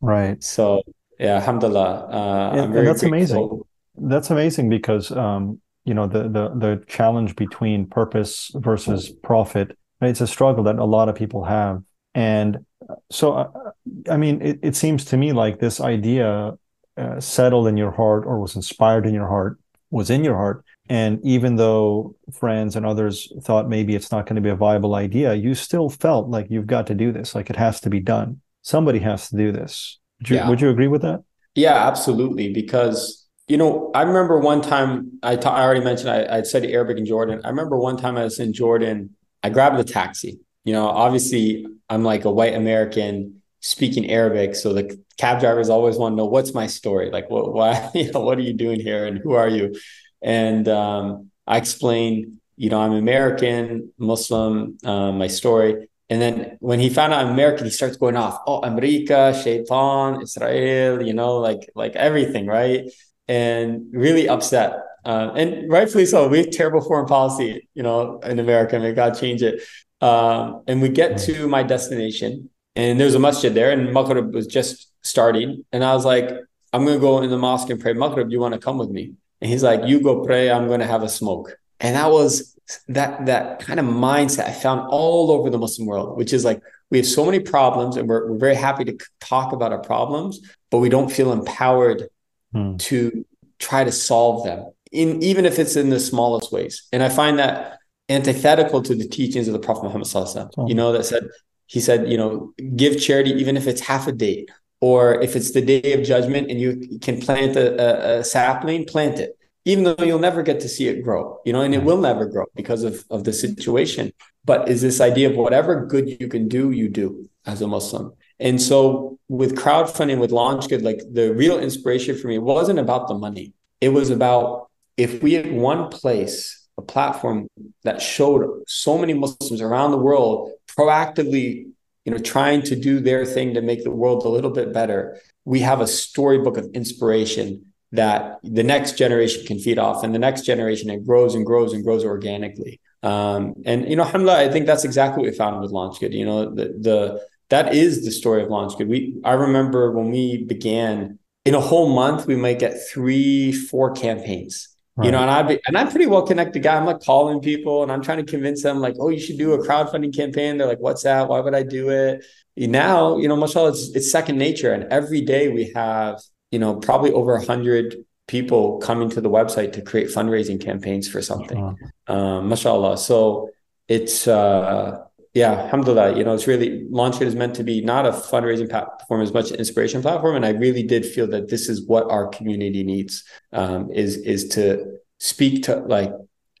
right? 0.00 0.44
So, 0.44 0.82
yeah, 1.18 1.36
alhamdulillah. 1.36 2.08
Uh, 2.08 2.50
and, 2.52 2.76
and 2.76 2.86
that's 2.86 3.00
grateful. 3.00 3.08
amazing 3.08 3.62
that's 3.98 4.30
amazing 4.30 4.68
because 4.68 5.10
um, 5.10 5.60
you 5.84 5.94
know 5.94 6.06
the 6.06 6.24
the 6.24 6.48
the 6.54 6.84
challenge 6.86 7.36
between 7.36 7.86
purpose 7.86 8.50
versus 8.54 9.10
profit. 9.22 9.76
It's 10.00 10.20
a 10.20 10.26
struggle 10.26 10.64
that 10.64 10.76
a 10.76 10.84
lot 10.84 11.08
of 11.08 11.14
people 11.14 11.44
have, 11.44 11.82
and 12.14 12.65
so 13.10 13.32
uh, 13.32 13.70
I 14.10 14.16
mean, 14.16 14.42
it, 14.42 14.58
it 14.62 14.76
seems 14.76 15.04
to 15.06 15.16
me 15.16 15.32
like 15.32 15.58
this 15.58 15.80
idea 15.80 16.56
uh, 16.96 17.20
settled 17.20 17.68
in 17.68 17.76
your 17.76 17.90
heart 17.90 18.24
or 18.26 18.40
was 18.40 18.56
inspired 18.56 19.06
in 19.06 19.14
your 19.14 19.28
heart 19.28 19.58
was 19.90 20.10
in 20.10 20.24
your 20.24 20.36
heart. 20.36 20.64
And 20.88 21.20
even 21.24 21.56
though 21.56 22.14
friends 22.32 22.76
and 22.76 22.86
others 22.86 23.32
thought 23.42 23.68
maybe 23.68 23.94
it's 23.94 24.12
not 24.12 24.26
going 24.26 24.36
to 24.36 24.42
be 24.42 24.50
a 24.50 24.56
viable 24.56 24.94
idea, 24.94 25.34
you 25.34 25.54
still 25.54 25.88
felt 25.88 26.28
like 26.28 26.46
you've 26.48 26.66
got 26.66 26.86
to 26.88 26.94
do 26.94 27.12
this, 27.12 27.34
like 27.34 27.50
it 27.50 27.56
has 27.56 27.80
to 27.80 27.90
be 27.90 28.00
done. 28.00 28.40
Somebody 28.62 29.00
has 29.00 29.28
to 29.30 29.36
do 29.36 29.52
this. 29.52 29.98
Would 30.20 30.30
you, 30.30 30.36
yeah. 30.36 30.48
would 30.48 30.60
you 30.60 30.70
agree 30.70 30.88
with 30.88 31.02
that? 31.02 31.22
Yeah, 31.54 31.86
absolutely. 31.86 32.52
Because 32.52 33.26
you 33.48 33.56
know, 33.56 33.90
I 33.94 34.02
remember 34.02 34.40
one 34.40 34.60
time 34.60 35.18
I, 35.22 35.36
ta- 35.36 35.54
I 35.54 35.62
already 35.62 35.80
mentioned 35.80 36.10
I, 36.10 36.38
I'd 36.38 36.46
studied 36.46 36.72
Arabic 36.72 36.98
in 36.98 37.06
Jordan. 37.06 37.40
I 37.44 37.48
remember 37.48 37.78
one 37.78 37.96
time 37.96 38.16
I 38.16 38.24
was 38.24 38.40
in 38.40 38.52
Jordan, 38.52 39.14
I 39.42 39.50
grabbed 39.50 39.78
a 39.78 39.84
taxi. 39.84 40.40
You 40.66 40.74
know, 40.74 40.86
obviously 40.86 41.66
I'm 41.88 42.02
like 42.02 42.24
a 42.24 42.30
white 42.30 42.54
American 42.54 43.40
speaking 43.60 44.10
Arabic, 44.10 44.54
so 44.54 44.74
the 44.74 45.02
cab 45.16 45.40
drivers 45.40 45.70
always 45.70 45.96
want 45.96 46.12
to 46.12 46.16
know 46.16 46.26
what's 46.26 46.52
my 46.52 46.66
story, 46.66 47.10
like 47.10 47.30
what, 47.30 47.54
why, 47.54 47.90
you 47.94 48.12
know, 48.12 48.20
what 48.20 48.36
are 48.38 48.42
you 48.42 48.52
doing 48.52 48.80
here, 48.80 49.06
and 49.06 49.18
who 49.18 49.32
are 49.32 49.48
you? 49.48 49.74
And 50.22 50.68
um, 50.68 51.30
I 51.46 51.56
explained, 51.56 52.38
you 52.56 52.68
know, 52.68 52.80
I'm 52.80 52.92
American, 52.92 53.92
Muslim, 53.96 54.76
um, 54.84 55.18
my 55.18 55.28
story. 55.28 55.88
And 56.10 56.20
then 56.20 56.56
when 56.60 56.80
he 56.80 56.90
found 56.90 57.12
out 57.12 57.24
I'm 57.24 57.32
American, 57.32 57.64
he 57.64 57.70
starts 57.70 57.96
going 57.96 58.16
off, 58.16 58.40
oh, 58.46 58.60
America, 58.62 59.40
Shaitan, 59.42 60.20
Israel, 60.22 61.02
you 61.02 61.14
know, 61.14 61.38
like 61.38 61.70
like 61.74 61.96
everything, 61.96 62.46
right? 62.46 62.90
and 63.28 63.86
really 63.92 64.28
upset. 64.28 64.74
Uh, 65.04 65.32
and 65.36 65.70
rightfully 65.70 66.06
so. 66.06 66.28
We 66.28 66.38
have 66.38 66.50
terrible 66.50 66.80
foreign 66.80 67.06
policy, 67.06 67.68
you 67.74 67.82
know, 67.82 68.18
in 68.20 68.38
America. 68.38 68.78
May 68.78 68.92
God 68.92 69.18
change 69.18 69.42
it. 69.42 69.62
Um, 70.00 70.62
and 70.66 70.82
we 70.82 70.88
get 70.88 71.18
to 71.20 71.48
my 71.48 71.62
destination, 71.62 72.50
and 72.74 73.00
there's 73.00 73.14
a 73.14 73.18
masjid 73.18 73.52
there, 73.54 73.70
and 73.70 73.92
Maghrib 73.92 74.34
was 74.34 74.46
just 74.46 74.92
starting. 75.02 75.64
And 75.72 75.82
I 75.82 75.94
was 75.94 76.04
like, 76.04 76.30
I'm 76.72 76.84
going 76.84 76.96
to 76.96 77.00
go 77.00 77.22
in 77.22 77.30
the 77.30 77.38
mosque 77.38 77.70
and 77.70 77.80
pray 77.80 77.94
Maghrib. 77.94 78.28
Do 78.28 78.32
you 78.32 78.40
want 78.40 78.54
to 78.54 78.60
come 78.60 78.78
with 78.78 78.90
me? 78.90 79.14
And 79.40 79.50
he's 79.50 79.62
like, 79.62 79.86
You 79.86 80.00
go 80.00 80.24
pray. 80.24 80.50
I'm 80.50 80.66
going 80.66 80.80
to 80.80 80.86
have 80.86 81.02
a 81.02 81.08
smoke. 81.08 81.56
And 81.80 81.96
that 81.96 82.10
was 82.10 82.56
that 82.88 83.26
that 83.26 83.60
kind 83.60 83.78
of 83.78 83.86
mindset 83.86 84.46
I 84.46 84.52
found 84.52 84.88
all 84.90 85.30
over 85.30 85.50
the 85.50 85.58
Muslim 85.58 85.86
world, 85.86 86.16
which 86.16 86.32
is 86.32 86.44
like 86.44 86.60
we 86.90 86.98
have 86.98 87.06
so 87.06 87.24
many 87.24 87.40
problems, 87.40 87.96
and 87.96 88.08
we're, 88.08 88.30
we're 88.30 88.38
very 88.38 88.54
happy 88.54 88.84
to 88.84 88.98
talk 89.20 89.52
about 89.52 89.72
our 89.72 89.80
problems, 89.80 90.40
but 90.70 90.78
we 90.78 90.88
don't 90.88 91.10
feel 91.10 91.32
empowered 91.32 92.08
hmm. 92.52 92.76
to 92.76 93.24
try 93.58 93.84
to 93.84 93.92
solve 93.92 94.44
them 94.44 94.66
in 94.92 95.22
even 95.22 95.44
if 95.44 95.58
it's 95.58 95.76
in 95.76 95.90
the 95.90 96.00
smallest 96.00 96.52
ways 96.52 96.86
and 96.92 97.02
i 97.02 97.08
find 97.08 97.38
that 97.38 97.78
antithetical 98.08 98.82
to 98.82 98.94
the 98.94 99.06
teachings 99.06 99.48
of 99.48 99.52
the 99.52 99.58
prophet 99.58 99.84
muhammad 99.84 100.08
oh. 100.56 100.68
you 100.68 100.74
know 100.74 100.92
that 100.92 101.04
said 101.04 101.28
he 101.66 101.80
said 101.80 102.08
you 102.08 102.16
know 102.16 102.52
give 102.76 103.00
charity 103.00 103.30
even 103.32 103.56
if 103.56 103.66
it's 103.66 103.80
half 103.80 104.06
a 104.06 104.12
day 104.12 104.46
or 104.80 105.20
if 105.22 105.34
it's 105.34 105.52
the 105.52 105.60
day 105.60 105.92
of 105.94 106.04
judgment 106.04 106.50
and 106.50 106.60
you 106.60 106.98
can 107.00 107.20
plant 107.20 107.56
a, 107.56 107.66
a, 107.80 108.20
a 108.20 108.24
sapling 108.24 108.84
plant 108.84 109.18
it. 109.18 109.38
Even 109.64 109.82
though 109.82 110.04
you'll 110.04 110.20
never 110.20 110.44
get 110.44 110.60
to 110.60 110.68
see 110.68 110.86
it 110.86 111.02
grow 111.02 111.40
you 111.44 111.52
know 111.52 111.62
and 111.62 111.74
it 111.74 111.82
will 111.82 112.00
never 112.00 112.26
grow 112.26 112.44
because 112.54 112.84
of, 112.84 113.04
of 113.10 113.24
the 113.24 113.32
situation. 113.32 114.12
But 114.44 114.68
is 114.68 114.80
this 114.80 115.00
idea 115.00 115.28
of 115.30 115.36
whatever 115.36 115.86
good 115.86 116.08
you 116.20 116.28
can 116.28 116.46
do 116.46 116.70
you 116.70 116.88
do 116.88 117.28
as 117.46 117.62
a 117.62 117.66
muslim. 117.66 118.12
And 118.38 118.60
so 118.60 119.18
with 119.28 119.56
crowdfunding, 119.56 120.18
with 120.18 120.30
LaunchGood, 120.30 120.82
like 120.82 121.00
the 121.10 121.32
real 121.34 121.58
inspiration 121.58 122.16
for 122.16 122.28
me 122.28 122.38
wasn't 122.38 122.78
about 122.78 123.08
the 123.08 123.14
money. 123.14 123.54
It 123.80 123.88
was 123.90 124.10
about 124.10 124.70
if 124.96 125.22
we 125.22 125.34
had 125.34 125.52
one 125.52 125.88
place, 125.88 126.65
a 126.78 126.82
platform 126.82 127.48
that 127.84 128.02
showed 128.02 128.62
so 128.66 128.98
many 128.98 129.14
Muslims 129.14 129.60
around 129.60 129.90
the 129.90 129.98
world 129.98 130.52
proactively, 130.68 131.66
you 132.04 132.12
know, 132.12 132.18
trying 132.18 132.62
to 132.62 132.76
do 132.76 133.00
their 133.00 133.24
thing 133.24 133.54
to 133.54 133.62
make 133.62 133.82
the 133.82 133.90
world 133.90 134.24
a 134.24 134.28
little 134.28 134.50
bit 134.50 134.72
better. 134.72 135.18
We 135.44 135.60
have 135.60 135.80
a 135.80 135.86
storybook 135.86 136.56
of 136.56 136.66
inspiration 136.74 137.72
that 137.92 138.38
the 138.42 138.62
next 138.62 138.98
generation 138.98 139.46
can 139.46 139.58
feed 139.58 139.78
off, 139.78 140.02
and 140.02 140.14
the 140.14 140.18
next 140.18 140.42
generation 140.42 140.90
it 140.90 141.06
grows 141.06 141.34
and 141.34 141.46
grows 141.46 141.72
and 141.72 141.84
grows 141.84 142.04
organically. 142.04 142.80
Um, 143.02 143.54
and 143.64 143.88
you 143.88 143.96
know, 143.96 144.02
alhamdulillah, 144.02 144.40
I 144.40 144.50
think 144.50 144.66
that's 144.66 144.84
exactly 144.84 145.22
what 145.22 145.30
we 145.30 145.36
found 145.36 145.60
with 145.60 145.72
LaunchGood. 145.72 146.12
You 146.12 146.26
know, 146.26 146.54
the 146.54 146.76
the 146.80 147.26
that 147.48 147.74
is 147.74 148.04
the 148.04 148.10
story 148.10 148.42
of 148.42 148.48
LaunchGood. 148.48 148.88
We 148.88 149.20
I 149.24 149.34
remember 149.34 149.92
when 149.92 150.10
we 150.10 150.44
began 150.44 151.18
in 151.44 151.54
a 151.54 151.60
whole 151.60 151.94
month, 151.94 152.26
we 152.26 152.34
might 152.34 152.58
get 152.58 152.88
three, 152.90 153.52
four 153.52 153.92
campaigns. 153.92 154.75
Right. 154.96 155.06
You 155.06 155.12
know, 155.12 155.18
and 155.18 155.30
I'd 155.30 155.48
be 155.48 155.60
and 155.66 155.76
I'm 155.76 155.90
pretty 155.90 156.06
well 156.06 156.22
connected 156.22 156.62
guy. 156.62 156.76
I'm 156.76 156.86
like 156.86 157.00
calling 157.00 157.40
people 157.40 157.82
and 157.82 157.92
I'm 157.92 158.02
trying 158.02 158.24
to 158.24 158.30
convince 158.30 158.62
them, 158.62 158.80
like, 158.80 158.94
oh, 158.98 159.10
you 159.10 159.20
should 159.20 159.36
do 159.36 159.52
a 159.52 159.58
crowdfunding 159.58 160.16
campaign. 160.16 160.56
They're 160.56 160.66
like, 160.66 160.80
what's 160.80 161.02
that? 161.02 161.28
Why 161.28 161.40
would 161.40 161.54
I 161.54 161.62
do 161.64 161.90
it? 161.90 162.24
Now, 162.56 163.18
you 163.18 163.28
know, 163.28 163.36
mashallah, 163.36 163.70
it's 163.70 163.94
it's 163.94 164.10
second 164.10 164.38
nature. 164.38 164.72
And 164.72 164.84
every 164.84 165.20
day 165.20 165.48
we 165.48 165.70
have, 165.74 166.22
you 166.50 166.58
know, 166.58 166.76
probably 166.76 167.12
over 167.12 167.34
a 167.34 167.44
hundred 167.44 167.96
people 168.26 168.78
coming 168.78 169.10
to 169.10 169.20
the 169.20 169.28
website 169.30 169.74
to 169.74 169.82
create 169.82 170.08
fundraising 170.08 170.60
campaigns 170.60 171.08
for 171.08 171.20
something. 171.20 171.76
Um, 172.06 172.48
mashallah. 172.48 172.96
So 172.96 173.50
it's 173.88 174.26
uh 174.26 175.04
yeah, 175.36 175.52
alhamdulillah, 175.52 176.16
you 176.16 176.24
know, 176.24 176.32
it's 176.32 176.46
really 176.46 176.86
LaunchGood 176.90 177.26
is 177.26 177.34
meant 177.34 177.54
to 177.56 177.62
be 177.62 177.82
not 177.82 178.06
a 178.06 178.10
fundraising 178.10 178.70
platform 178.70 179.20
as 179.20 179.34
much 179.34 179.50
an 179.50 179.56
inspiration 179.56 180.00
platform. 180.00 180.34
And 180.34 180.46
I 180.46 180.52
really 180.52 180.82
did 180.82 181.04
feel 181.04 181.26
that 181.26 181.50
this 181.50 181.68
is 181.68 181.86
what 181.86 182.10
our 182.10 182.28
community 182.28 182.82
needs 182.82 183.22
um, 183.52 183.92
is 183.92 184.16
is 184.16 184.48
to 184.56 184.96
speak 185.18 185.64
to 185.64 185.76
like 185.76 186.10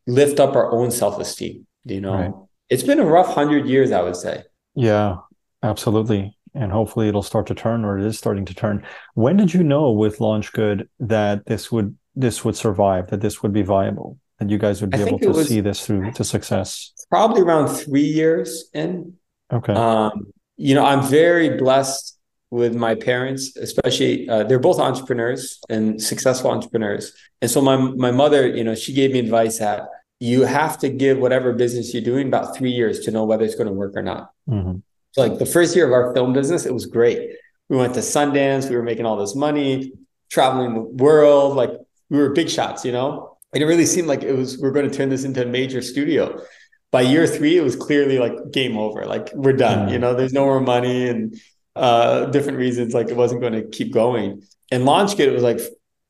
lift 0.06 0.40
up 0.40 0.54
our 0.54 0.70
own 0.72 0.90
self-esteem. 0.90 1.66
You 1.86 2.02
know, 2.02 2.14
right. 2.14 2.32
it's 2.68 2.82
been 2.82 3.00
a 3.00 3.06
rough 3.06 3.32
hundred 3.32 3.66
years, 3.66 3.92
I 3.92 4.02
would 4.02 4.16
say. 4.16 4.42
Yeah, 4.74 5.16
absolutely. 5.62 6.36
And 6.52 6.70
hopefully 6.70 7.08
it'll 7.08 7.22
start 7.22 7.46
to 7.46 7.54
turn 7.54 7.82
or 7.82 7.98
it 7.98 8.04
is 8.04 8.18
starting 8.18 8.44
to 8.44 8.54
turn. 8.54 8.84
When 9.14 9.38
did 9.38 9.54
you 9.54 9.62
know 9.62 9.90
with 9.90 10.18
LaunchGood 10.18 10.86
that 11.00 11.46
this 11.46 11.72
would 11.72 11.96
this 12.14 12.44
would 12.44 12.56
survive, 12.56 13.08
that 13.08 13.22
this 13.22 13.42
would 13.42 13.54
be 13.54 13.62
viable? 13.62 14.18
that 14.38 14.50
you 14.50 14.58
guys 14.58 14.80
would 14.80 14.90
be 14.90 14.98
able 14.98 15.18
to 15.18 15.28
was, 15.28 15.48
see 15.48 15.60
this 15.60 15.84
through 15.84 16.12
to 16.12 16.24
success? 16.24 16.92
Probably 17.10 17.42
around 17.42 17.68
three 17.68 18.06
years 18.06 18.68
in. 18.74 19.14
Okay. 19.52 19.72
Um, 19.72 20.32
you 20.56 20.74
know, 20.74 20.84
I'm 20.84 21.02
very 21.02 21.56
blessed 21.56 22.18
with 22.50 22.74
my 22.74 22.94
parents, 22.94 23.56
especially 23.56 24.28
uh, 24.28 24.44
they're 24.44 24.58
both 24.58 24.78
entrepreneurs 24.78 25.60
and 25.68 26.00
successful 26.00 26.50
entrepreneurs. 26.50 27.12
And 27.42 27.50
so 27.50 27.60
my 27.60 27.76
my 27.76 28.10
mother, 28.10 28.46
you 28.46 28.64
know, 28.64 28.74
she 28.74 28.92
gave 28.92 29.12
me 29.12 29.18
advice 29.18 29.58
that 29.58 29.88
you 30.18 30.42
have 30.42 30.78
to 30.78 30.88
give 30.88 31.18
whatever 31.18 31.52
business 31.52 31.92
you're 31.92 32.02
doing 32.02 32.28
about 32.28 32.56
three 32.56 32.70
years 32.70 33.00
to 33.00 33.10
know 33.10 33.24
whether 33.24 33.44
it's 33.44 33.54
going 33.54 33.66
to 33.66 33.72
work 33.72 33.92
or 33.94 34.02
not. 34.02 34.30
Mm-hmm. 34.48 34.78
So 35.12 35.22
like 35.22 35.38
the 35.38 35.46
first 35.46 35.76
year 35.76 35.86
of 35.86 35.92
our 35.92 36.14
film 36.14 36.32
business, 36.32 36.66
it 36.66 36.72
was 36.72 36.86
great. 36.86 37.30
We 37.68 37.76
went 37.76 37.94
to 37.94 38.00
Sundance, 38.00 38.70
we 38.70 38.76
were 38.76 38.82
making 38.82 39.06
all 39.06 39.16
this 39.16 39.34
money, 39.34 39.92
traveling 40.30 40.74
the 40.74 40.80
world, 40.80 41.56
like 41.56 41.70
we 42.08 42.18
were 42.18 42.30
big 42.30 42.48
shots, 42.48 42.84
you 42.84 42.92
know. 42.92 43.36
And 43.52 43.62
it 43.62 43.66
really 43.66 43.86
seemed 43.86 44.08
like 44.08 44.22
it 44.22 44.32
was 44.32 44.58
we 44.58 44.68
are 44.68 44.72
going 44.72 44.88
to 44.88 44.96
turn 44.96 45.08
this 45.08 45.24
into 45.24 45.42
a 45.42 45.46
major 45.46 45.82
studio. 45.82 46.40
By 46.90 47.02
year 47.02 47.26
three, 47.26 47.56
it 47.56 47.62
was 47.62 47.76
clearly 47.76 48.18
like 48.18 48.34
game 48.52 48.76
over. 48.76 49.04
Like 49.04 49.30
we're 49.34 49.52
done. 49.52 49.80
Mm-hmm. 49.80 49.92
You 49.92 49.98
know, 49.98 50.14
there's 50.14 50.32
no 50.32 50.44
more 50.44 50.60
money 50.60 51.08
and 51.08 51.36
uh, 51.74 52.26
different 52.26 52.58
reasons. 52.58 52.94
Like 52.94 53.08
it 53.08 53.16
wasn't 53.16 53.40
going 53.40 53.52
to 53.52 53.64
keep 53.68 53.92
going. 53.92 54.42
And 54.70 54.84
LaunchGood, 54.84 55.26
it 55.26 55.32
was 55.32 55.42
like, 55.42 55.60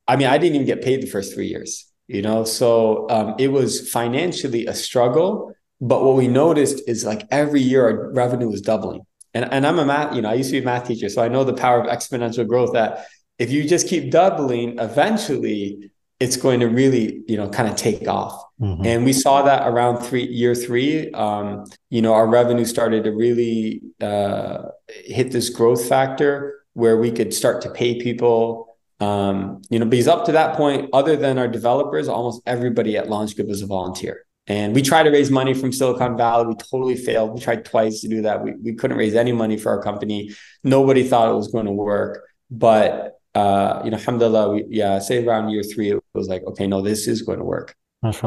I 0.07 0.17
mean, 0.17 0.29
I 0.29 0.39
didn't 0.39 0.55
even 0.57 0.67
get 0.67 0.83
paid 0.83 1.03
the 1.03 1.07
first 1.07 1.35
three 1.35 1.47
years. 1.47 1.87
You 2.09 2.23
know, 2.23 2.45
so 2.45 3.09
um, 3.11 3.35
it 3.39 3.49
was 3.49 3.91
financially 3.91 4.67
a 4.67 4.75
struggle. 4.75 5.53
But 5.81 6.05
what 6.05 6.17
we 6.17 6.29
noticed 6.29 6.89
is 6.89 7.05
like 7.05 7.27
every 7.31 7.61
year 7.61 7.85
our 7.89 8.13
revenue 8.13 8.49
was 8.49 8.61
doubling. 8.61 9.03
And, 9.35 9.53
and 9.53 9.67
I'm 9.67 9.79
a 9.79 9.85
math, 9.85 10.15
you 10.15 10.23
know, 10.23 10.31
I 10.31 10.35
used 10.35 10.51
to 10.51 10.53
be 10.53 10.63
a 10.63 10.65
math 10.65 10.87
teacher. 10.87 11.09
So 11.11 11.23
I 11.23 11.29
know 11.29 11.45
the 11.45 11.53
power 11.53 11.81
of 11.81 11.87
exponential 11.87 12.47
growth 12.47 12.73
that 12.73 13.07
if 13.39 13.51
you 13.51 13.69
just 13.69 13.87
keep 13.87 14.11
doubling, 14.11 14.79
eventually 14.79 15.91
it's 16.19 16.37
going 16.37 16.61
to 16.61 16.67
really, 16.67 17.23
you 17.29 17.37
know, 17.37 17.49
kind 17.49 17.69
of 17.69 17.77
take 17.77 18.09
off. 18.09 18.43
Mm-hmm. 18.61 18.87
And 18.87 19.05
we 19.05 19.13
saw 19.13 19.43
that 19.43 19.69
around 19.69 20.03
three 20.03 20.27
year 20.27 20.55
three. 20.55 21.11
Um, 21.13 21.65
you 21.91 22.01
know, 22.01 22.15
our 22.15 22.27
revenue 22.27 22.65
started 22.65 23.05
to 23.05 23.11
really 23.11 23.83
uh, 24.01 24.63
hit 24.89 25.31
this 25.31 25.51
growth 25.51 25.87
factor 25.87 26.65
where 26.73 26.97
we 26.97 27.11
could 27.11 27.35
start 27.35 27.63
to 27.63 27.71
pay 27.71 28.01
people. 28.01 28.79
Um, 28.99 29.61
you 29.69 29.79
know, 29.79 29.85
because 29.85 30.09
up 30.09 30.25
to 30.25 30.33
that 30.33 30.57
point, 30.57 30.89
other 30.95 31.17
than 31.17 31.37
our 31.37 31.49
developers, 31.49 32.09
almost 32.09 32.41
everybody 32.47 32.97
at 32.97 33.09
LaunchGood 33.09 33.47
was 33.47 33.61
a 33.61 33.67
volunteer. 33.67 34.25
And 34.47 34.75
we 34.75 34.81
tried 34.81 35.03
to 35.03 35.11
raise 35.11 35.31
money 35.31 35.53
from 35.53 35.73
Silicon 35.73 36.17
Valley. 36.17 36.47
We 36.47 36.55
totally 36.55 36.97
failed. 36.97 37.35
We 37.35 37.41
tried 37.41 37.65
twice 37.65 38.01
to 38.03 38.09
do 38.09 38.23
that. 38.23 38.43
We, 38.43 38.53
we 38.55 38.75
couldn't 38.75 38.97
raise 38.97 39.15
any 39.15 39.33
money 39.33 39.59
for 39.59 39.71
our 39.71 39.83
company. 39.83 40.35
Nobody 40.63 41.03
thought 41.03 41.29
it 41.29 41.35
was 41.35 41.49
going 41.49 41.67
to 41.67 41.73
work. 41.73 42.23
But 42.51 43.17
uh, 43.37 43.83
you 43.85 43.91
know, 43.91 43.99
alhamdulillah, 43.99 44.51
we, 44.51 44.65
yeah, 44.71 44.99
say 44.99 45.23
around 45.23 45.51
year 45.51 45.63
three, 45.63 45.91
it 45.91 46.03
was 46.17 46.29
like, 46.29 46.43
okay, 46.45 46.67
no, 46.67 46.81
this 46.83 47.07
is 47.07 47.23
going 47.23 47.39
to 47.39 47.45
work. 47.45 47.77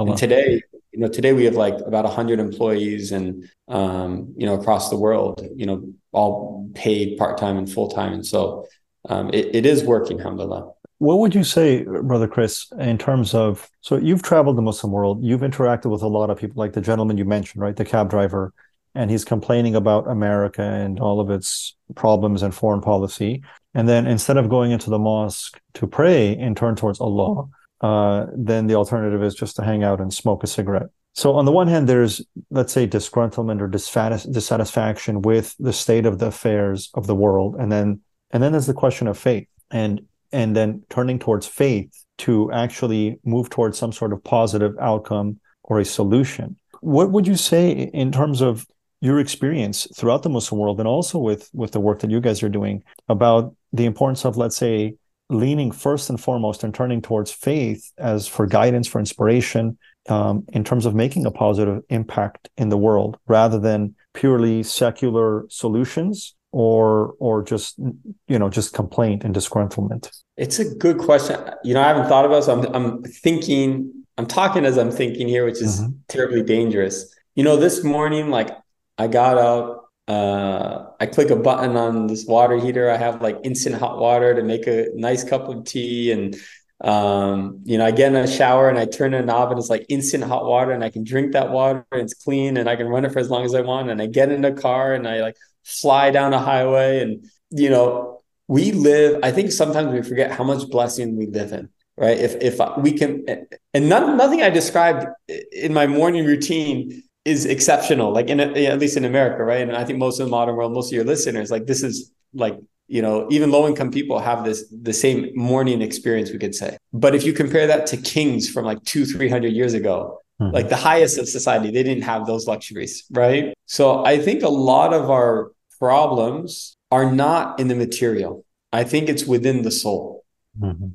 And 0.10 0.18
today, 0.18 0.62
you 0.92 1.00
know, 1.00 1.08
today 1.08 1.34
we 1.34 1.46
have 1.46 1.56
like 1.56 1.76
about 1.86 2.06
100 2.06 2.40
employees 2.40 3.12
and, 3.12 3.50
um, 3.68 4.34
you 4.36 4.46
know, 4.46 4.56
across 4.56 4.90
the 4.90 4.98
world, 4.98 5.46
you 5.56 5.66
know, 5.66 5.94
all 6.12 6.70
paid 6.74 7.18
part-time 7.18 7.58
and 7.58 7.72
full-time. 7.72 8.14
And 8.14 8.26
so 8.26 8.68
um, 9.08 9.30
it, 9.34 9.56
it 9.56 9.66
is 9.66 9.84
working, 9.84 10.20
alhamdulillah. 10.20 10.74
What 10.98 11.20
would 11.20 11.34
you 11.34 11.46
say, 11.46 11.84
Brother 11.84 12.28
Chris, 12.28 12.68
in 12.78 12.98
terms 12.98 13.34
of 13.34 13.70
so 13.80 13.96
you've 13.96 14.22
traveled 14.22 14.58
the 14.58 14.62
Muslim 14.62 14.92
world, 14.92 15.24
you've 15.24 15.42
interacted 15.42 15.90
with 15.90 16.02
a 16.02 16.08
lot 16.08 16.30
of 16.30 16.38
people, 16.38 16.60
like 16.60 16.74
the 16.74 16.82
gentleman 16.82 17.18
you 17.18 17.24
mentioned, 17.24 17.62
right? 17.62 17.76
The 17.76 17.86
cab 17.86 18.10
driver, 18.10 18.54
and 18.96 19.10
he's 19.10 19.24
complaining 19.24 19.76
about 19.76 20.10
America 20.10 20.62
and 20.62 21.00
all 21.00 21.22
of 21.22 21.30
its 21.30 21.76
problems 21.96 22.42
and 22.42 22.54
foreign 22.54 22.82
policy. 22.82 23.44
And 23.74 23.88
then 23.88 24.08
instead 24.08 24.36
of 24.36 24.50
going 24.50 24.72
into 24.72 24.90
the 24.90 25.00
mosque 25.00 25.60
to 25.76 25.88
pray 25.88 26.36
and 26.36 26.58
turn 26.58 26.76
towards 26.76 27.00
Allah, 27.00 27.48
uh, 27.82 28.26
then 28.36 28.68
the 28.68 28.76
alternative 28.76 29.24
is 29.24 29.36
just 29.36 29.56
to 29.56 29.64
hang 29.64 29.84
out 29.84 30.02
and 30.02 30.14
smoke 30.14 30.44
a 30.44 30.48
cigarette. 30.48 30.90
So 31.14 31.34
on 31.34 31.46
the 31.46 31.52
one 31.52 31.68
hand, 31.68 31.90
there's 31.90 32.22
let's 32.50 32.72
say 32.72 32.88
disgruntlement 32.88 33.62
or 33.62 33.68
dissatisfaction 33.68 35.22
with 35.22 35.56
the 35.60 35.74
state 35.74 36.06
of 36.06 36.20
the 36.20 36.28
affairs 36.28 36.90
of 36.94 37.08
the 37.08 37.16
world, 37.16 37.56
and 37.60 37.72
then 37.72 38.02
and 38.32 38.44
then 38.44 38.52
there's 38.52 38.68
the 38.68 38.74
question 38.74 39.08
of 39.08 39.18
faith, 39.18 39.48
and 39.72 40.02
and 40.32 40.56
then 40.56 40.84
turning 40.90 41.20
towards 41.20 41.48
faith 41.48 42.06
to 42.20 42.52
actually 42.52 43.20
move 43.24 43.50
towards 43.50 43.78
some 43.78 43.92
sort 43.92 44.14
of 44.14 44.24
positive 44.24 44.74
outcome 44.80 45.40
or 45.64 45.80
a 45.80 45.86
solution. 45.86 46.56
What 46.82 47.12
would 47.12 47.28
you 47.28 47.36
say 47.36 47.72
in 47.72 48.12
terms 48.12 48.42
of 48.42 48.68
your 49.02 49.20
experience 49.20 49.88
throughout 49.96 50.24
the 50.24 50.30
Muslim 50.30 50.60
world 50.60 50.80
and 50.80 50.88
also 50.88 51.18
with 51.18 51.50
with 51.54 51.72
the 51.72 51.80
work 51.80 52.00
that 52.00 52.12
you 52.12 52.20
guys 52.20 52.44
are 52.44 52.50
doing 52.50 52.84
about 53.08 53.56
the 53.74 53.86
importance 53.86 54.26
of 54.26 54.38
let's 54.38 54.58
say 54.58 54.96
leaning 55.30 55.72
first 55.72 56.10
and 56.10 56.20
foremost 56.20 56.64
and 56.64 56.74
turning 56.74 57.02
towards 57.02 57.32
faith 57.32 57.92
as 57.98 58.28
for 58.28 58.48
guidance 58.48 58.88
for 58.88 59.00
inspiration 59.00 59.78
um, 60.08 60.44
in 60.50 60.64
terms 60.64 60.86
of 60.86 60.96
making 60.96 61.26
a 61.26 61.32
positive 61.32 61.84
impact 61.90 62.50
in 62.58 62.70
the 62.70 62.78
world 62.78 63.18
rather 63.28 63.60
than 63.60 63.96
purely 64.14 64.64
secular 64.64 65.46
solutions 65.50 66.36
or 66.52 67.14
or 67.20 67.44
just 67.44 67.78
you 67.78 68.40
know 68.40 68.50
just 68.50 68.74
complaint 68.74 69.24
and 69.24 69.36
disgruntlement. 69.36 70.10
It's 70.36 70.58
a 70.58 70.74
good 70.76 70.98
question. 70.98 71.40
You 71.64 71.76
know 71.76 71.82
i 71.82 71.88
haven't 71.88 72.08
thought 72.08 72.26
about 72.26 72.40
it 72.40 72.44
so 72.46 72.60
i'm, 72.60 72.76
I'm 72.76 73.04
thinking 73.04 74.06
i'm 74.18 74.26
talking 74.26 74.66
as 74.66 74.78
i'm 74.78 74.92
thinking 74.92 75.28
here 75.28 75.46
which 75.46 75.62
is 75.62 75.82
mm-hmm. 75.82 75.92
terribly 76.08 76.42
dangerous. 76.42 77.14
You 77.36 77.44
know 77.44 77.56
this 77.56 77.84
morning 77.84 78.30
like 78.30 78.50
i 78.98 79.08
got 79.08 79.38
up 79.38 79.89
uh, 80.10 80.88
I 81.00 81.06
click 81.06 81.30
a 81.30 81.36
button 81.36 81.78
on 81.78 82.08
this 82.08 82.26
water 82.26 82.58
heater. 82.58 82.90
I 82.90 82.98
have 82.98 83.22
like 83.22 83.38
instant 83.44 83.76
hot 83.76 84.00
water 84.00 84.34
to 84.34 84.42
make 84.42 84.66
a 84.66 84.88
nice 84.96 85.24
cup 85.24 85.48
of 85.48 85.66
tea. 85.66 86.12
And, 86.12 86.36
um, 86.82 87.62
you 87.64 87.78
know, 87.78 87.86
I 87.86 87.92
get 87.92 88.08
in 88.08 88.16
a 88.16 88.28
shower 88.28 88.70
and 88.70 88.80
I 88.80 88.86
turn 88.86 89.14
a 89.14 89.22
knob 89.22 89.52
and 89.52 89.60
it's 89.60 89.70
like 89.70 89.86
instant 89.88 90.24
hot 90.24 90.46
water 90.46 90.72
and 90.72 90.84
I 90.84 90.90
can 90.90 91.04
drink 91.04 91.34
that 91.34 91.52
water 91.52 91.86
and 91.92 92.02
it's 92.02 92.16
clean 92.16 92.58
and 92.58 92.68
I 92.68 92.76
can 92.76 92.88
run 92.88 93.06
it 93.06 93.12
for 93.12 93.20
as 93.20 93.30
long 93.30 93.46
as 93.46 93.54
I 93.54 93.62
want. 93.62 93.92
And 93.92 94.02
I 94.02 94.08
get 94.08 94.32
in 94.32 94.44
a 94.46 94.52
car 94.52 94.96
and 94.96 95.08
I 95.08 95.22
like 95.22 95.36
fly 95.64 96.10
down 96.10 96.34
a 96.34 96.40
highway. 96.40 97.04
And, 97.04 97.30
you 97.52 97.70
know, 97.70 98.22
we 98.48 98.72
live, 98.72 99.20
I 99.22 99.32
think 99.32 99.52
sometimes 99.52 99.94
we 99.94 100.02
forget 100.02 100.32
how 100.32 100.44
much 100.44 100.68
blessing 100.72 101.18
we 101.18 101.28
live 101.28 101.54
in 101.54 101.70
right 101.98 102.18
if 102.18 102.36
if 102.42 102.58
we 102.78 102.94
can 102.94 103.26
and 103.74 103.90
none, 103.90 104.16
nothing 104.16 104.42
i 104.42 104.50
described 104.50 105.06
in 105.52 105.74
my 105.74 105.86
morning 105.86 106.26
routine 106.26 107.04
is 107.26 107.46
exceptional, 107.46 108.12
like 108.12 108.28
in 108.28 108.40
at 108.40 108.80
least 108.80 108.98
in 108.98 109.06
America, 109.06 109.44
right? 109.44 109.62
And 109.62 109.76
I 109.76 109.84
think 109.84 110.00
most 110.00 110.20
of 110.20 110.28
the 110.28 110.32
modern 110.32 110.56
world, 110.56 110.74
most 110.74 110.92
of 110.92 110.96
your 110.96 111.04
listeners, 111.04 111.52
like 111.52 111.66
this 111.66 111.84
is 111.84 112.12
like 112.34 112.58
you 112.88 113.02
know 113.02 113.28
even 113.30 113.52
low 113.52 113.68
income 113.68 113.92
people 113.92 114.20
have 114.20 114.44
this 114.44 114.66
the 114.82 114.94
same 114.94 115.30
morning 115.36 115.82
experience 115.82 116.32
we 116.32 116.40
could 116.40 116.56
say. 116.56 116.78
But 116.94 117.16
if 117.16 117.24
you 117.24 117.34
compare 117.34 117.68
that 117.68 117.88
to 117.88 117.98
kings 117.98 118.50
from 118.50 118.66
like 118.66 118.84
two 118.84 119.06
three 119.06 119.30
hundred 119.30 119.54
years 119.54 119.74
ago 119.74 120.20
mm-hmm. 120.42 120.54
like 120.54 120.70
the 120.70 120.76
highest 120.76 121.18
of 121.18 121.28
society 121.28 121.72
they 121.72 121.84
didn't 121.84 122.04
have 122.04 122.26
those 122.26 122.48
luxuries 122.48 123.06
right? 123.12 123.54
So 123.66 124.04
i 124.06 124.18
think 124.18 124.44
a 124.44 124.50
lot 124.50 124.94
of 124.94 125.10
our 125.10 125.52
problems 125.80 126.76
are 126.92 127.12
not 127.12 127.60
in 127.60 127.68
the 127.68 127.76
material. 127.76 128.46
I 128.72 128.84
think 128.84 129.10
it's 129.10 129.26
within 129.26 129.62
the 129.62 129.72
soul. 129.72 130.26
Mm-hmm 130.60 130.90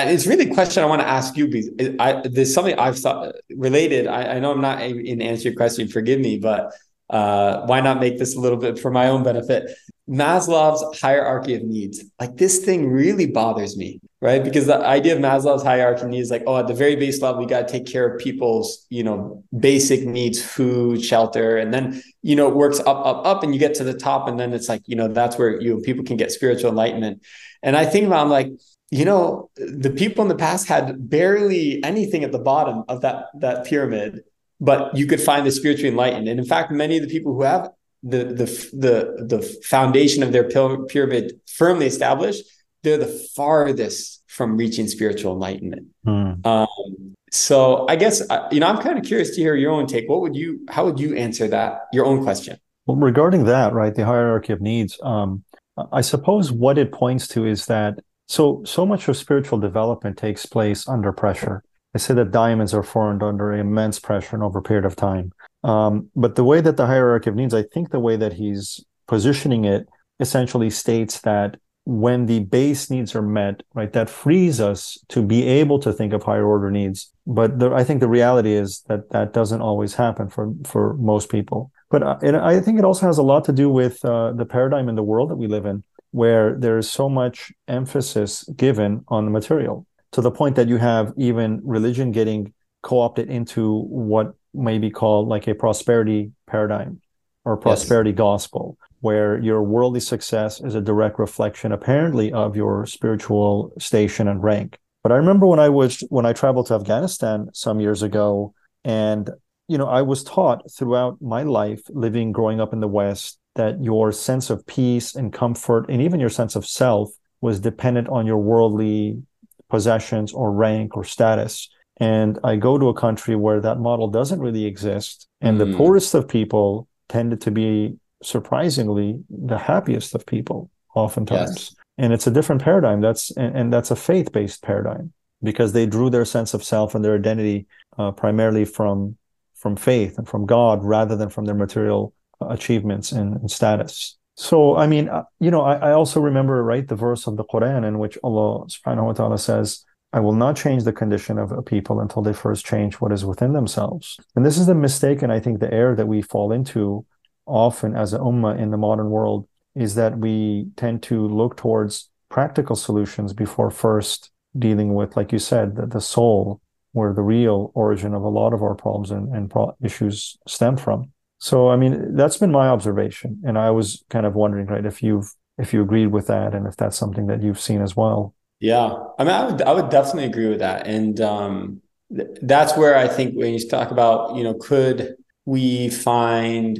and 0.00 0.10
it's 0.10 0.26
really 0.26 0.50
a 0.50 0.54
question 0.54 0.82
I 0.82 0.86
want 0.86 1.02
to 1.02 1.08
ask 1.08 1.36
you 1.36 1.46
because 1.46 1.70
I, 1.98 2.22
there's 2.24 2.54
something 2.54 2.78
I've 2.78 2.98
thought 2.98 3.34
related. 3.50 4.06
I, 4.06 4.36
I 4.36 4.38
know 4.40 4.52
I'm 4.52 4.60
not 4.60 4.82
in 4.82 5.20
answer 5.20 5.48
your 5.48 5.56
question, 5.56 5.88
forgive 5.88 6.20
me, 6.20 6.38
but 6.38 6.72
uh, 7.10 7.66
why 7.66 7.80
not 7.80 8.00
make 8.00 8.18
this 8.18 8.34
a 8.34 8.40
little 8.40 8.58
bit 8.58 8.78
for 8.78 8.90
my 8.90 9.08
own 9.08 9.22
benefit? 9.22 9.70
Maslow's 10.08 11.00
hierarchy 11.00 11.54
of 11.54 11.62
needs. 11.62 12.04
Like 12.20 12.36
this 12.36 12.58
thing 12.58 12.90
really 12.90 13.26
bothers 13.26 13.76
me, 13.76 14.00
right? 14.20 14.42
Because 14.42 14.66
the 14.66 14.78
idea 14.78 15.14
of 15.14 15.20
Maslow's 15.20 15.62
hierarchy 15.62 16.02
of 16.02 16.08
needs, 16.08 16.30
like, 16.30 16.44
oh, 16.46 16.58
at 16.58 16.66
the 16.66 16.74
very 16.74 16.96
base 16.96 17.20
level, 17.22 17.40
we 17.40 17.46
got 17.46 17.68
to 17.68 17.72
take 17.72 17.86
care 17.86 18.06
of 18.06 18.20
people's, 18.20 18.86
you 18.90 19.02
know, 19.02 19.42
basic 19.58 20.06
needs, 20.06 20.42
food, 20.42 21.02
shelter, 21.02 21.56
and 21.56 21.72
then, 21.72 22.02
you 22.22 22.36
know, 22.36 22.48
it 22.48 22.54
works 22.54 22.80
up, 22.80 23.06
up, 23.06 23.26
up, 23.26 23.42
and 23.42 23.54
you 23.54 23.60
get 23.60 23.74
to 23.76 23.84
the 23.84 23.94
top, 23.94 24.28
and 24.28 24.38
then 24.38 24.52
it's 24.52 24.68
like, 24.68 24.82
you 24.86 24.96
know, 24.96 25.08
that's 25.08 25.38
where 25.38 25.60
you 25.60 25.80
people 25.80 26.04
can 26.04 26.16
get 26.16 26.32
spiritual 26.32 26.70
enlightenment. 26.70 27.22
And 27.62 27.76
I 27.76 27.86
think 27.86 28.06
about, 28.06 28.24
I'm 28.24 28.30
like, 28.30 28.50
you 28.94 29.04
know, 29.04 29.50
the 29.56 29.90
people 29.90 30.22
in 30.22 30.28
the 30.28 30.36
past 30.36 30.68
had 30.68 31.10
barely 31.10 31.82
anything 31.82 32.22
at 32.22 32.30
the 32.30 32.38
bottom 32.38 32.84
of 32.88 33.00
that 33.00 33.26
that 33.40 33.66
pyramid, 33.66 34.22
but 34.60 34.96
you 34.96 35.06
could 35.08 35.20
find 35.20 35.44
the 35.44 35.50
spiritually 35.50 35.88
enlightened. 35.88 36.28
And 36.28 36.38
in 36.38 36.46
fact, 36.46 36.70
many 36.70 36.96
of 36.96 37.02
the 37.02 37.08
people 37.08 37.34
who 37.34 37.42
have 37.42 37.70
the 38.04 38.18
the 38.40 38.46
the 38.72 39.26
the 39.32 39.58
foundation 39.64 40.22
of 40.22 40.30
their 40.30 40.44
pyramid 40.44 41.40
firmly 41.48 41.86
established, 41.86 42.44
they're 42.84 42.96
the 42.96 43.28
farthest 43.34 44.22
from 44.28 44.56
reaching 44.56 44.86
spiritual 44.86 45.32
enlightenment. 45.32 45.88
Mm. 46.06 46.46
Um, 46.46 47.14
so 47.32 47.86
I 47.88 47.96
guess 47.96 48.22
uh, 48.30 48.46
you 48.52 48.60
know 48.60 48.68
I'm 48.68 48.78
kind 48.78 48.96
of 48.96 49.04
curious 49.04 49.34
to 49.34 49.40
hear 49.40 49.56
your 49.56 49.72
own 49.72 49.88
take. 49.88 50.08
What 50.08 50.20
would 50.20 50.36
you? 50.36 50.64
How 50.68 50.84
would 50.84 51.00
you 51.00 51.16
answer 51.16 51.48
that? 51.48 51.88
Your 51.92 52.06
own 52.06 52.22
question. 52.22 52.58
Well, 52.86 52.96
regarding 52.96 53.46
that, 53.46 53.72
right, 53.72 53.92
the 53.92 54.04
hierarchy 54.04 54.52
of 54.52 54.60
needs. 54.60 55.00
Um, 55.02 55.42
I 55.90 56.02
suppose 56.02 56.52
what 56.52 56.78
it 56.78 56.92
points 56.92 57.26
to 57.28 57.44
is 57.44 57.66
that 57.66 57.98
so, 58.26 58.62
so 58.64 58.86
much 58.86 59.08
of 59.08 59.16
spiritual 59.16 59.58
development 59.58 60.16
takes 60.16 60.46
place 60.46 60.88
under 60.88 61.12
pressure. 61.12 61.62
I 61.94 61.98
say 61.98 62.14
that 62.14 62.32
diamonds 62.32 62.74
are 62.74 62.82
formed 62.82 63.22
under 63.22 63.52
immense 63.52 63.98
pressure 64.00 64.34
and 64.34 64.42
over 64.42 64.58
a 64.58 64.62
period 64.62 64.84
of 64.84 64.96
time. 64.96 65.32
Um, 65.62 66.10
but 66.16 66.34
the 66.34 66.44
way 66.44 66.60
that 66.60 66.76
the 66.76 66.86
hierarchy 66.86 67.30
of 67.30 67.36
needs, 67.36 67.54
I 67.54 67.62
think 67.62 67.90
the 67.90 68.00
way 68.00 68.16
that 68.16 68.32
he's 68.32 68.84
positioning 69.06 69.64
it 69.64 69.88
essentially 70.20 70.70
states 70.70 71.20
that 71.20 71.56
when 71.86 72.26
the 72.26 72.40
base 72.40 72.88
needs 72.90 73.14
are 73.14 73.22
met, 73.22 73.62
right, 73.74 73.92
that 73.92 74.08
frees 74.08 74.58
us 74.58 74.98
to 75.08 75.22
be 75.22 75.46
able 75.46 75.78
to 75.80 75.92
think 75.92 76.12
of 76.12 76.22
higher 76.22 76.46
order 76.46 76.70
needs. 76.70 77.12
But 77.26 77.58
the, 77.58 77.72
I 77.72 77.84
think 77.84 78.00
the 78.00 78.08
reality 78.08 78.54
is 78.54 78.82
that 78.88 79.10
that 79.10 79.32
doesn't 79.34 79.60
always 79.60 79.94
happen 79.94 80.28
for 80.28 80.52
for 80.64 80.94
most 80.94 81.28
people. 81.28 81.70
But 81.90 82.02
uh, 82.02 82.18
it, 82.22 82.34
I 82.34 82.60
think 82.60 82.78
it 82.78 82.84
also 82.84 83.06
has 83.06 83.18
a 83.18 83.22
lot 83.22 83.44
to 83.44 83.52
do 83.52 83.68
with 83.68 84.02
uh, 84.04 84.32
the 84.32 84.46
paradigm 84.46 84.88
in 84.88 84.94
the 84.94 85.02
world 85.02 85.30
that 85.30 85.36
we 85.36 85.46
live 85.46 85.66
in 85.66 85.84
where 86.14 86.54
there's 86.56 86.88
so 86.88 87.08
much 87.08 87.52
emphasis 87.66 88.48
given 88.54 89.04
on 89.08 89.24
the 89.24 89.32
material 89.32 89.84
to 90.12 90.20
the 90.20 90.30
point 90.30 90.54
that 90.54 90.68
you 90.68 90.76
have 90.76 91.12
even 91.16 91.60
religion 91.64 92.12
getting 92.12 92.52
co-opted 92.84 93.28
into 93.28 93.80
what 93.88 94.32
may 94.54 94.78
be 94.78 94.90
called 94.90 95.26
like 95.26 95.48
a 95.48 95.54
prosperity 95.56 96.30
paradigm 96.46 97.00
or 97.44 97.56
prosperity 97.56 98.10
yes. 98.10 98.16
gospel 98.16 98.78
where 99.00 99.40
your 99.40 99.64
worldly 99.64 99.98
success 99.98 100.60
is 100.60 100.76
a 100.76 100.80
direct 100.80 101.18
reflection 101.18 101.72
apparently 101.72 102.32
of 102.32 102.54
your 102.54 102.86
spiritual 102.86 103.72
station 103.80 104.28
and 104.28 104.40
rank 104.40 104.78
but 105.02 105.10
i 105.10 105.16
remember 105.16 105.48
when 105.48 105.58
i 105.58 105.68
was 105.68 105.98
when 106.10 106.24
i 106.24 106.32
traveled 106.32 106.68
to 106.68 106.74
afghanistan 106.74 107.48
some 107.52 107.80
years 107.80 108.04
ago 108.04 108.54
and 108.84 109.30
you 109.66 109.76
know 109.76 109.88
i 109.88 110.00
was 110.00 110.22
taught 110.22 110.62
throughout 110.70 111.20
my 111.20 111.42
life 111.42 111.82
living 111.88 112.30
growing 112.30 112.60
up 112.60 112.72
in 112.72 112.78
the 112.78 112.86
west 112.86 113.40
that 113.54 113.82
your 113.82 114.12
sense 114.12 114.50
of 114.50 114.66
peace 114.66 115.14
and 115.14 115.32
comfort 115.32 115.86
and 115.88 116.02
even 116.02 116.20
your 116.20 116.28
sense 116.28 116.56
of 116.56 116.66
self 116.66 117.10
was 117.40 117.60
dependent 117.60 118.08
on 118.08 118.26
your 118.26 118.38
worldly 118.38 119.22
possessions 119.68 120.32
or 120.32 120.52
rank 120.52 120.96
or 120.96 121.04
status. 121.04 121.68
And 121.98 122.38
I 122.42 122.56
go 122.56 122.78
to 122.78 122.88
a 122.88 122.94
country 122.94 123.36
where 123.36 123.60
that 123.60 123.78
model 123.78 124.08
doesn't 124.08 124.40
really 124.40 124.64
exist. 124.64 125.28
And 125.40 125.58
mm. 125.58 125.70
the 125.70 125.76
poorest 125.76 126.14
of 126.14 126.28
people 126.28 126.88
tended 127.08 127.40
to 127.42 127.50
be 127.50 127.96
surprisingly 128.22 129.22
the 129.30 129.58
happiest 129.58 130.14
of 130.14 130.26
people, 130.26 130.70
oftentimes. 130.94 131.50
Yes. 131.50 131.76
And 131.98 132.12
it's 132.12 132.26
a 132.26 132.30
different 132.30 132.62
paradigm. 132.62 133.00
That's 133.00 133.30
and, 133.36 133.56
and 133.56 133.72
that's 133.72 133.90
a 133.90 133.96
faith-based 133.96 134.62
paradigm 134.62 135.12
because 135.42 135.72
they 135.72 135.86
drew 135.86 136.10
their 136.10 136.24
sense 136.24 136.54
of 136.54 136.64
self 136.64 136.94
and 136.94 137.04
their 137.04 137.14
identity 137.14 137.66
uh, 137.98 138.10
primarily 138.10 138.64
from 138.64 139.16
from 139.54 139.76
faith 139.76 140.18
and 140.18 140.28
from 140.28 140.46
God 140.46 140.84
rather 140.84 141.16
than 141.16 141.30
from 141.30 141.44
their 141.44 141.54
material 141.54 142.12
achievements 142.40 143.12
and, 143.12 143.36
and 143.36 143.50
status. 143.50 144.16
So, 144.36 144.76
I 144.76 144.86
mean, 144.86 145.08
uh, 145.08 145.24
you 145.38 145.50
know, 145.50 145.62
I, 145.62 145.76
I, 145.76 145.92
also 145.92 146.20
remember, 146.20 146.62
right, 146.64 146.86
the 146.86 146.96
verse 146.96 147.28
of 147.28 147.36
the 147.36 147.44
Quran 147.44 147.86
in 147.86 148.00
which 148.00 148.18
Allah 148.24 148.66
subhanahu 148.66 149.04
wa 149.04 149.12
ta'ala 149.12 149.38
says, 149.38 149.84
I 150.12 150.20
will 150.20 150.32
not 150.32 150.56
change 150.56 150.84
the 150.84 150.92
condition 150.92 151.38
of 151.38 151.52
a 151.52 151.62
people 151.62 152.00
until 152.00 152.22
they 152.22 152.32
first 152.32 152.64
change 152.64 152.94
what 152.96 153.12
is 153.12 153.24
within 153.24 153.52
themselves. 153.52 154.18
And 154.34 154.44
this 154.44 154.58
is 154.58 154.66
the 154.66 154.74
mistake, 154.74 155.22
and 155.22 155.32
I 155.32 155.40
think 155.40 155.60
the 155.60 155.72
error 155.72 155.94
that 155.94 156.06
we 156.06 156.20
fall 156.22 156.52
into 156.52 157.06
often 157.46 157.96
as 157.96 158.12
a 158.12 158.18
ummah 158.18 158.58
in 158.58 158.70
the 158.70 158.76
modern 158.76 159.10
world 159.10 159.46
is 159.74 159.94
that 159.96 160.18
we 160.18 160.66
tend 160.76 161.02
to 161.04 161.28
look 161.28 161.56
towards 161.56 162.10
practical 162.28 162.76
solutions 162.76 163.32
before 163.32 163.70
first 163.70 164.30
dealing 164.58 164.94
with, 164.94 165.16
like 165.16 165.32
you 165.32 165.38
said, 165.38 165.76
the, 165.76 165.86
the 165.86 166.00
soul, 166.00 166.60
where 166.92 167.12
the 167.12 167.22
real 167.22 167.72
origin 167.74 168.14
of 168.14 168.22
a 168.22 168.28
lot 168.28 168.52
of 168.52 168.62
our 168.62 168.74
problems 168.74 169.10
and, 169.10 169.34
and 169.34 169.50
pro- 169.50 169.76
issues 169.82 170.36
stem 170.46 170.76
from. 170.76 171.12
So, 171.44 171.68
I 171.68 171.76
mean, 171.76 172.16
that's 172.16 172.38
been 172.38 172.50
my 172.50 172.68
observation, 172.68 173.42
and 173.44 173.58
I 173.58 173.70
was 173.70 174.02
kind 174.08 174.24
of 174.24 174.34
wondering, 174.34 174.66
right, 174.66 174.86
if 174.86 175.02
you've 175.02 175.30
if 175.58 175.74
you 175.74 175.82
agreed 175.82 176.06
with 176.06 176.28
that, 176.28 176.54
and 176.54 176.66
if 176.66 176.74
that's 176.74 176.96
something 176.96 177.26
that 177.26 177.42
you've 177.42 177.60
seen 177.60 177.82
as 177.82 177.94
well. 177.94 178.34
Yeah, 178.60 178.94
I 179.18 179.24
mean, 179.24 179.34
I 179.34 179.44
would 179.44 179.60
I 179.60 179.72
would 179.72 179.90
definitely 179.90 180.24
agree 180.24 180.48
with 180.48 180.60
that, 180.60 180.86
and 180.86 181.20
um, 181.20 181.82
th- 182.16 182.38
that's 182.40 182.78
where 182.78 182.96
I 182.96 183.08
think 183.08 183.34
when 183.34 183.52
you 183.52 183.68
talk 183.68 183.90
about, 183.90 184.36
you 184.36 184.42
know, 184.42 184.54
could 184.54 185.16
we 185.44 185.90
find 185.90 186.78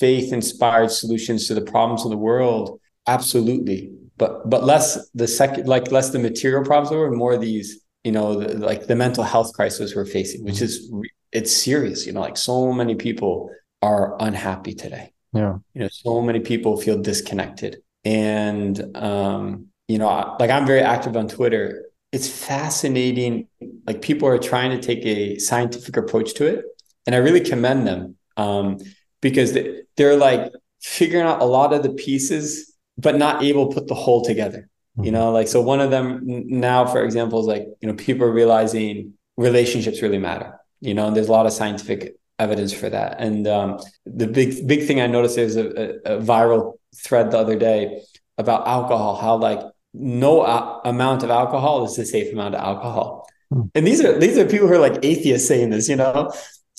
faith 0.00 0.32
inspired 0.32 0.90
solutions 0.90 1.46
to 1.46 1.54
the 1.54 1.62
problems 1.62 2.04
of 2.04 2.10
the 2.10 2.16
world? 2.16 2.80
Absolutely, 3.06 3.92
but 4.16 4.50
but 4.50 4.64
less 4.64 4.98
the 5.14 5.28
second, 5.28 5.68
like 5.68 5.92
less 5.92 6.10
the 6.10 6.18
material 6.18 6.64
problems, 6.64 6.90
or 6.90 7.08
more 7.12 7.38
these, 7.38 7.78
you 8.02 8.10
know, 8.10 8.34
the, 8.34 8.58
like 8.58 8.88
the 8.88 8.96
mental 8.96 9.22
health 9.22 9.52
crisis 9.52 9.94
we're 9.94 10.04
facing, 10.04 10.42
which 10.44 10.56
mm-hmm. 10.56 11.02
is 11.04 11.10
it's 11.30 11.56
serious. 11.56 12.04
You 12.04 12.14
know, 12.14 12.20
like 12.20 12.36
so 12.36 12.72
many 12.72 12.96
people 12.96 13.52
are 13.82 14.16
unhappy 14.20 14.74
today. 14.74 15.12
Yeah. 15.32 15.58
You 15.74 15.82
know, 15.82 15.88
so 15.88 16.22
many 16.22 16.40
people 16.40 16.80
feel 16.80 17.00
disconnected. 17.00 17.82
And 18.04 18.96
um, 18.96 19.66
you 19.88 19.98
know, 19.98 20.36
like 20.40 20.50
I'm 20.50 20.66
very 20.66 20.80
active 20.80 21.16
on 21.16 21.28
Twitter. 21.28 21.86
It's 22.12 22.28
fascinating. 22.28 23.48
Like 23.86 24.02
people 24.02 24.28
are 24.28 24.38
trying 24.38 24.70
to 24.70 24.78
take 24.78 25.04
a 25.04 25.38
scientific 25.38 25.96
approach 25.96 26.34
to 26.34 26.46
it. 26.46 26.64
And 27.06 27.14
I 27.14 27.18
really 27.18 27.40
commend 27.40 27.86
them 27.86 28.16
um, 28.36 28.78
because 29.20 29.52
they, 29.52 29.82
they're 29.96 30.16
like 30.16 30.52
figuring 30.80 31.26
out 31.26 31.40
a 31.40 31.44
lot 31.44 31.72
of 31.72 31.82
the 31.82 31.90
pieces, 31.90 32.74
but 32.96 33.16
not 33.16 33.42
able 33.42 33.68
to 33.68 33.74
put 33.74 33.88
the 33.88 33.94
whole 33.94 34.24
together. 34.24 34.68
Mm-hmm. 34.96 35.04
You 35.04 35.10
know, 35.12 35.32
like 35.32 35.48
so 35.48 35.60
one 35.60 35.80
of 35.80 35.90
them 35.90 36.22
now, 36.24 36.86
for 36.86 37.04
example, 37.04 37.40
is 37.40 37.46
like, 37.46 37.66
you 37.80 37.88
know, 37.88 37.94
people 37.94 38.26
are 38.26 38.32
realizing 38.32 39.14
relationships 39.36 40.00
really 40.00 40.18
matter. 40.18 40.58
You 40.80 40.94
know, 40.94 41.08
and 41.08 41.16
there's 41.16 41.28
a 41.28 41.32
lot 41.32 41.46
of 41.46 41.52
scientific 41.52 42.16
evidence 42.38 42.72
for 42.72 42.90
that. 42.90 43.16
And 43.18 43.46
um, 43.46 43.80
the 44.04 44.26
big 44.26 44.66
big 44.66 44.86
thing 44.86 45.00
I 45.00 45.06
noticed 45.06 45.38
is 45.38 45.56
a, 45.56 45.66
a, 45.66 46.16
a, 46.16 46.20
viral 46.20 46.74
thread 46.94 47.30
the 47.30 47.38
other 47.38 47.56
day 47.56 48.02
about 48.38 48.66
alcohol. 48.66 49.16
How 49.16 49.36
like 49.36 49.60
no 49.94 50.44
a- 50.44 50.80
amount 50.84 51.22
of 51.22 51.30
alcohol 51.30 51.84
is 51.84 51.96
the 51.96 52.04
safe 52.04 52.32
amount 52.32 52.54
of 52.54 52.60
alcohol. 52.60 53.28
Hmm. 53.52 53.62
And 53.74 53.86
these 53.86 54.04
are 54.04 54.18
these 54.18 54.38
are 54.38 54.46
people 54.46 54.68
who 54.68 54.74
are 54.74 54.78
like 54.78 55.04
atheists 55.04 55.48
saying 55.48 55.70
this, 55.70 55.88
you 55.88 55.96
know. 55.96 56.32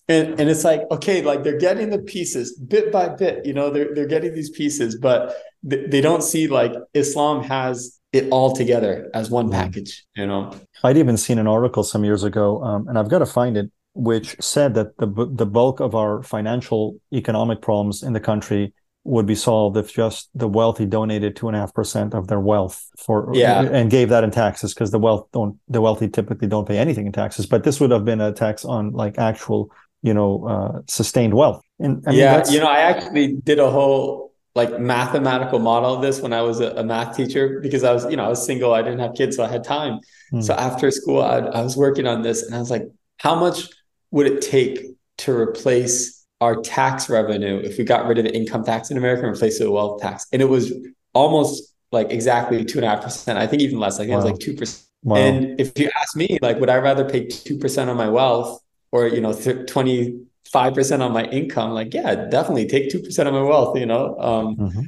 And, 0.10 0.40
and 0.40 0.50
it's 0.50 0.64
like 0.64 0.82
okay, 0.92 1.22
like 1.22 1.44
they're 1.44 1.58
getting 1.58 1.90
the 1.90 2.00
pieces 2.00 2.58
bit 2.58 2.92
by 2.92 3.10
bit, 3.10 3.46
you 3.46 3.54
know. 3.54 3.70
They're 3.70 3.94
they're 3.94 4.08
getting 4.08 4.34
these 4.34 4.50
pieces, 4.50 4.98
but 4.98 5.36
th- 5.70 5.90
they 5.90 6.02
don't 6.02 6.24
see 6.24 6.48
like 6.48 6.74
Islam 6.94 7.44
has 7.44 8.00
it 8.14 8.30
all 8.32 8.56
together 8.56 9.10
as 9.14 9.30
one 9.30 9.48
hmm. 9.48 9.54
package, 9.54 10.06
you 10.16 10.26
know. 10.26 10.54
I'd 10.84 10.98
even 10.98 11.18
seen 11.18 11.40
an 11.40 11.48
article 11.48 11.84
some 11.84 12.06
years 12.06 12.24
ago, 12.24 12.64
um, 12.64 12.88
and 12.88 12.98
I've 12.98 13.10
got 13.10 13.20
to 13.20 13.26
find 13.26 13.58
it 13.58 13.72
which 13.98 14.36
said 14.40 14.76
that 14.76 14.96
the 14.98 15.08
the 15.34 15.46
bulk 15.46 15.80
of 15.80 15.96
our 15.96 16.22
financial 16.22 17.00
economic 17.12 17.62
problems 17.62 18.04
in 18.04 18.14
the 18.14 18.20
country 18.20 18.74
would 19.04 19.26
be 19.26 19.34
solved 19.34 19.76
if 19.76 19.92
just 19.92 20.30
the 20.36 20.48
wealthy 20.48 20.86
donated 20.86 21.36
two 21.36 21.48
and 21.48 21.56
a 21.56 21.60
half 21.60 21.74
percent 21.74 22.14
of 22.14 22.28
their 22.28 22.40
wealth 22.40 22.86
for 23.00 23.32
yeah. 23.34 23.62
and 23.64 23.90
gave 23.90 24.10
that 24.10 24.24
in 24.24 24.30
taxes 24.30 24.74
because 24.74 24.92
the 24.92 25.00
wealth 25.00 25.28
don't 25.34 25.58
the 25.68 25.82
wealthy 25.82 26.08
typically 26.08 26.48
don't 26.48 26.68
pay 26.68 26.78
anything 26.78 27.08
in 27.08 27.12
taxes 27.12 27.48
but 27.48 27.64
this 27.64 27.80
would 27.80 27.90
have 27.90 28.06
been 28.06 28.22
a 28.22 28.32
tax 28.32 28.66
on 28.66 28.92
like 28.92 29.18
actual 29.18 29.72
you 30.04 30.14
know 30.14 30.46
uh, 30.46 30.82
sustained 30.88 31.34
wealth 31.34 31.64
and 31.80 32.04
I 32.06 32.12
mean, 32.12 32.20
yeah 32.20 32.44
you 32.50 32.60
know 32.60 32.68
i 32.68 32.80
actually 32.80 33.38
did 33.38 33.58
a 33.58 33.72
whole 33.72 34.34
like 34.54 34.80
mathematical 34.80 35.58
model 35.58 35.96
of 35.96 36.02
this 36.04 36.22
when 36.22 36.34
i 36.34 36.42
was 36.42 36.60
a, 36.60 36.72
a, 36.72 36.84
math 36.84 37.16
teacher 37.18 37.60
because 37.62 37.84
i 37.84 37.92
was 37.94 38.06
you 38.12 38.18
know 38.18 38.26
i 38.26 38.28
was 38.28 38.46
single 38.46 38.74
i 38.74 38.84
didn't 38.84 39.00
have 39.00 39.16
kids 39.16 39.38
so 39.38 39.44
i 39.44 39.48
had 39.48 39.64
time 39.64 40.00
hmm. 40.30 40.42
so 40.42 40.54
after 40.54 40.92
school 40.92 41.22
I, 41.22 41.38
I 41.38 41.62
was 41.64 41.76
working 41.76 42.06
on 42.06 42.22
this 42.22 42.44
and 42.44 42.54
i 42.54 42.60
was 42.60 42.70
like 42.70 42.84
how 43.18 43.36
much 43.40 43.70
would 44.12 44.28
it 44.28 44.42
take 44.42 44.96
to 45.20 45.36
replace 45.36 46.26
our 46.40 46.62
tax 46.62 47.10
revenue 47.10 47.58
if 47.58 47.78
we 47.78 47.84
got 47.84 48.08
rid 48.08 48.18
of 48.18 48.26
the 48.26 48.36
income 48.36 48.64
tax 48.64 48.92
in 48.92 48.98
America 48.98 49.24
and 49.24 49.32
replaced 49.32 49.62
it 49.62 49.66
with 49.66 49.74
wealth 49.74 50.02
tax? 50.02 50.26
And 50.32 50.42
it 50.42 50.46
was 50.46 50.74
almost 51.14 51.74
like 51.92 52.12
exactly 52.12 52.64
two 52.66 52.80
and 52.80 52.86
a 52.86 52.90
half 52.90 53.02
percent. 53.02 53.40
I 53.40 53.48
think 53.48 53.62
even 53.62 53.80
less. 53.80 53.96
I 53.96 54.00
think 54.00 54.12
wow. 54.12 54.20
it 54.20 54.24
was 54.24 54.32
like 54.32 54.40
two 54.40 54.56
percent. 54.56 54.86
Wow. 55.04 55.18
And 55.18 55.60
if 55.60 55.78
you 55.78 55.90
ask 56.00 56.16
me, 56.16 56.38
like, 56.42 56.60
would 56.60 56.70
I 56.70 56.78
rather 56.78 57.08
pay 57.08 57.28
two 57.28 57.58
percent 57.58 57.90
on 57.90 57.98
my 57.98 58.10
wealth 58.10 58.62
or 58.92 59.08
you 59.08 59.22
know 59.22 59.34
twenty 59.66 60.20
five 60.52 60.74
percent 60.74 61.02
on 61.02 61.12
my 61.12 61.26
income? 61.26 61.72
Like, 61.72 61.94
yeah, 61.94 62.16
definitely 62.16 62.68
take 62.68 62.90
two 62.92 63.02
percent 63.02 63.28
of 63.28 63.34
my 63.34 63.42
wealth. 63.42 63.78
You 63.78 63.86
know, 63.86 64.18
um, 64.20 64.58
mm-hmm. 64.58 64.82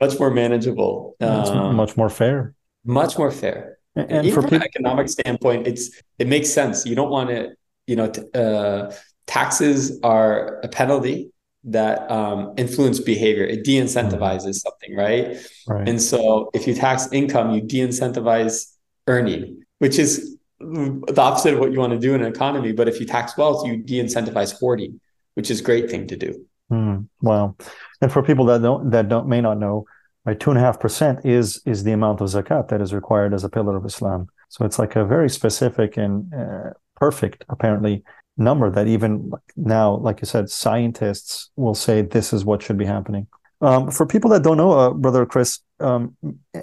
much 0.00 0.18
more 0.18 0.30
manageable. 0.30 1.16
Um, 1.20 1.76
much 1.76 1.96
more 1.96 2.10
fair. 2.10 2.54
Much 2.84 3.18
more 3.18 3.30
fair. 3.30 3.78
And, 3.96 4.10
and 4.10 4.32
from 4.32 4.44
people- 4.44 4.56
an 4.56 4.62
economic 4.62 5.08
standpoint, 5.08 5.66
it's 5.66 5.90
it 6.18 6.28
makes 6.28 6.50
sense. 6.50 6.84
You 6.86 6.94
don't 6.94 7.10
want 7.10 7.30
to 7.30 7.54
you 7.86 7.96
know, 7.96 8.10
t- 8.10 8.22
uh, 8.34 8.92
taxes 9.26 10.00
are 10.02 10.60
a 10.60 10.68
penalty 10.68 11.30
that 11.64 12.10
um, 12.10 12.52
influence 12.56 13.00
behavior. 13.00 13.44
It 13.44 13.64
de-incentivizes 13.64 14.40
mm-hmm. 14.40 14.52
something, 14.52 14.96
right? 14.96 15.36
right? 15.66 15.88
And 15.88 16.00
so 16.00 16.50
if 16.52 16.66
you 16.66 16.74
tax 16.74 17.08
income, 17.12 17.52
you 17.52 17.62
de-incentivize 17.62 18.72
earning, 19.06 19.62
which 19.78 19.98
is 19.98 20.36
the 20.60 21.20
opposite 21.20 21.54
of 21.54 21.60
what 21.60 21.72
you 21.72 21.78
want 21.78 21.92
to 21.92 21.98
do 21.98 22.14
in 22.14 22.22
an 22.22 22.26
economy. 22.26 22.72
But 22.72 22.88
if 22.88 23.00
you 23.00 23.06
tax 23.06 23.36
wealth, 23.36 23.66
you 23.66 23.78
de-incentivize 23.78 24.58
hoarding, 24.58 25.00
which 25.34 25.50
is 25.50 25.60
a 25.60 25.62
great 25.62 25.90
thing 25.90 26.06
to 26.08 26.16
do. 26.16 26.46
Mm, 26.70 27.08
wow. 27.20 27.56
And 28.00 28.12
for 28.12 28.22
people 28.22 28.46
that 28.46 28.62
don't 28.62 28.90
that 28.90 29.08
don't 29.08 29.28
may 29.28 29.40
not 29.40 29.58
know, 29.58 29.84
right, 30.24 30.38
two 30.38 30.50
and 30.50 30.58
a 30.58 30.62
half 30.62 30.80
percent 30.80 31.24
is 31.24 31.60
is 31.66 31.84
the 31.84 31.92
amount 31.92 32.20
of 32.20 32.28
zakat 32.28 32.68
that 32.68 32.80
is 32.80 32.94
required 32.94 33.34
as 33.34 33.44
a 33.44 33.48
pillar 33.48 33.76
of 33.76 33.84
Islam. 33.84 34.28
So 34.48 34.64
it's 34.64 34.78
like 34.78 34.96
a 34.96 35.04
very 35.04 35.28
specific 35.28 35.96
and 35.96 36.32
uh, 36.32 36.70
perfect, 37.04 37.44
apparently, 37.50 38.02
number 38.36 38.70
that 38.70 38.86
even 38.86 39.30
now, 39.56 39.96
like 39.96 40.20
you 40.22 40.26
said, 40.26 40.48
scientists 40.48 41.50
will 41.56 41.74
say 41.86 41.96
this 42.00 42.32
is 42.32 42.44
what 42.48 42.62
should 42.62 42.78
be 42.78 42.88
happening. 42.96 43.26
Um, 43.60 43.90
for 43.90 44.04
people 44.06 44.30
that 44.30 44.42
don't 44.42 44.56
know, 44.56 44.72
uh, 44.72 44.90
Brother 44.90 45.24
Chris, 45.26 45.60
um, 45.80 46.16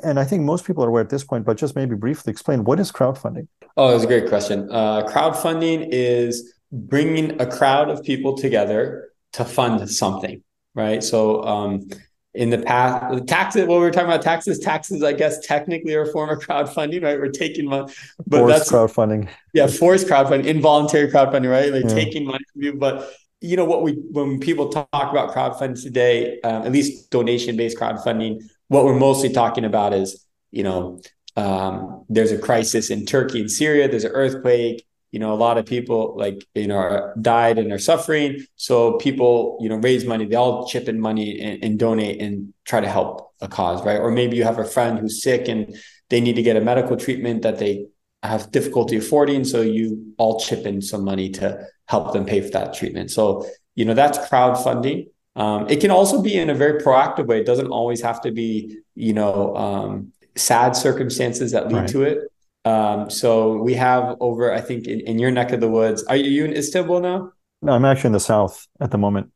and 0.03 0.19
I 0.19 0.25
think 0.25 0.41
most 0.41 0.65
people 0.65 0.83
are 0.83 0.89
aware 0.89 1.03
at 1.03 1.11
this 1.11 1.23
point, 1.23 1.45
but 1.45 1.57
just 1.57 1.75
maybe 1.75 1.95
briefly 1.95 2.31
explain 2.31 2.63
what 2.63 2.79
is 2.79 2.91
crowdfunding? 2.91 3.47
Oh, 3.77 3.91
that's 3.91 4.03
a 4.03 4.07
great 4.07 4.27
question. 4.29 4.67
Uh, 4.71 5.07
crowdfunding 5.07 5.87
is 5.91 6.53
bringing 6.71 7.39
a 7.39 7.45
crowd 7.45 7.89
of 7.89 8.03
people 8.03 8.35
together 8.35 9.09
to 9.33 9.45
fund 9.45 9.89
something, 9.89 10.43
right? 10.73 11.03
So 11.03 11.43
um, 11.43 11.87
in 12.33 12.49
the 12.49 12.59
past 12.59 13.27
taxes 13.27 13.67
what 13.67 13.75
we 13.75 13.81
were 13.81 13.91
talking 13.91 14.07
about 14.07 14.21
taxes 14.21 14.59
taxes 14.59 15.03
i 15.03 15.11
guess 15.11 15.45
technically 15.45 15.93
are 15.93 16.03
a 16.03 16.11
form 16.11 16.29
of 16.29 16.39
crowdfunding 16.39 17.03
right 17.03 17.19
we're 17.19 17.27
taking 17.27 17.65
money 17.65 17.91
but 18.25 18.39
forced 18.39 18.57
that's 18.57 18.71
crowdfunding 18.71 19.29
yeah 19.53 19.67
forced 19.67 20.07
crowdfunding 20.07 20.45
involuntary 20.45 21.11
crowdfunding 21.11 21.51
right 21.51 21.73
like 21.73 21.83
yeah. 21.83 21.93
taking 21.93 22.25
money 22.25 22.43
from 22.53 22.61
you 22.61 22.73
but 22.73 23.11
you 23.41 23.57
know 23.57 23.65
what 23.65 23.83
we 23.83 23.93
when 24.11 24.39
people 24.39 24.69
talk 24.69 24.87
about 24.91 25.33
crowdfunding 25.33 25.81
today 25.81 26.39
um, 26.41 26.63
at 26.63 26.71
least 26.71 27.09
donation 27.11 27.57
based 27.57 27.77
crowdfunding 27.77 28.41
what 28.71 28.85
we're 28.85 28.97
mostly 28.97 29.29
talking 29.29 29.65
about 29.65 29.91
is, 29.91 30.25
you 30.49 30.63
know, 30.63 31.01
um, 31.35 32.05
there's 32.07 32.31
a 32.31 32.37
crisis 32.37 32.89
in 32.89 33.05
Turkey 33.05 33.41
and 33.41 33.51
Syria. 33.51 33.89
There's 33.89 34.05
an 34.05 34.13
earthquake. 34.13 34.87
You 35.11 35.19
know, 35.19 35.33
a 35.33 35.35
lot 35.35 35.57
of 35.57 35.65
people 35.65 36.15
like 36.17 36.45
you 36.55 36.67
know 36.67 36.77
are, 36.77 37.13
died 37.21 37.57
and 37.57 37.71
are 37.71 37.79
suffering. 37.79 38.45
So 38.55 38.93
people, 38.93 39.57
you 39.61 39.69
know, 39.69 39.75
raise 39.75 40.05
money. 40.05 40.25
They 40.25 40.35
all 40.35 40.67
chip 40.67 40.87
in 40.87 40.99
money 40.99 41.39
and, 41.39 41.63
and 41.63 41.79
donate 41.79 42.21
and 42.21 42.53
try 42.65 42.79
to 42.79 42.89
help 42.89 43.31
a 43.41 43.47
cause, 43.47 43.83
right? 43.85 43.99
Or 43.99 44.11
maybe 44.11 44.37
you 44.37 44.43
have 44.43 44.59
a 44.59 44.65
friend 44.65 44.99
who's 44.99 45.21
sick 45.21 45.47
and 45.47 45.75
they 46.09 46.21
need 46.21 46.35
to 46.35 46.43
get 46.43 46.55
a 46.55 46.61
medical 46.61 46.95
treatment 46.95 47.41
that 47.41 47.59
they 47.59 47.87
have 48.23 48.51
difficulty 48.51 48.97
affording. 48.97 49.43
So 49.43 49.61
you 49.61 50.13
all 50.17 50.39
chip 50.39 50.65
in 50.65 50.81
some 50.81 51.03
money 51.03 51.29
to 51.31 51.65
help 51.87 52.13
them 52.13 52.25
pay 52.25 52.41
for 52.41 52.51
that 52.51 52.73
treatment. 52.73 53.11
So 53.11 53.45
you 53.75 53.85
know 53.85 53.93
that's 53.93 54.17
crowdfunding. 54.17 55.07
Um, 55.35 55.67
it 55.69 55.79
can 55.79 55.91
also 55.91 56.21
be 56.21 56.37
in 56.37 56.49
a 56.49 56.55
very 56.55 56.81
proactive 56.81 57.25
way. 57.27 57.39
It 57.39 57.45
doesn't 57.45 57.67
always 57.67 58.01
have 58.01 58.21
to 58.21 58.31
be, 58.31 58.79
you 58.95 59.13
know, 59.13 59.55
um, 59.55 60.11
sad 60.35 60.75
circumstances 60.75 61.51
that 61.53 61.69
lead 61.69 61.81
right. 61.81 61.89
to 61.89 62.03
it. 62.03 62.31
Um, 62.65 63.09
so 63.09 63.57
we 63.57 63.73
have 63.73 64.17
over, 64.19 64.53
I 64.53 64.61
think, 64.61 64.87
in, 64.87 64.99
in, 65.01 65.19
your 65.19 65.31
neck 65.31 65.51
of 65.51 65.61
the 65.61 65.69
woods. 65.69 66.03
Are 66.03 66.15
you 66.15 66.45
in 66.45 66.53
Istanbul 66.53 66.99
now? 66.99 67.31
No, 67.61 67.73
I'm 67.73 67.85
actually 67.85 68.09
in 68.09 68.13
the 68.13 68.19
south 68.19 68.67
at 68.79 68.91
the 68.91 68.97
moment. 68.97 69.31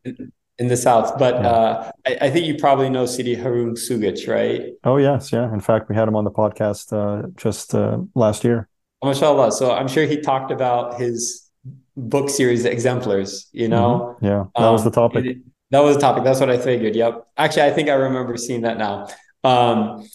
In, 0.57 0.67
the 0.67 0.77
south, 0.77 1.17
but 1.17 1.35
yeah. 1.35 1.49
uh, 1.49 1.91
I, 2.07 2.17
I, 2.21 2.29
think 2.29 2.45
you 2.45 2.55
probably 2.55 2.89
know 2.89 3.05
Sidi 3.05 3.35
Harun 3.35 3.73
Sugic, 3.73 4.27
right? 4.27 4.71
Oh 4.83 4.97
yes, 4.97 5.33
yeah. 5.33 5.51
In 5.53 5.59
fact, 5.59 5.89
we 5.89 5.95
had 5.95 6.07
him 6.07 6.15
on 6.15 6.23
the 6.23 6.31
podcast 6.31 6.93
uh, 6.93 7.27
just 7.35 7.75
uh, 7.75 7.97
last 8.13 8.43
year. 8.43 8.69
Oh, 9.01 9.07
mashallah. 9.07 9.51
So 9.51 9.73
I'm 9.73 9.89
sure 9.89 10.05
he 10.05 10.21
talked 10.21 10.51
about 10.51 10.99
his 10.99 11.49
book 11.97 12.29
series, 12.29 12.63
Exemplars. 12.63 13.47
You 13.51 13.67
know, 13.67 14.15
mm-hmm. 14.15 14.25
yeah, 14.25 14.45
that 14.55 14.69
was 14.69 14.83
the 14.83 14.89
um, 14.89 14.93
topic. 14.93 15.25
It, 15.25 15.37
that 15.71 15.81
was 15.81 15.95
the 15.95 16.01
topic. 16.01 16.23
That's 16.23 16.39
what 16.39 16.49
I 16.49 16.57
figured. 16.57 16.95
Yep. 16.95 17.27
Actually, 17.37 17.63
I 17.63 17.71
think 17.71 17.89
I 17.89 17.93
remember 17.93 18.37
seeing 18.37 18.61
that 18.61 18.77
now. 18.77 19.07
Um, 19.43 20.07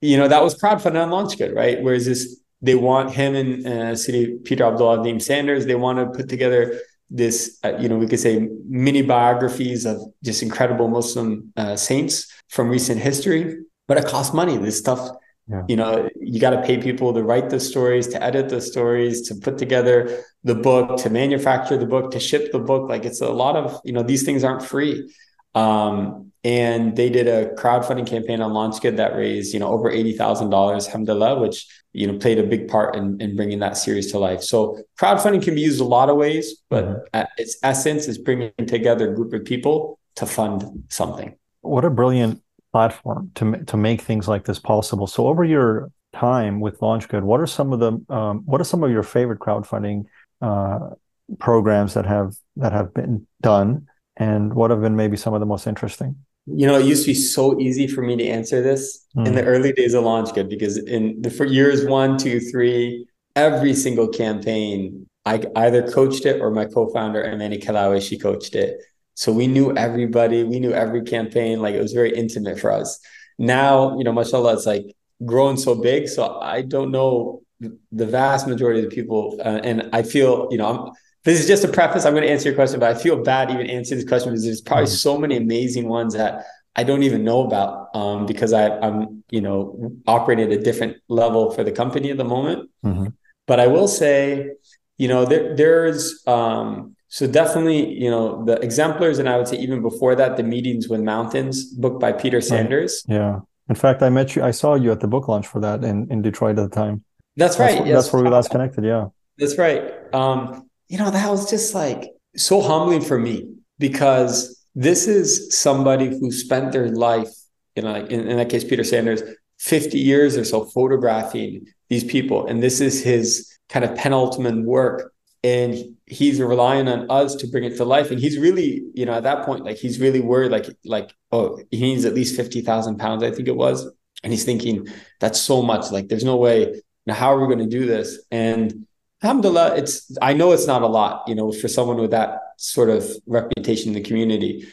you 0.00 0.16
know, 0.16 0.28
that 0.28 0.42
was 0.42 0.54
crowdfunding 0.54 1.02
on 1.02 1.10
LaunchGood, 1.10 1.54
right? 1.54 1.82
Whereas 1.82 2.06
this, 2.06 2.40
they 2.60 2.74
want 2.74 3.12
him 3.12 3.34
and 3.34 3.66
uh, 3.66 3.96
Sidi 3.96 4.38
Peter 4.44 4.64
Abdullah 4.64 5.00
Azim 5.00 5.20
Sanders, 5.20 5.66
they 5.66 5.76
want 5.76 5.98
to 5.98 6.06
put 6.18 6.28
together 6.28 6.80
this, 7.10 7.58
uh, 7.64 7.76
you 7.78 7.88
know, 7.88 7.96
we 7.96 8.06
could 8.06 8.20
say 8.20 8.48
mini 8.68 9.02
biographies 9.02 9.86
of 9.86 9.96
just 10.22 10.42
incredible 10.42 10.88
Muslim 10.88 11.52
uh, 11.56 11.76
saints 11.76 12.30
from 12.48 12.68
recent 12.68 13.00
history, 13.00 13.58
but 13.86 13.96
it 13.96 14.06
costs 14.06 14.34
money. 14.34 14.56
This 14.58 14.78
stuff, 14.78 15.08
yeah. 15.48 15.62
you 15.68 15.76
know, 15.76 16.08
you 16.20 16.38
got 16.40 16.50
to 16.50 16.62
pay 16.62 16.76
people 16.76 17.14
to 17.14 17.22
write 17.22 17.48
the 17.48 17.60
stories, 17.60 18.08
to 18.08 18.22
edit 18.22 18.48
the 18.48 18.60
stories, 18.60 19.28
to 19.28 19.36
put 19.36 19.56
together 19.56 20.22
the 20.44 20.54
book, 20.54 20.98
to 20.98 21.10
manufacture 21.10 21.78
the 21.78 21.86
book, 21.86 22.10
to 22.10 22.20
ship 22.20 22.52
the 22.52 22.58
book. 22.58 22.88
Like 22.88 23.04
it's 23.04 23.22
a 23.22 23.30
lot 23.30 23.56
of, 23.56 23.80
you 23.84 23.92
know, 23.92 24.02
these 24.02 24.24
things 24.24 24.44
aren't 24.44 24.62
free. 24.62 25.10
Um, 25.54 26.32
and 26.44 26.94
they 26.94 27.08
did 27.08 27.26
a 27.26 27.54
crowdfunding 27.54 28.06
campaign 28.06 28.40
on 28.40 28.52
LaunchGood 28.52 28.96
that 28.96 29.16
raised, 29.16 29.54
you 29.54 29.60
know, 29.60 29.68
over 29.68 29.90
eighty 29.90 30.12
thousand 30.12 30.50
dollars, 30.50 30.86
alhamdulillah, 30.86 31.40
which 31.40 31.66
you 31.92 32.06
know 32.06 32.18
played 32.18 32.38
a 32.38 32.42
big 32.42 32.68
part 32.68 32.96
in, 32.96 33.20
in 33.20 33.36
bringing 33.36 33.58
that 33.60 33.76
series 33.76 34.10
to 34.12 34.18
life. 34.18 34.42
So 34.42 34.78
crowdfunding 35.00 35.42
can 35.42 35.54
be 35.54 35.60
used 35.60 35.80
a 35.80 35.84
lot 35.84 36.08
of 36.10 36.16
ways, 36.16 36.62
but 36.68 36.84
mm-hmm. 36.84 37.22
its 37.38 37.56
essence 37.62 38.08
is 38.08 38.18
bringing 38.18 38.52
together 38.66 39.10
a 39.10 39.14
group 39.14 39.32
of 39.32 39.44
people 39.44 39.98
to 40.16 40.26
fund 40.26 40.84
something. 40.88 41.36
What 41.60 41.84
a 41.84 41.90
brilliant 41.90 42.42
platform 42.72 43.30
to 43.36 43.64
to 43.64 43.76
make 43.76 44.02
things 44.02 44.28
like 44.28 44.44
this 44.44 44.58
possible. 44.58 45.06
So 45.06 45.26
over 45.26 45.44
your 45.44 45.90
time 46.14 46.60
with 46.60 46.80
LaunchGood, 46.80 47.22
what 47.22 47.40
are 47.40 47.46
some 47.46 47.72
of 47.72 47.80
the 47.80 48.14
um, 48.14 48.42
what 48.44 48.60
are 48.60 48.64
some 48.64 48.82
of 48.82 48.90
your 48.90 49.02
favorite 49.02 49.40
crowdfunding 49.40 50.04
uh, 50.40 50.90
programs 51.38 51.94
that 51.94 52.06
have 52.06 52.34
that 52.56 52.72
have 52.72 52.94
been 52.94 53.26
done? 53.40 53.86
and 54.18 54.52
what 54.52 54.70
have 54.70 54.80
been 54.80 54.96
maybe 54.96 55.16
some 55.16 55.32
of 55.32 55.40
the 55.40 55.46
most 55.46 55.66
interesting? 55.66 56.16
You 56.50 56.66
know, 56.66 56.78
it 56.78 56.86
used 56.86 57.04
to 57.04 57.10
be 57.10 57.14
so 57.14 57.58
easy 57.60 57.86
for 57.86 58.02
me 58.02 58.16
to 58.16 58.26
answer 58.26 58.62
this 58.62 59.06
mm. 59.16 59.26
in 59.26 59.34
the 59.34 59.42
hmm. 59.42 59.48
early 59.48 59.72
days 59.72 59.94
of 59.94 60.04
LaunchGood 60.04 60.48
because 60.48 60.78
in 60.78 61.20
the 61.20 61.30
for 61.30 61.44
years 61.44 61.84
one, 61.84 62.16
two, 62.16 62.40
three, 62.40 63.06
every 63.36 63.74
single 63.74 64.08
campaign, 64.08 65.06
I 65.26 65.44
either 65.56 65.90
coached 65.90 66.24
it 66.26 66.40
or 66.40 66.50
my 66.50 66.64
co-founder 66.64 67.22
Amany 67.22 67.60
Killawi, 67.60 68.00
she 68.00 68.18
coached 68.18 68.54
it. 68.54 68.80
So 69.14 69.32
we 69.32 69.46
knew 69.46 69.76
everybody, 69.76 70.44
we 70.44 70.60
knew 70.60 70.72
every 70.72 71.02
campaign. 71.02 71.60
Like 71.60 71.74
it 71.74 71.82
was 71.82 71.92
very 71.92 72.14
intimate 72.14 72.58
for 72.58 72.72
us. 72.72 72.98
Now, 73.38 73.96
you 73.98 74.04
know, 74.04 74.12
mashallah, 74.12 74.54
it's 74.54 74.66
like 74.66 74.96
grown 75.24 75.56
so 75.56 75.74
big. 75.74 76.08
So 76.08 76.38
I 76.40 76.62
don't 76.62 76.90
know 76.90 77.42
the 77.60 78.06
vast 78.06 78.46
majority 78.46 78.80
of 78.80 78.88
the 78.88 78.94
people, 78.94 79.36
uh, 79.44 79.60
and 79.64 79.90
I 79.92 80.02
feel, 80.02 80.48
you 80.50 80.58
know, 80.58 80.66
I'm 80.66 80.92
this 81.28 81.40
is 81.40 81.46
just 81.46 81.62
a 81.62 81.68
preface. 81.68 82.06
I'm 82.06 82.14
going 82.14 82.24
to 82.24 82.30
answer 82.30 82.48
your 82.48 82.56
question, 82.56 82.80
but 82.80 82.94
I 82.96 82.98
feel 82.98 83.22
bad 83.22 83.50
even 83.50 83.68
answering 83.68 84.00
this 84.00 84.08
question 84.08 84.30
because 84.30 84.44
there's 84.44 84.62
probably 84.62 84.86
mm-hmm. 84.86 84.94
so 84.94 85.18
many 85.18 85.36
amazing 85.36 85.86
ones 85.86 86.14
that 86.14 86.46
I 86.74 86.84
don't 86.84 87.02
even 87.02 87.22
know 87.22 87.42
about 87.42 87.94
um, 87.94 88.24
because 88.24 88.54
I, 88.54 88.68
am 88.78 89.24
you 89.28 89.42
know, 89.42 89.92
operating 90.06 90.50
at 90.50 90.58
a 90.58 90.62
different 90.62 90.96
level 91.08 91.50
for 91.50 91.62
the 91.64 91.72
company 91.72 92.10
at 92.10 92.16
the 92.16 92.24
moment. 92.24 92.70
Mm-hmm. 92.82 93.08
But 93.46 93.60
I 93.60 93.66
will 93.66 93.88
say, 93.88 94.52
you 94.96 95.08
know, 95.08 95.26
there, 95.26 95.54
there's 95.54 96.26
um, 96.26 96.96
so 97.08 97.26
definitely, 97.26 97.92
you 97.92 98.10
know, 98.10 98.44
the 98.46 98.54
exemplars, 98.60 99.18
and 99.18 99.28
I 99.28 99.36
would 99.36 99.48
say 99.48 99.58
even 99.58 99.82
before 99.82 100.14
that, 100.14 100.38
the 100.38 100.42
meetings 100.42 100.88
with 100.88 101.00
mountains 101.00 101.64
book 101.64 102.00
by 102.00 102.12
Peter 102.12 102.40
Sanders. 102.40 103.04
Right. 103.06 103.16
Yeah. 103.16 103.40
In 103.68 103.74
fact, 103.74 104.02
I 104.02 104.08
met 104.08 104.34
you. 104.34 104.42
I 104.42 104.50
saw 104.50 104.76
you 104.76 104.92
at 104.92 105.00
the 105.00 105.08
book 105.08 105.28
launch 105.28 105.46
for 105.46 105.60
that 105.60 105.84
in 105.84 106.10
in 106.10 106.22
Detroit 106.22 106.58
at 106.58 106.70
the 106.70 106.74
time. 106.74 107.04
That's, 107.36 107.56
that's 107.56 107.74
right. 107.74 107.80
Where, 107.80 107.88
yes. 107.88 108.04
That's 108.04 108.12
where 108.14 108.22
we 108.22 108.30
last 108.30 108.50
connected. 108.50 108.84
Yeah. 108.84 109.08
That's 109.36 109.58
right. 109.58 110.14
Um, 110.14 110.67
you 110.88 110.98
know, 110.98 111.10
that 111.10 111.30
was 111.30 111.48
just 111.50 111.74
like 111.74 112.10
so 112.36 112.60
humbling 112.60 113.02
for 113.02 113.18
me 113.18 113.54
because 113.78 114.64
this 114.74 115.06
is 115.06 115.56
somebody 115.56 116.08
who 116.08 116.30
spent 116.30 116.72
their 116.72 116.88
life, 116.88 117.30
you 117.76 117.82
know, 117.82 117.92
like 117.92 118.10
in, 118.10 118.28
in 118.28 118.36
that 118.36 118.48
case, 118.48 118.64
Peter 118.64 118.84
Sanders, 118.84 119.22
50 119.58 119.98
years 119.98 120.36
or 120.36 120.44
so 120.44 120.64
photographing 120.64 121.66
these 121.88 122.04
people. 122.04 122.46
And 122.46 122.62
this 122.62 122.80
is 122.80 123.02
his 123.02 123.58
kind 123.68 123.84
of 123.84 123.96
penultimate 123.96 124.64
work. 124.64 125.12
And 125.44 125.96
he's 126.06 126.40
relying 126.40 126.88
on 126.88 127.08
us 127.10 127.36
to 127.36 127.46
bring 127.46 127.64
it 127.64 127.76
to 127.76 127.84
life. 127.84 128.10
And 128.10 128.18
he's 128.18 128.38
really, 128.38 128.82
you 128.94 129.06
know, 129.06 129.12
at 129.12 129.22
that 129.22 129.44
point, 129.44 129.64
like 129.64 129.76
he's 129.76 130.00
really 130.00 130.20
worried, 130.20 130.50
like, 130.50 130.66
like, 130.84 131.14
oh, 131.30 131.60
he 131.70 131.80
needs 131.80 132.04
at 132.04 132.14
least 132.14 132.36
50,000 132.36 132.98
pounds, 132.98 133.22
I 133.22 133.30
think 133.30 133.46
it 133.46 133.56
was. 133.56 133.88
And 134.24 134.32
he's 134.32 134.44
thinking, 134.44 134.88
that's 135.20 135.40
so 135.40 135.62
much. 135.62 135.92
Like, 135.92 136.08
there's 136.08 136.24
no 136.24 136.36
way. 136.36 136.82
Now, 137.06 137.14
how 137.14 137.34
are 137.34 137.40
we 137.40 137.46
going 137.46 137.68
to 137.70 137.78
do 137.78 137.86
this? 137.86 138.20
And 138.32 138.86
alhamdulillah 139.22 139.74
it's 139.76 140.16
i 140.22 140.32
know 140.32 140.52
it's 140.52 140.66
not 140.66 140.82
a 140.82 140.86
lot 140.86 141.26
you 141.26 141.34
know 141.34 141.50
for 141.50 141.68
someone 141.68 141.96
with 141.96 142.10
that 142.10 142.38
sort 142.58 142.90
of 142.90 143.08
reputation 143.26 143.88
in 143.88 143.94
the 143.94 144.06
community. 144.06 144.68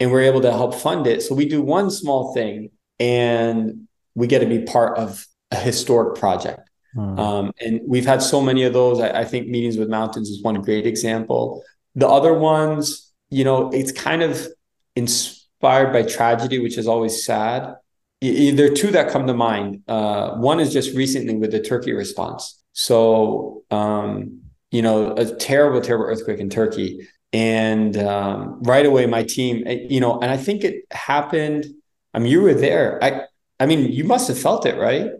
And 0.00 0.10
we're 0.10 0.22
able 0.22 0.40
to 0.40 0.50
help 0.50 0.74
fund 0.74 1.06
it. 1.06 1.22
So 1.22 1.34
we 1.34 1.46
do 1.46 1.60
one 1.60 1.90
small 1.90 2.32
thing 2.32 2.70
and 2.98 3.86
we 4.14 4.26
get 4.26 4.38
to 4.38 4.46
be 4.46 4.62
part 4.62 4.96
of 4.98 5.26
a 5.50 5.56
historic 5.56 6.18
project. 6.18 6.70
Hmm. 6.94 7.18
um, 7.18 7.52
and 7.60 7.80
we've 7.84 8.06
had 8.06 8.22
so 8.22 8.40
many 8.40 8.62
of 8.62 8.72
those. 8.72 9.00
I, 9.00 9.22
I 9.22 9.24
think 9.24 9.48
meetings 9.48 9.76
with 9.76 9.88
mountains 9.88 10.30
is 10.30 10.42
one 10.44 10.62
great 10.62 10.86
example. 10.86 11.64
The 11.96 12.08
other 12.08 12.32
ones 12.32 13.12
you 13.30 13.42
know 13.42 13.70
it's 13.72 13.90
kind 13.90 14.22
of 14.22 14.46
inspired 14.94 15.92
by 15.92 16.02
tragedy 16.02 16.60
which 16.60 16.78
is 16.78 16.86
always 16.86 17.24
sad. 17.24 17.74
There 18.20 18.72
are 18.72 18.74
two 18.74 18.92
that 18.92 19.10
come 19.10 19.26
to 19.26 19.34
mind. 19.34 19.82
Uh, 19.88 20.36
one 20.36 20.60
is 20.60 20.72
just 20.72 20.94
recently 20.96 21.34
with 21.36 21.50
the 21.50 21.60
turkey 21.60 21.92
response 21.92 22.62
so, 22.74 23.62
um, 23.70 24.40
you 24.70 24.82
know, 24.82 25.12
a 25.12 25.24
terrible, 25.36 25.80
terrible 25.80 26.06
earthquake 26.06 26.40
in 26.40 26.50
Turkey. 26.50 27.08
And 27.32 27.96
um, 27.96 28.60
right 28.62 28.84
away, 28.84 29.06
my 29.06 29.22
team, 29.22 29.62
eh, 29.66 29.86
you 29.88 30.00
know, 30.00 30.20
and 30.20 30.30
I 30.30 30.36
think 30.36 30.62
it 30.62 30.84
happened. 30.90 31.64
I 32.12 32.18
mean, 32.18 32.30
you 32.30 32.42
were 32.42 32.54
there. 32.54 33.02
I, 33.02 33.22
I 33.58 33.66
mean, 33.66 33.90
you 33.90 34.04
must 34.04 34.28
have 34.28 34.38
felt 34.38 34.66
it, 34.66 34.76
right? 34.76 35.10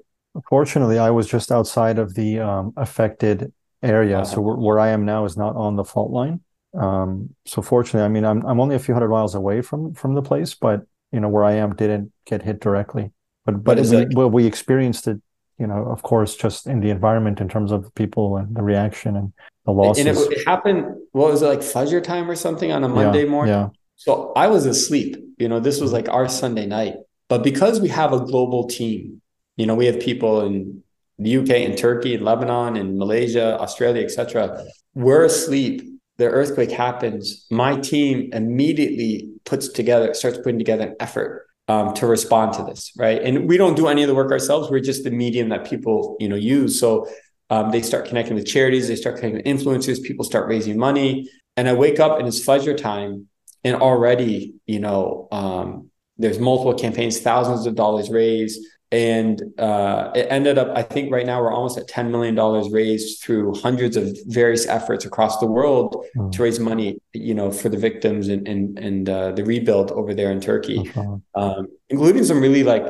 Fortunately, 0.49 0.99
I 0.99 1.11
was 1.11 1.29
just 1.29 1.53
outside 1.53 1.99
of 1.99 2.15
the 2.15 2.41
um, 2.41 2.73
affected 2.77 3.53
area. 3.83 4.17
Uh-huh. 4.17 4.25
So 4.25 4.41
where, 4.41 4.57
where, 4.57 4.79
I 4.81 4.89
am 4.89 5.05
now 5.05 5.25
is 5.25 5.37
not 5.37 5.55
on 5.55 5.77
the 5.77 5.85
fault 5.85 6.11
line. 6.11 6.41
Um, 6.77 7.35
so 7.47 7.63
fortunately, 7.63 8.05
I 8.05 8.09
mean, 8.09 8.25
I'm 8.25 8.45
I'm 8.45 8.59
only 8.59 8.75
a 8.75 8.81
few 8.81 8.95
hundred 8.95 9.11
miles 9.11 9.37
away 9.37 9.63
from 9.63 9.95
from 9.95 10.15
the 10.15 10.23
place, 10.23 10.55
but 10.55 10.81
you 11.13 11.21
know 11.21 11.29
where 11.29 11.45
I 11.45 11.53
am 11.53 11.77
didn't 11.77 12.13
get 12.27 12.43
hit 12.43 12.61
directly. 12.61 13.13
But 13.45 13.63
but 13.63 13.79
we, 13.79 13.85
like, 13.85 14.09
well, 14.13 14.29
we 14.29 14.45
experienced 14.45 15.07
it 15.07 15.21
you 15.59 15.67
know, 15.67 15.87
of 15.87 16.03
course, 16.03 16.37
just 16.37 16.67
in 16.67 16.81
the 16.81 16.91
environment 16.91 17.41
in 17.41 17.49
terms 17.49 17.71
of 17.71 17.95
people 17.95 18.37
and 18.37 18.55
the 18.55 18.63
reaction 18.63 19.17
and 19.17 19.33
the 19.65 19.73
losses. 19.73 20.05
And 20.05 20.17
it, 20.17 20.39
it 20.39 20.47
happened, 20.47 20.85
what 21.13 21.31
was 21.31 21.43
it 21.43 21.47
like 21.47 21.61
Fajr 21.61 22.03
time 22.03 22.29
or 22.31 22.35
something 22.35 22.73
on 22.73 22.83
a 22.83 22.89
Monday 22.89 23.25
yeah, 23.25 23.31
morning? 23.31 23.55
Yeah. 23.55 23.69
So 23.97 24.33
I 24.35 24.49
was 24.49 24.67
asleep. 24.67 25.17
You 25.39 25.49
know, 25.49 25.61
this 25.61 25.81
was 25.81 25.93
like 25.93 26.09
our 26.09 26.29
Sunday 26.29 26.67
night. 26.67 26.97
But 27.29 27.43
because 27.43 27.81
we 27.81 27.89
have 27.89 28.13
a 28.13 28.21
global 28.21 28.67
team, 28.67 29.23
you 29.57 29.67
know, 29.67 29.75
we 29.75 29.87
have 29.87 30.01
people 30.01 30.45
in 30.45 30.83
the 31.19 31.37
UK 31.39 31.51
and 31.51 31.79
Turkey 31.79 32.15
and 32.15 32.25
Lebanon 32.25 32.77
and 32.77 32.99
Malaysia, 32.99 33.59
Australia, 33.61 34.03
etc. 34.03 34.65
We're 34.95 35.25
asleep. 35.25 35.83
The 36.17 36.27
earthquake 36.27 36.71
happens. 36.71 37.47
My 37.51 37.77
team 37.77 38.31
immediately 38.33 39.31
puts 39.45 39.69
together, 39.69 40.13
starts 40.15 40.39
putting 40.39 40.59
together 40.59 40.89
an 40.89 40.97
effort 41.01 41.47
um, 41.69 41.95
to 41.95 42.07
respond 42.07 42.53
to 42.55 42.65
this, 42.65 42.93
right? 42.97 43.23
And 43.23 43.49
we 43.49 43.57
don't 43.57 43.75
do 43.75 43.87
any 43.87 44.03
of 44.03 44.09
the 44.09 44.15
work 44.15 44.31
ourselves. 44.31 44.71
We're 44.71 44.81
just 44.81 45.05
the 45.05 45.11
medium 45.11 45.49
that 45.49 45.67
people, 45.67 46.17
you 46.21 46.29
know, 46.29 46.37
use. 46.37 46.79
So 46.79 47.09
um, 47.51 47.71
they 47.71 47.83
start 47.83 48.07
connecting 48.07 48.35
with 48.35 48.47
charities, 48.47 48.89
they 48.89 48.97
start 48.97 49.17
connecting 49.17 49.37
with 49.37 49.47
influencers, 49.47 50.03
people 50.03 50.25
start 50.25 50.49
raising 50.49 50.79
money. 50.79 51.31
And 51.57 51.69
I 51.69 51.73
wake 51.73 52.01
up 52.01 52.19
and 52.19 52.27
it's 52.27 52.45
Fajr 52.45 52.77
time, 52.77 53.29
and 53.63 53.77
already, 53.77 54.55
you 54.67 54.81
know, 54.81 55.29
um, 55.31 55.91
there's 56.19 56.39
multiple 56.39 56.75
campaigns, 56.75 57.21
thousands 57.21 57.67
of 57.67 57.75
dollars 57.75 58.11
raised. 58.11 58.61
And 58.95 59.43
uh, 59.59 60.13
it 60.15 60.29
ended 60.31 60.57
up, 60.57 60.69
I 60.77 60.83
think 60.83 61.11
right 61.11 61.27
now 61.27 61.43
we're 61.43 61.53
almost 61.53 61.77
at 61.77 61.89
$10 61.89 62.11
million 62.11 62.37
raised 62.71 63.25
through 63.25 63.57
hundreds 63.57 63.97
of 63.97 64.17
various 64.27 64.69
efforts 64.69 65.05
across 65.05 65.41
the 65.41 65.47
world 65.47 66.07
mm. 66.17 66.31
to 66.31 66.43
raise 66.45 66.61
money, 66.61 67.01
you 67.13 67.35
know, 67.35 67.51
for 67.51 67.69
the 67.69 67.77
victims 67.77 68.29
and 68.29 68.47
and, 68.47 68.79
and 68.79 69.09
uh, 69.09 69.33
the 69.33 69.43
rebuild 69.43 69.91
over 69.91 70.15
there 70.15 70.31
in 70.31 70.41
Turkey, 70.41 70.93
um, 71.35 71.67
including 71.89 72.25
some 72.25 72.41
really 72.41 72.63
like, 72.63 72.87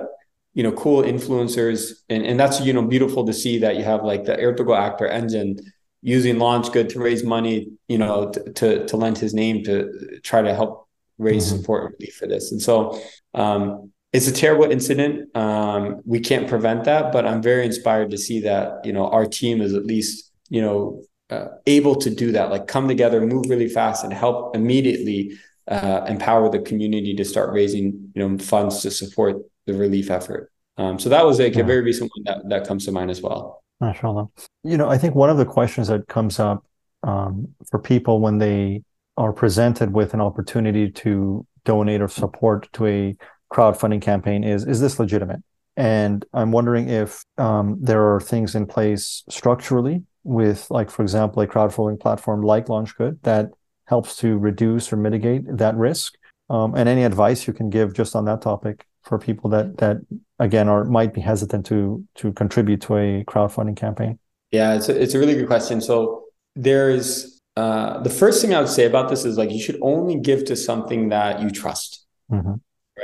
you 0.52 0.62
know, 0.62 0.72
cool 0.72 1.02
influencers. 1.02 1.92
And, 2.10 2.26
and 2.26 2.38
that's, 2.38 2.60
you 2.60 2.74
know, 2.74 2.82
beautiful 2.82 3.24
to 3.24 3.32
see 3.32 3.56
that 3.60 3.76
you 3.76 3.84
have 3.84 4.04
like 4.04 4.24
the 4.26 4.36
Ertugrul 4.36 4.78
actor 4.78 5.08
Engin 5.08 5.58
using 6.02 6.36
LaunchGood 6.36 6.90
to 6.90 6.98
raise 6.98 7.24
money, 7.24 7.68
you 7.88 7.96
know, 7.96 8.30
to, 8.30 8.52
to, 8.52 8.86
to 8.88 8.96
lend 8.98 9.16
his 9.16 9.32
name 9.32 9.64
to 9.64 10.20
try 10.22 10.42
to 10.42 10.54
help 10.54 10.86
raise 11.16 11.46
mm-hmm. 11.46 11.56
support 11.56 11.94
for 12.18 12.26
this. 12.26 12.52
And 12.52 12.60
so 12.60 13.00
um, 13.32 13.90
it's 14.14 14.28
a 14.28 14.32
terrible 14.32 14.70
incident. 14.70 15.28
Um, 15.36 16.00
we 16.04 16.20
can't 16.20 16.48
prevent 16.48 16.84
that, 16.84 17.12
but 17.12 17.26
I'm 17.26 17.42
very 17.42 17.66
inspired 17.66 18.12
to 18.12 18.16
see 18.16 18.40
that, 18.42 18.86
you 18.86 18.92
know, 18.92 19.08
our 19.08 19.26
team 19.26 19.60
is 19.60 19.74
at 19.74 19.84
least, 19.84 20.30
you 20.48 20.62
know, 20.62 21.02
uh, 21.30 21.46
able 21.66 21.96
to 21.96 22.10
do 22.10 22.30
that, 22.30 22.48
like 22.48 22.68
come 22.68 22.86
together, 22.86 23.20
move 23.20 23.46
really 23.48 23.68
fast 23.68 24.04
and 24.04 24.12
help 24.12 24.54
immediately 24.54 25.36
uh, 25.66 26.04
empower 26.06 26.48
the 26.48 26.60
community 26.60 27.12
to 27.16 27.24
start 27.24 27.52
raising, 27.52 28.12
you 28.14 28.28
know, 28.28 28.38
funds 28.38 28.82
to 28.82 28.90
support 28.92 29.36
the 29.66 29.74
relief 29.74 30.12
effort. 30.12 30.52
Um, 30.76 30.96
so 31.00 31.08
that 31.08 31.26
was 31.26 31.40
like 31.40 31.56
yeah. 31.56 31.62
a 31.62 31.66
very 31.66 31.82
recent 31.82 32.08
one 32.14 32.24
that, 32.26 32.48
that 32.50 32.68
comes 32.68 32.84
to 32.84 32.92
mind 32.92 33.10
as 33.10 33.20
well. 33.20 33.64
MashaAllah. 33.82 34.28
You 34.62 34.76
know, 34.76 34.88
I 34.88 34.96
think 34.96 35.16
one 35.16 35.30
of 35.30 35.38
the 35.38 35.44
questions 35.44 35.88
that 35.88 36.06
comes 36.06 36.38
up 36.38 36.64
um, 37.02 37.48
for 37.68 37.80
people 37.80 38.20
when 38.20 38.38
they 38.38 38.82
are 39.16 39.32
presented 39.32 39.92
with 39.92 40.14
an 40.14 40.20
opportunity 40.20 40.88
to 40.90 41.44
donate 41.64 42.00
or 42.00 42.08
support 42.08 42.72
to 42.74 42.86
a 42.86 43.16
crowdfunding 43.54 44.02
campaign 44.02 44.44
is 44.44 44.66
is 44.66 44.80
this 44.80 44.98
legitimate? 44.98 45.42
And 45.76 46.24
I'm 46.32 46.52
wondering 46.52 46.88
if 46.88 47.24
um, 47.36 47.78
there 47.80 48.14
are 48.14 48.20
things 48.20 48.54
in 48.54 48.66
place 48.66 49.24
structurally 49.28 50.04
with, 50.22 50.70
like, 50.70 50.88
for 50.88 51.02
example, 51.02 51.42
a 51.42 51.46
crowdfunding 51.46 51.98
platform 51.98 52.42
like 52.42 52.66
LaunchGood 52.66 53.18
that 53.22 53.50
helps 53.86 54.16
to 54.16 54.38
reduce 54.38 54.92
or 54.92 54.96
mitigate 54.96 55.42
that 55.56 55.74
risk. 55.76 56.14
Um, 56.48 56.74
and 56.74 56.88
any 56.88 57.04
advice 57.04 57.46
you 57.46 57.52
can 57.52 57.70
give 57.70 57.94
just 57.94 58.14
on 58.14 58.24
that 58.26 58.40
topic 58.42 58.86
for 59.02 59.18
people 59.18 59.50
that 59.50 59.76
that 59.78 59.98
again 60.38 60.68
are 60.68 60.84
might 60.84 61.12
be 61.12 61.20
hesitant 61.20 61.66
to 61.66 62.04
to 62.16 62.32
contribute 62.32 62.80
to 62.82 62.96
a 62.96 63.24
crowdfunding 63.24 63.76
campaign? 63.76 64.18
Yeah, 64.50 64.74
it's 64.74 64.88
a, 64.88 65.02
it's 65.02 65.14
a 65.14 65.18
really 65.18 65.34
good 65.34 65.46
question. 65.46 65.80
So 65.80 66.24
there's 66.54 67.40
uh, 67.56 68.02
the 68.02 68.10
first 68.10 68.40
thing 68.40 68.54
I 68.54 68.60
would 68.60 68.68
say 68.68 68.84
about 68.84 69.08
this 69.08 69.24
is 69.24 69.36
like 69.36 69.50
you 69.50 69.60
should 69.60 69.78
only 69.82 70.16
give 70.16 70.44
to 70.46 70.56
something 70.56 71.08
that 71.08 71.40
you 71.40 71.50
trust, 71.50 72.04
mm-hmm. 72.30 72.54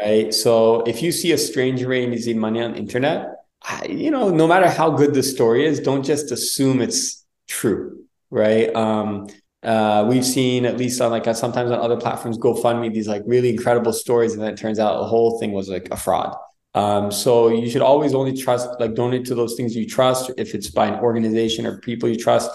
Right? 0.03 0.32
So 0.34 0.82
if 0.82 1.03
you 1.03 1.12
see 1.12 1.32
a 1.32 1.38
stranger 1.38 1.88
raising 1.88 2.38
money 2.38 2.62
on 2.62 2.72
the 2.72 2.78
internet, 2.78 3.28
I, 3.62 3.86
you 3.86 4.11
know, 4.11 4.30
no 4.30 4.46
matter 4.46 4.68
how 4.68 4.90
good 4.90 5.14
the 5.14 5.22
story 5.22 5.66
is, 5.66 5.80
don't 5.80 6.03
just 6.03 6.32
assume 6.32 6.80
it's 6.80 7.24
true, 7.48 8.05
right? 8.30 8.74
Um, 8.74 9.28
uh, 9.62 10.07
we've 10.09 10.24
seen 10.24 10.64
at 10.64 10.78
least 10.78 11.01
on 11.01 11.11
like 11.11 11.26
uh, 11.26 11.34
sometimes 11.34 11.70
on 11.70 11.78
other 11.78 11.96
platforms 11.96 12.38
GoFundMe 12.38 12.92
these 12.92 13.09
like 13.09 13.22
really 13.26 13.51
incredible 13.51 13.92
stories, 13.92 14.32
and 14.32 14.42
then 14.42 14.55
it 14.55 14.57
turns 14.57 14.78
out 14.78 14.98
the 14.98 15.07
whole 15.07 15.38
thing 15.38 15.53
was 15.53 15.68
like 15.68 15.88
a 15.90 15.96
fraud. 15.96 16.34
Um, 16.74 17.11
so 17.11 17.48
you 17.48 17.68
should 17.68 17.82
always 17.82 18.14
only 18.14 18.34
trust 18.34 18.68
like 18.78 18.94
donate 18.94 19.26
to 19.26 19.34
those 19.34 19.57
things 19.57 19.76
you 19.76 19.86
trust. 19.86 20.30
If 20.38 20.55
it's 20.55 20.70
by 20.70 20.86
an 20.86 21.01
organization 21.01 21.66
or 21.66 21.78
people 21.80 22.09
you 22.09 22.16
trust, 22.16 22.51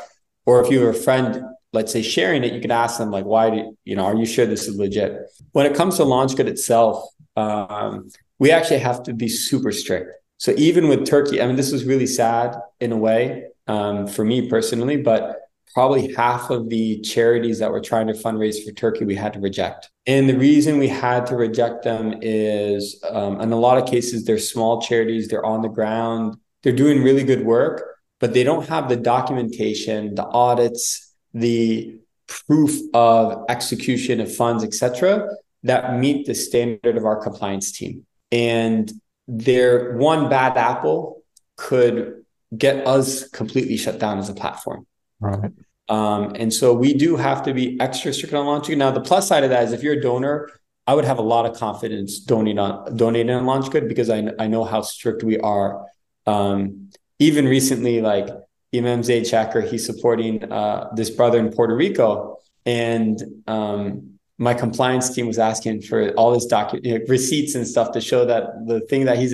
or 0.47 0.63
if 0.63 0.71
you 0.71 0.81
have 0.81 0.95
a 0.95 0.97
friend, 0.97 1.43
let's 1.73 1.91
say 1.91 2.01
sharing 2.01 2.43
it, 2.43 2.53
you 2.53 2.61
could 2.61 2.71
ask 2.71 2.97
them 2.97 3.11
like, 3.11 3.25
why 3.25 3.51
do 3.51 3.77
you 3.83 3.95
know? 3.95 4.05
Are 4.05 4.15
you 4.15 4.25
sure 4.25 4.47
this 4.47 4.67
is 4.67 4.75
legit? 4.75 5.19
When 5.51 5.67
it 5.67 5.75
comes 5.75 5.97
to 5.97 6.03
LaunchGood 6.03 6.47
itself, 6.47 7.07
um, 7.36 8.09
we 8.39 8.51
actually 8.51 8.79
have 8.79 9.03
to 9.03 9.13
be 9.13 9.27
super 9.27 9.71
strict. 9.71 10.11
So 10.38 10.53
even 10.57 10.88
with 10.88 11.05
Turkey, 11.05 11.41
I 11.41 11.47
mean, 11.47 11.55
this 11.55 11.71
was 11.71 11.86
really 11.86 12.07
sad 12.07 12.55
in 12.79 12.91
a 12.91 12.97
way 12.97 13.45
um, 13.67 14.07
for 14.07 14.25
me 14.25 14.49
personally, 14.49 14.97
but 14.97 15.41
probably 15.73 16.13
half 16.13 16.49
of 16.49 16.69
the 16.69 16.99
charities 17.01 17.59
that 17.59 17.69
were 17.69 17.81
trying 17.81 18.07
to 18.07 18.13
fundraise 18.13 18.63
for 18.63 18.71
Turkey, 18.71 19.05
we 19.05 19.15
had 19.15 19.33
to 19.33 19.39
reject. 19.39 19.89
And 20.07 20.29
the 20.29 20.38
reason 20.38 20.77
we 20.77 20.88
had 20.88 21.25
to 21.27 21.36
reject 21.36 21.83
them 21.83 22.15
is, 22.21 23.01
um, 23.09 23.41
in 23.41 23.51
a 23.51 23.57
lot 23.57 23.77
of 23.77 23.86
cases, 23.86 24.23
they're 24.23 24.39
small 24.39 24.81
charities, 24.81 25.27
they're 25.27 25.45
on 25.45 25.61
the 25.61 25.67
ground, 25.67 26.38
they're 26.63 26.73
doing 26.73 27.03
really 27.03 27.23
good 27.23 27.45
work, 27.45 27.97
but 28.19 28.33
they 28.33 28.43
don't 28.43 28.67
have 28.69 28.88
the 28.88 28.95
documentation, 28.95 30.15
the 30.15 30.25
audits, 30.25 31.13
the 31.33 31.99
proof 32.27 32.71
of 32.93 33.43
execution 33.49 34.21
of 34.21 34.33
funds, 34.33 34.63
etc., 34.63 35.27
that 35.66 35.97
meet 35.99 36.26
the 36.26 36.36
standard 36.36 36.95
of 36.95 37.05
our 37.05 37.22
compliance 37.22 37.72
team. 37.72 38.05
And 38.32 38.91
their 39.28 39.97
one 39.97 40.30
bad 40.30 40.57
apple 40.57 41.24
could 41.57 42.24
get 42.55 42.86
us 42.88 43.28
completely 43.30 43.76
shut 43.76 43.99
down 43.99 44.20
as 44.20 44.30
a 44.30 44.34
platform. 44.34 44.86
Right. 45.20 45.51
Um, 45.89 46.34
and 46.36 46.53
so 46.53 46.74
we 46.74 46.93
do 46.93 47.16
have 47.16 47.43
to 47.43 47.53
be 47.53 47.80
extra 47.80 48.13
strict 48.13 48.34
on 48.34 48.45
launching. 48.45 48.78
Now, 48.78 48.91
the 48.91 49.01
plus 49.01 49.28
side 49.28 49.43
of 49.43 49.49
that 49.49 49.63
is 49.63 49.72
if 49.72 49.84
you're 49.84 49.93
a 49.93 50.01
donor, 50.01 50.49
I 50.88 50.93
would 50.93 51.05
have 51.05 51.18
a 51.18 51.24
lot 51.24 51.45
of 51.45 51.57
confidence 51.57 52.20
donating 52.20 52.59
on 52.59 52.95
donating 52.95 53.32
on 53.32 53.45
LaunchGood 53.45 53.88
because 53.88 54.09
I, 54.09 54.32
I 54.38 54.47
know 54.47 54.63
how 54.63 54.82
strict 54.82 55.24
we 55.24 55.39
are. 55.39 55.86
Um, 56.28 56.89
even 57.18 57.45
recently, 57.45 58.01
like 58.01 58.30
Imam 58.76 59.01
Zaid 59.01 59.26
he's 59.70 59.86
supporting 59.86 60.51
uh, 60.51 60.89
this 60.95 61.09
brother 61.09 61.39
in 61.39 61.51
Puerto 61.51 61.76
Rico, 61.76 62.38
and 62.66 63.22
um, 63.47 64.14
my 64.38 64.53
compliance 64.53 65.13
team 65.13 65.27
was 65.27 65.39
asking 65.39 65.81
for 65.81 66.11
all 66.11 66.31
this 66.33 66.45
document 66.45 66.86
you 66.86 66.99
know, 66.99 67.05
receipts 67.07 67.55
and 67.55 67.67
stuff 67.67 67.91
to 67.91 68.01
show 68.01 68.25
that 68.25 68.43
the 68.67 68.81
thing 68.81 69.05
that 69.05 69.17
he's 69.17 69.33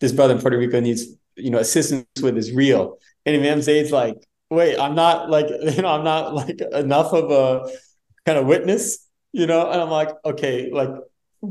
this 0.00 0.12
brother 0.12 0.34
in 0.34 0.40
Puerto 0.40 0.58
Rico 0.58 0.80
needs 0.80 1.06
you 1.36 1.50
know 1.50 1.58
assistance 1.58 2.06
with 2.20 2.36
is 2.36 2.52
real. 2.52 2.98
And 3.24 3.36
Imam 3.36 3.62
Zaid's 3.62 3.92
like, 3.92 4.16
wait, 4.52 4.78
I'm 4.78 4.94
not 4.94 5.30
like, 5.30 5.48
you 5.76 5.82
know, 5.82 5.88
I'm 5.88 6.04
not 6.04 6.34
like 6.34 6.60
enough 6.60 7.12
of 7.12 7.30
a 7.30 7.70
kind 8.26 8.38
of 8.38 8.46
witness, 8.46 9.08
you 9.32 9.46
know? 9.46 9.70
And 9.70 9.80
I'm 9.80 9.90
like, 9.90 10.10
okay, 10.24 10.70
like, 10.70 10.90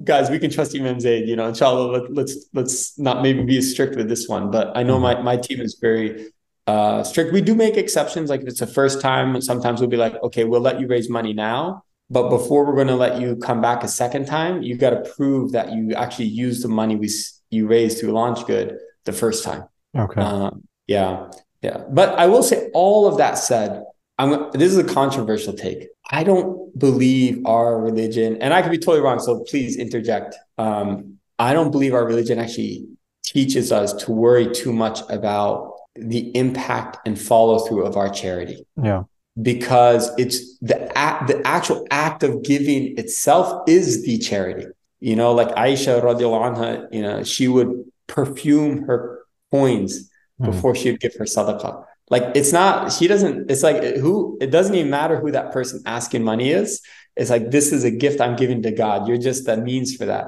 guys, 0.04 0.30
we 0.30 0.40
can 0.40 0.52
trust 0.52 0.76
Imam 0.76 1.00
Zaid, 1.00 1.28
you 1.28 1.36
know, 1.36 1.48
inshallah, 1.48 1.92
let, 1.92 2.14
let's, 2.14 2.46
let's 2.54 3.00
not 3.00 3.24
maybe 3.24 3.44
be 3.44 3.58
as 3.58 3.72
strict 3.72 3.96
with 3.96 4.08
this 4.08 4.28
one. 4.28 4.52
But 4.52 4.78
I 4.78 4.84
know 4.84 5.00
my, 5.00 5.22
my 5.22 5.36
team 5.36 5.60
is 5.60 5.78
very 5.82 6.32
uh, 6.68 7.04
strict. 7.04 7.34
We 7.34 7.42
do 7.42 7.56
make 7.56 7.76
exceptions. 7.76 8.30
Like 8.30 8.42
if 8.42 8.48
it's 8.48 8.60
the 8.60 8.68
first 8.68 9.02
time, 9.02 9.42
sometimes 9.42 9.82
we'll 9.82 9.90
be 9.90 9.98
like, 9.98 10.16
okay, 10.24 10.44
we'll 10.44 10.62
let 10.62 10.80
you 10.80 10.88
raise 10.88 11.10
money 11.10 11.34
now. 11.34 11.84
But 12.12 12.30
before 12.30 12.66
we're 12.66 12.76
going 12.76 12.88
to 12.88 12.96
let 12.96 13.22
you 13.22 13.38
come 13.38 13.62
back 13.62 13.84
a 13.84 13.88
second 13.88 14.26
time, 14.26 14.62
you 14.62 14.76
got 14.76 14.90
to 14.90 15.10
prove 15.16 15.54
that 15.54 15.72
you 15.72 15.94
actually 15.94 16.26
use 16.26 16.62
the 16.62 16.68
money 16.68 16.98
we 16.98 17.10
you 17.52 17.68
raised 17.68 18.00
through 18.00 18.12
LaunchGood 18.12 18.78
the 19.06 19.14
first 19.14 19.46
time. 19.46 19.64
Okay. 19.98 20.20
Um, 20.20 20.64
yeah. 20.88 21.32
Yeah. 21.62 21.84
But 21.90 22.20
I 22.20 22.28
will 22.28 22.44
say 22.44 22.70
all 22.74 23.08
of 23.08 23.18
that 23.18 23.38
said, 23.38 23.84
I'm 24.18 24.52
this 24.52 24.72
is 24.72 24.78
a 24.78 24.84
controversial 24.84 25.54
take. 25.54 25.88
I 26.12 26.24
don't 26.24 26.78
believe 26.78 27.46
our 27.46 27.80
religion, 27.80 28.42
and 28.42 28.54
I 28.54 28.62
could 28.62 28.72
be 28.72 28.78
totally 28.78 29.02
wrong, 29.02 29.20
so 29.20 29.46
please 29.50 29.78
interject. 29.78 30.36
Um, 30.58 31.18
I 31.40 31.54
don't 31.54 31.72
believe 31.72 31.94
our 31.94 32.06
religion 32.06 32.38
actually 32.40 32.88
teaches 33.24 33.72
us 33.72 33.94
to 33.94 34.12
worry 34.12 34.52
too 34.52 34.74
much 34.74 35.00
about 35.10 35.72
the 35.96 36.36
impact 36.36 36.98
and 37.06 37.20
follow 37.20 37.60
through 37.60 37.86
of 37.86 37.96
our 37.96 38.10
charity. 38.10 38.66
Yeah. 38.82 39.04
Because 39.40 40.12
it's 40.18 40.58
the 40.60 40.96
act, 40.98 41.28
the 41.28 41.46
actual 41.48 41.88
act 41.90 42.24
of 42.24 42.44
giving 42.44 42.98
itself 42.98 43.64
is 43.68 44.04
the 44.04 44.18
charity. 44.18 44.68
You 45.00 45.16
know, 45.16 45.34
like 45.34 45.50
Aisha 45.56 46.02
radiallahu 46.02 46.56
anha, 46.56 46.88
you 46.92 47.02
know, 47.02 47.24
she 47.24 47.48
would 47.48 47.86
perfume 48.08 48.84
her 48.84 49.20
coins 49.52 50.10
Hmm. 50.42 50.48
before 50.48 50.76
she 50.76 50.92
would 50.92 51.00
give 51.00 51.16
her 51.16 51.26
sadaqah. 51.26 51.86
Like 52.10 52.24
it's 52.36 52.52
not, 52.52 52.92
she 52.92 53.08
doesn't, 53.08 53.50
it's 53.50 53.64
like 53.64 53.82
who, 53.96 54.38
it 54.42 54.52
doesn't 54.52 54.76
even 54.76 54.90
matter 54.90 55.18
who 55.20 55.32
that 55.32 55.52
person 55.52 55.82
asking 55.86 56.24
money 56.24 56.50
is. 56.50 56.82
It's 57.16 57.30
like, 57.30 57.52
this 57.52 57.72
is 57.72 57.84
a 57.84 57.92
gift 57.92 58.20
I'm 58.20 58.36
giving 58.36 58.62
to 58.64 58.72
God. 58.72 59.08
You're 59.08 59.18
just 59.18 59.48
a 59.48 59.58
means 59.58 59.96
for 59.96 60.06
that. 60.06 60.28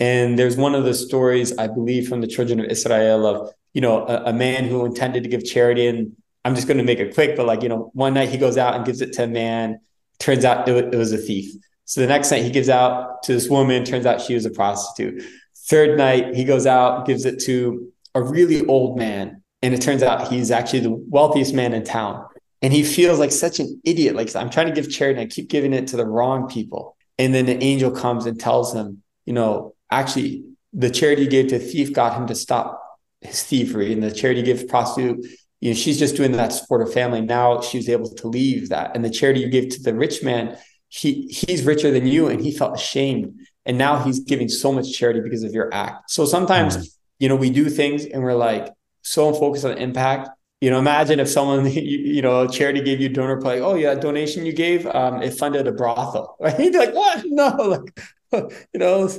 And 0.00 0.38
there's 0.38 0.56
one 0.56 0.74
of 0.74 0.84
the 0.84 0.94
stories, 0.94 1.56
I 1.56 1.66
believe, 1.66 2.08
from 2.08 2.20
the 2.20 2.26
children 2.26 2.60
of 2.60 2.66
Israel 2.66 3.26
of, 3.26 3.52
you 3.74 3.80
know, 3.80 4.06
a, 4.06 4.24
a 4.26 4.32
man 4.32 4.64
who 4.64 4.84
intended 4.84 5.24
to 5.24 5.28
give 5.28 5.44
charity. 5.44 5.86
And 5.86 6.16
I'm 6.44 6.54
just 6.54 6.66
going 6.66 6.78
to 6.78 6.84
make 6.84 7.00
it 7.00 7.14
quick, 7.14 7.36
but 7.36 7.46
like, 7.46 7.62
you 7.62 7.68
know, 7.68 7.90
one 7.92 8.14
night 8.14 8.30
he 8.30 8.38
goes 8.38 8.56
out 8.56 8.74
and 8.74 8.84
gives 8.84 9.00
it 9.00 9.12
to 9.14 9.24
a 9.24 9.26
man. 9.26 9.80
Turns 10.18 10.44
out 10.44 10.68
it, 10.68 10.94
was 10.94 11.12
a 11.12 11.18
thief. 11.18 11.52
So 11.84 12.00
the 12.00 12.06
next 12.06 12.30
night 12.30 12.44
he 12.44 12.50
gives 12.50 12.68
out 12.68 13.22
to 13.24 13.32
this 13.32 13.48
woman. 13.48 13.84
Turns 13.84 14.06
out 14.06 14.20
she 14.20 14.34
was 14.34 14.46
a 14.46 14.50
prostitute. 14.50 15.22
Third 15.66 15.98
night 15.98 16.34
he 16.34 16.44
goes 16.44 16.66
out, 16.66 17.06
gives 17.06 17.24
it 17.24 17.40
to 17.42 17.92
a 18.14 18.22
really 18.22 18.64
old 18.66 18.98
man 18.98 19.40
and 19.62 19.74
it 19.74 19.82
turns 19.82 20.02
out 20.02 20.32
he's 20.32 20.50
actually 20.50 20.80
the 20.80 20.90
wealthiest 20.90 21.54
man 21.54 21.74
in 21.74 21.84
town. 21.84 22.26
And 22.62 22.72
he 22.72 22.82
feels 22.82 23.18
like 23.18 23.32
such 23.32 23.60
an 23.60 23.80
idiot. 23.84 24.14
Like 24.14 24.34
I'm 24.34 24.50
trying 24.50 24.66
to 24.66 24.72
give 24.72 24.90
charity 24.90 25.20
and 25.20 25.30
I 25.30 25.34
keep 25.34 25.48
giving 25.48 25.72
it 25.72 25.88
to 25.88 25.96
the 25.96 26.06
wrong 26.06 26.48
people. 26.48 26.96
And 27.18 27.34
then 27.34 27.46
the 27.46 27.62
angel 27.62 27.90
comes 27.90 28.26
and 28.26 28.38
tells 28.38 28.74
him, 28.74 29.02
you 29.26 29.32
know, 29.32 29.74
actually 29.90 30.44
the 30.72 30.90
charity 30.90 31.22
you 31.22 31.30
gave 31.30 31.48
to 31.48 31.56
a 31.56 31.58
thief 31.58 31.92
got 31.92 32.14
him 32.14 32.26
to 32.28 32.34
stop 32.34 32.82
his 33.20 33.42
thievery. 33.42 33.92
And 33.92 34.02
the 34.02 34.12
charity 34.12 34.40
you 34.40 34.46
gave 34.46 34.60
to 34.60 34.66
prostitute, 34.66 35.26
you 35.60 35.70
know, 35.70 35.76
she's 35.76 35.98
just 35.98 36.16
doing 36.16 36.32
that 36.32 36.50
to 36.50 36.56
support 36.56 36.80
her 36.80 36.92
family. 36.92 37.20
Now 37.20 37.60
she 37.60 37.76
was 37.76 37.88
able 37.88 38.10
to 38.10 38.28
leave 38.28 38.70
that. 38.70 38.92
And 38.94 39.04
the 39.04 39.10
charity 39.10 39.40
you 39.40 39.48
gave 39.48 39.68
to 39.70 39.82
the 39.82 39.94
rich 39.94 40.22
man, 40.22 40.56
he 40.88 41.26
he's 41.26 41.64
richer 41.64 41.90
than 41.90 42.06
you. 42.06 42.28
And 42.28 42.40
he 42.40 42.50
felt 42.50 42.74
ashamed 42.74 43.38
And 43.66 43.76
now 43.76 44.02
he's 44.02 44.20
giving 44.20 44.48
so 44.48 44.72
much 44.72 44.92
charity 44.92 45.20
because 45.20 45.42
of 45.42 45.52
your 45.52 45.72
act. 45.72 46.10
So 46.10 46.24
sometimes, 46.24 46.76
mm. 46.76 46.88
you 47.18 47.28
know, 47.28 47.36
we 47.36 47.50
do 47.50 47.68
things 47.68 48.06
and 48.06 48.22
we're 48.22 48.34
like 48.34 48.72
so 49.02 49.32
focused 49.34 49.66
on 49.66 49.76
impact. 49.76 50.30
You 50.62 50.70
know, 50.70 50.78
imagine 50.78 51.20
if 51.20 51.28
someone, 51.28 51.66
you, 51.70 51.80
you 51.82 52.22
know, 52.22 52.46
charity 52.46 52.80
gave 52.80 53.00
you 53.00 53.10
donor 53.10 53.38
play. 53.38 53.60
Oh 53.60 53.74
yeah, 53.74 53.94
donation 53.94 54.46
you 54.46 54.54
gave, 54.54 54.86
um, 54.86 55.22
it 55.22 55.34
funded 55.34 55.66
a 55.66 55.72
brothel. 55.72 56.36
Right? 56.40 56.58
He'd 56.58 56.72
be 56.72 56.78
like, 56.78 56.94
what? 56.94 57.22
No, 57.26 57.48
like, 58.32 58.68
you 58.72 58.80
know, 58.80 59.10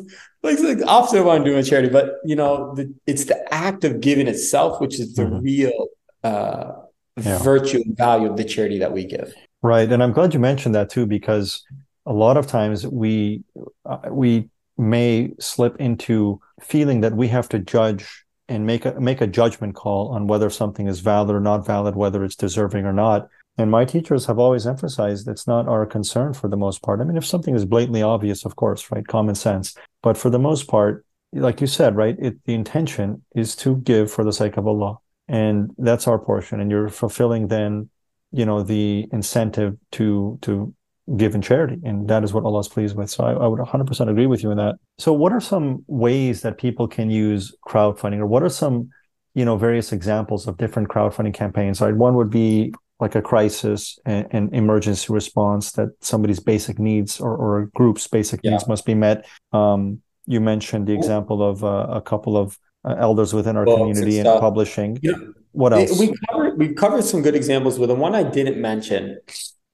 like, 0.41 0.59
like 0.59 0.79
the 0.79 0.85
opposite 0.87 1.19
of 1.19 1.25
what 1.27 1.35
I'm 1.37 1.43
doing 1.43 1.57
with 1.57 1.69
charity. 1.69 1.89
But 1.89 2.15
you 2.25 2.35
know, 2.35 2.73
the, 2.73 2.91
it's 3.05 3.25
the 3.25 3.53
act 3.53 3.83
of 3.83 4.01
giving 4.01 4.27
itself, 4.27 4.81
which 4.81 4.99
is 4.99 5.13
the 5.13 5.23
mm-hmm. 5.23 5.43
real 5.43 5.87
uh, 6.23 6.73
yeah. 7.17 7.37
virtue 7.39 7.81
and 7.85 7.97
value 7.97 8.29
of 8.29 8.37
the 8.37 8.43
charity 8.43 8.79
that 8.79 8.91
we 8.91 9.05
give. 9.05 9.33
Right, 9.61 9.91
and 9.91 10.01
I'm 10.01 10.11
glad 10.11 10.33
you 10.33 10.39
mentioned 10.39 10.75
that 10.75 10.89
too, 10.89 11.05
because 11.05 11.63
a 12.05 12.13
lot 12.13 12.37
of 12.37 12.47
times 12.47 12.87
we 12.87 13.43
uh, 13.85 13.99
we 14.09 14.49
may 14.77 15.31
slip 15.39 15.75
into 15.79 16.39
feeling 16.59 17.01
that 17.01 17.13
we 17.13 17.27
have 17.27 17.47
to 17.49 17.59
judge 17.59 18.25
and 18.49 18.65
make 18.65 18.85
a 18.85 18.99
make 18.99 19.21
a 19.21 19.27
judgment 19.27 19.75
call 19.75 20.09
on 20.09 20.27
whether 20.27 20.49
something 20.49 20.87
is 20.87 20.99
valid 20.99 21.35
or 21.35 21.39
not 21.39 21.65
valid, 21.65 21.95
whether 21.95 22.23
it's 22.23 22.35
deserving 22.35 22.85
or 22.85 22.93
not. 22.93 23.29
And 23.57 23.69
my 23.69 23.85
teachers 23.85 24.25
have 24.25 24.39
always 24.39 24.65
emphasized 24.65 25.27
it's 25.27 25.45
not 25.45 25.67
our 25.67 25.85
concern 25.85 26.33
for 26.33 26.47
the 26.47 26.57
most 26.57 26.81
part. 26.81 27.01
I 27.01 27.03
mean, 27.03 27.17
if 27.17 27.25
something 27.25 27.53
is 27.53 27.65
blatantly 27.65 28.01
obvious, 28.01 28.45
of 28.45 28.55
course, 28.55 28.89
right, 28.91 29.05
common 29.05 29.35
sense. 29.35 29.75
But 30.01 30.17
for 30.17 30.29
the 30.29 30.39
most 30.39 30.67
part, 30.67 31.05
like 31.33 31.61
you 31.61 31.67
said, 31.67 31.95
right, 31.95 32.15
it, 32.19 32.43
the 32.45 32.53
intention 32.53 33.23
is 33.35 33.55
to 33.57 33.77
give 33.77 34.11
for 34.11 34.23
the 34.23 34.33
sake 34.33 34.57
of 34.57 34.67
Allah, 34.67 34.97
and 35.31 35.71
that's 35.77 36.07
our 36.07 36.19
portion. 36.19 36.59
And 36.59 36.69
you're 36.69 36.89
fulfilling 36.89 37.47
then, 37.47 37.89
you 38.31 38.45
know, 38.45 38.61
the 38.61 39.07
incentive 39.11 39.77
to 39.93 40.37
to 40.41 40.75
give 41.15 41.33
in 41.33 41.41
charity. 41.41 41.77
And 41.83 42.07
that 42.09 42.23
is 42.23 42.33
what 42.33 42.43
Allah 42.43 42.59
is 42.59 42.67
pleased 42.67 42.95
with. 42.95 43.09
So 43.09 43.23
I, 43.23 43.31
I, 43.31 43.47
would 43.47 43.59
100% 43.59 44.09
agree 44.09 44.27
with 44.27 44.43
you 44.43 44.51
in 44.51 44.57
that. 44.57 44.75
So 44.97 45.11
what 45.11 45.33
are 45.33 45.41
some 45.41 45.83
ways 45.87 46.41
that 46.43 46.57
people 46.57 46.87
can 46.87 47.09
use 47.09 47.55
crowdfunding 47.67 48.19
or 48.19 48.27
what 48.27 48.43
are 48.43 48.49
some, 48.49 48.89
you 49.33 49.43
know, 49.43 49.57
various 49.57 49.91
examples 49.91 50.47
of 50.47 50.57
different 50.57 50.89
crowdfunding 50.89 51.33
campaigns? 51.33 51.81
Right. 51.81 51.95
One 51.95 52.15
would 52.15 52.29
be 52.29 52.73
like 52.99 53.15
a 53.15 53.21
crisis 53.21 53.97
and, 54.05 54.27
and 54.31 54.53
emergency 54.53 55.11
response 55.11 55.71
that 55.73 55.89
somebody's 56.01 56.39
basic 56.39 56.77
needs 56.77 57.19
or, 57.19 57.35
or 57.35 57.61
a 57.61 57.67
group's 57.71 58.07
basic 58.07 58.41
yeah. 58.43 58.51
needs 58.51 58.67
must 58.67 58.85
be 58.85 58.93
met. 58.93 59.25
Um, 59.51 60.01
you 60.27 60.39
mentioned 60.39 60.87
the 60.87 60.93
example 60.93 61.41
of 61.41 61.63
uh, 61.63 61.87
a 61.89 62.01
couple 62.01 62.37
of 62.37 62.57
uh, 62.85 62.95
elders 62.97 63.33
within 63.33 63.57
our 63.57 63.65
community 63.65 64.19
and, 64.19 64.27
and 64.27 64.39
publishing. 64.39 64.99
Know, 65.01 65.33
what 65.51 65.73
else? 65.73 65.99
We 65.99 66.13
covered, 66.29 66.57
we 66.57 66.73
covered 66.73 67.03
some 67.03 67.21
good 67.21 67.35
examples 67.35 67.77
with 67.77 67.89
the 67.89 67.95
one 67.95 68.15
I 68.15 68.23
didn't 68.23 68.59
mention 68.59 69.19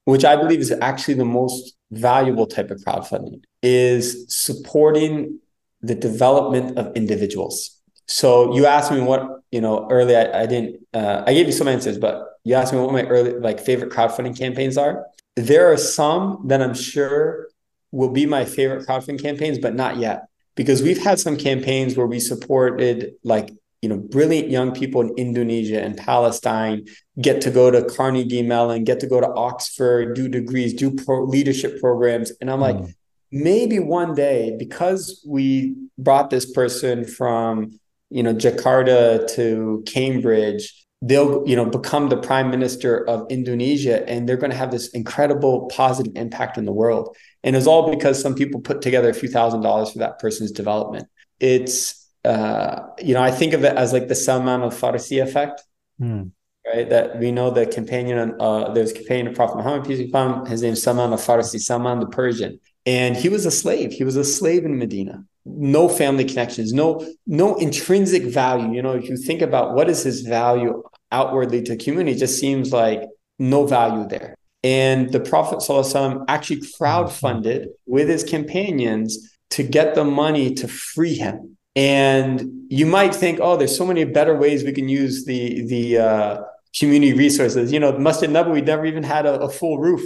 which 0.08 0.24
I 0.24 0.38
believe 0.38 0.62
is 0.62 0.72
actually 0.72 1.16
the 1.16 1.26
most 1.26 1.76
valuable 1.92 2.48
type 2.48 2.72
of 2.72 2.80
crowdfunding, 2.80 3.42
is 3.62 4.26
supporting 4.30 5.42
the 5.82 5.96
development 5.96 6.78
of 6.78 6.96
individuals. 6.96 7.78
So 8.08 8.56
you 8.56 8.66
asked 8.66 8.90
me 8.90 9.02
what, 9.02 9.42
you 9.52 9.60
know, 9.60 9.86
early 9.92 10.16
I, 10.16 10.44
I 10.44 10.46
didn't 10.46 10.88
uh, 10.94 11.24
I 11.28 11.34
gave 11.34 11.46
you 11.46 11.52
some 11.52 11.68
answers, 11.68 11.98
but 11.98 12.26
you 12.46 12.56
asked 12.56 12.72
me 12.72 12.80
what 12.80 12.94
my 12.94 13.04
early 13.04 13.34
like 13.34 13.60
favorite 13.60 13.92
crowdfunding 13.92 14.38
campaigns 14.40 14.78
are. 14.78 15.08
There 15.36 15.74
are 15.74 15.78
some 15.78 16.44
that 16.46 16.62
I'm 16.62 16.74
sure 16.74 17.50
will 17.92 18.12
be 18.12 18.26
my 18.26 18.46
favorite 18.46 18.88
crowdfunding 18.88 19.22
campaigns, 19.22 19.60
but 19.60 19.76
not 19.76 19.98
yet. 19.98 20.28
Because 20.58 20.84
we've 20.84 21.02
had 21.02 21.20
some 21.20 21.38
campaigns 21.38 21.96
where 21.96 22.08
we 22.08 22.20
supported 22.20 23.14
like 23.24 23.52
you 23.82 23.90
know 23.90 23.98
brilliant 23.98 24.50
young 24.50 24.74
people 24.74 25.02
in 25.02 25.14
Indonesia 25.18 25.82
and 25.82 25.96
Palestine 25.96 26.86
get 27.22 27.42
to 27.42 27.52
go 27.52 27.72
to 27.72 27.86
Carnegie 27.86 28.42
Mellon, 28.42 28.84
get 28.84 29.00
to 29.02 29.08
go 29.08 29.22
to 29.22 29.28
Oxford, 29.28 30.16
do 30.16 30.28
degrees, 30.28 30.74
do 30.74 30.94
pro- 30.94 31.24
leadership 31.24 31.80
programs, 31.80 32.32
and 32.42 32.50
I'm 32.52 32.60
like, 32.60 32.76
mm. 32.76 32.94
maybe 33.32 33.80
one 33.80 34.16
day 34.16 34.56
because 34.58 35.24
we 35.26 35.76
brought 35.98 36.30
this 36.30 36.52
person 36.52 37.06
from 37.06 37.80
you 38.10 38.24
know 38.24 38.34
Jakarta 38.34 39.32
to 39.36 39.84
Cambridge, 39.86 40.88
they'll 41.02 41.48
you 41.48 41.56
know 41.56 41.66
become 41.66 42.10
the 42.10 42.18
prime 42.18 42.50
minister 42.50 43.08
of 43.08 43.28
Indonesia, 43.30 44.08
and 44.10 44.28
they're 44.28 44.38
going 44.38 44.52
to 44.52 44.58
have 44.58 44.72
this 44.72 44.90
incredible 44.90 45.68
positive 45.68 46.14
impact 46.16 46.58
in 46.58 46.66
the 46.66 46.74
world. 46.74 47.16
And 47.48 47.56
it's 47.56 47.66
all 47.66 47.90
because 47.90 48.22
some 48.22 48.36
people 48.36 48.60
put 48.60 48.82
together 48.82 49.10
a 49.10 49.14
few 49.14 49.30
thousand 49.30 49.62
dollars 49.62 49.92
for 49.92 50.00
that 50.00 50.20
person's 50.20 50.52
development. 50.52 51.08
It's 51.40 52.06
uh, 52.26 52.88
you 53.02 53.14
know, 53.14 53.22
I 53.22 53.32
think 53.32 53.54
of 53.54 53.64
it 53.64 53.74
as 53.78 53.94
like 53.94 54.10
the 54.10 54.16
Salman 54.16 54.62
al 54.62 54.70
Farsi 54.70 55.24
effect, 55.24 55.64
mm. 56.02 56.30
right? 56.66 56.90
That 56.90 57.20
we 57.20 57.32
know 57.32 57.52
the 57.52 57.66
companion, 57.66 58.36
uh, 58.38 58.74
there's 58.74 58.92
companion 58.92 59.28
of 59.28 59.36
Prophet 59.36 59.56
Muhammad, 59.56 59.88
peace 59.88 60.00
be 60.00 60.10
upon 60.10 60.42
him, 60.42 60.46
his 60.46 60.62
name 60.62 60.74
is 60.74 60.84
Salman 60.84 61.12
al 61.12 61.18
Farsi, 61.18 61.58
Salman 61.58 62.02
the 62.02 62.08
Persian. 62.08 62.60
And 62.86 63.16
he 63.16 63.30
was 63.30 63.46
a 63.46 63.52
slave. 63.52 63.94
He 63.94 64.04
was 64.04 64.18
a 64.18 64.26
slave 64.26 64.66
in 64.66 64.78
Medina. 64.78 65.24
No 65.46 65.88
family 65.88 66.26
connections, 66.26 66.74
no, 66.74 67.06
no 67.26 67.56
intrinsic 67.56 68.24
value. 68.24 68.74
You 68.74 68.82
know, 68.82 68.92
if 68.92 69.08
you 69.08 69.16
think 69.16 69.42
about 69.42 69.74
what 69.74 69.90
is 69.90 70.04
his 70.04 70.22
value 70.22 70.84
outwardly 71.14 71.62
to 71.64 71.78
community, 71.78 72.18
it 72.18 72.20
just 72.20 72.40
seems 72.40 72.74
like 72.74 73.04
no 73.40 73.66
value 73.66 74.06
there. 74.10 74.37
And 74.64 75.12
the 75.12 75.20
Prophet 75.20 75.60
ﷺ 75.60 76.26
actually 76.28 76.62
crowdfunded 76.62 77.68
with 77.86 78.10
his 78.10 78.24
companions 78.24 79.38
to 79.52 79.64
get 79.64 79.96
the 79.96 80.04
money 80.04 80.54
to 80.56 80.68
free 80.68 81.16
him 81.16 81.58
and 81.78 82.66
you 82.70 82.88
might 82.88 83.14
think, 83.14 83.40
oh, 83.40 83.56
there's 83.56 83.78
so 83.78 83.86
many 83.86 84.04
better 84.04 84.36
ways 84.36 84.64
we 84.64 84.74
can 84.74 84.90
use 84.90 85.26
the 85.26 85.62
the 85.68 86.00
uh, 86.00 86.42
community 86.78 87.14
resources. 87.14 87.72
You 87.72 87.80
know, 87.80 87.96
Masjid 88.00 88.32
Nabawi 88.32 88.66
never 88.66 88.88
even 88.88 89.04
had 89.04 89.28
a, 89.28 89.42
a, 89.42 89.48
full 89.50 89.78
roof. 89.78 90.02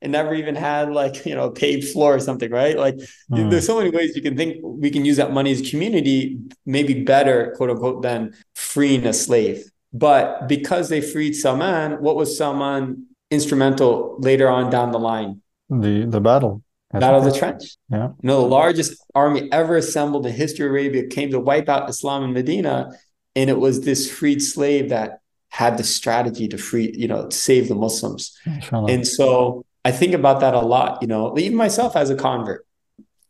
It 0.00 0.08
never 0.08 0.34
even 0.34 0.54
had 0.54 0.90
like 0.92 1.26
you 1.26 1.34
know 1.34 1.44
a 1.44 1.52
paved 1.52 1.88
floor 1.88 2.14
or 2.14 2.20
something, 2.20 2.50
right? 2.50 2.74
Like 2.74 2.96
mm. 3.30 3.50
there's 3.50 3.66
so 3.66 3.76
many 3.76 3.90
ways 3.90 4.16
you 4.16 4.22
can 4.22 4.34
think 4.34 4.56
we 4.62 4.90
can 4.90 5.04
use 5.04 5.18
that 5.18 5.30
money 5.30 5.52
as 5.52 5.70
community, 5.70 6.38
maybe 6.64 7.04
better, 7.04 7.52
quote 7.54 7.68
unquote, 7.68 8.00
than 8.00 8.32
freeing 8.54 9.04
a 9.04 9.12
slave. 9.12 9.70
But 9.92 10.48
because 10.48 10.88
they 10.88 11.02
freed 11.02 11.34
Salman, 11.34 12.00
what 12.00 12.16
was 12.16 12.38
Salman 12.38 13.08
instrumental 13.30 14.16
later 14.18 14.48
on 14.48 14.70
down 14.70 14.92
the 14.92 14.98
line? 14.98 15.42
The 15.68 16.06
the 16.06 16.20
battle. 16.20 16.62
Battle 16.92 17.20
of 17.20 17.24
the 17.24 17.38
Trench. 17.38 17.76
Yeah. 17.88 18.08
You 18.08 18.14
know, 18.24 18.40
the 18.40 18.48
largest 18.48 19.00
army 19.14 19.48
ever 19.52 19.76
assembled 19.76 20.26
in 20.26 20.32
history 20.32 20.66
of 20.66 20.72
Arabia 20.72 21.06
came 21.06 21.30
to 21.30 21.38
wipe 21.38 21.68
out 21.68 21.88
Islam 21.88 22.24
in 22.24 22.32
Medina. 22.32 22.90
And 23.36 23.48
it 23.48 23.60
was 23.60 23.82
this 23.82 24.10
freed 24.10 24.42
slave 24.42 24.88
that 24.88 25.20
had 25.50 25.78
the 25.78 25.84
strategy 25.84 26.48
to 26.48 26.58
free, 26.58 26.92
you 26.96 27.06
know, 27.06 27.28
save 27.30 27.68
the 27.68 27.76
Muslims. 27.76 28.36
Inshallah. 28.44 28.92
And 28.92 29.06
so 29.06 29.64
I 29.84 29.92
think 29.92 30.14
about 30.14 30.40
that 30.40 30.54
a 30.54 30.60
lot, 30.60 31.00
you 31.00 31.06
know, 31.06 31.38
even 31.38 31.56
myself 31.56 31.94
as 31.94 32.10
a 32.10 32.16
convert. 32.16 32.66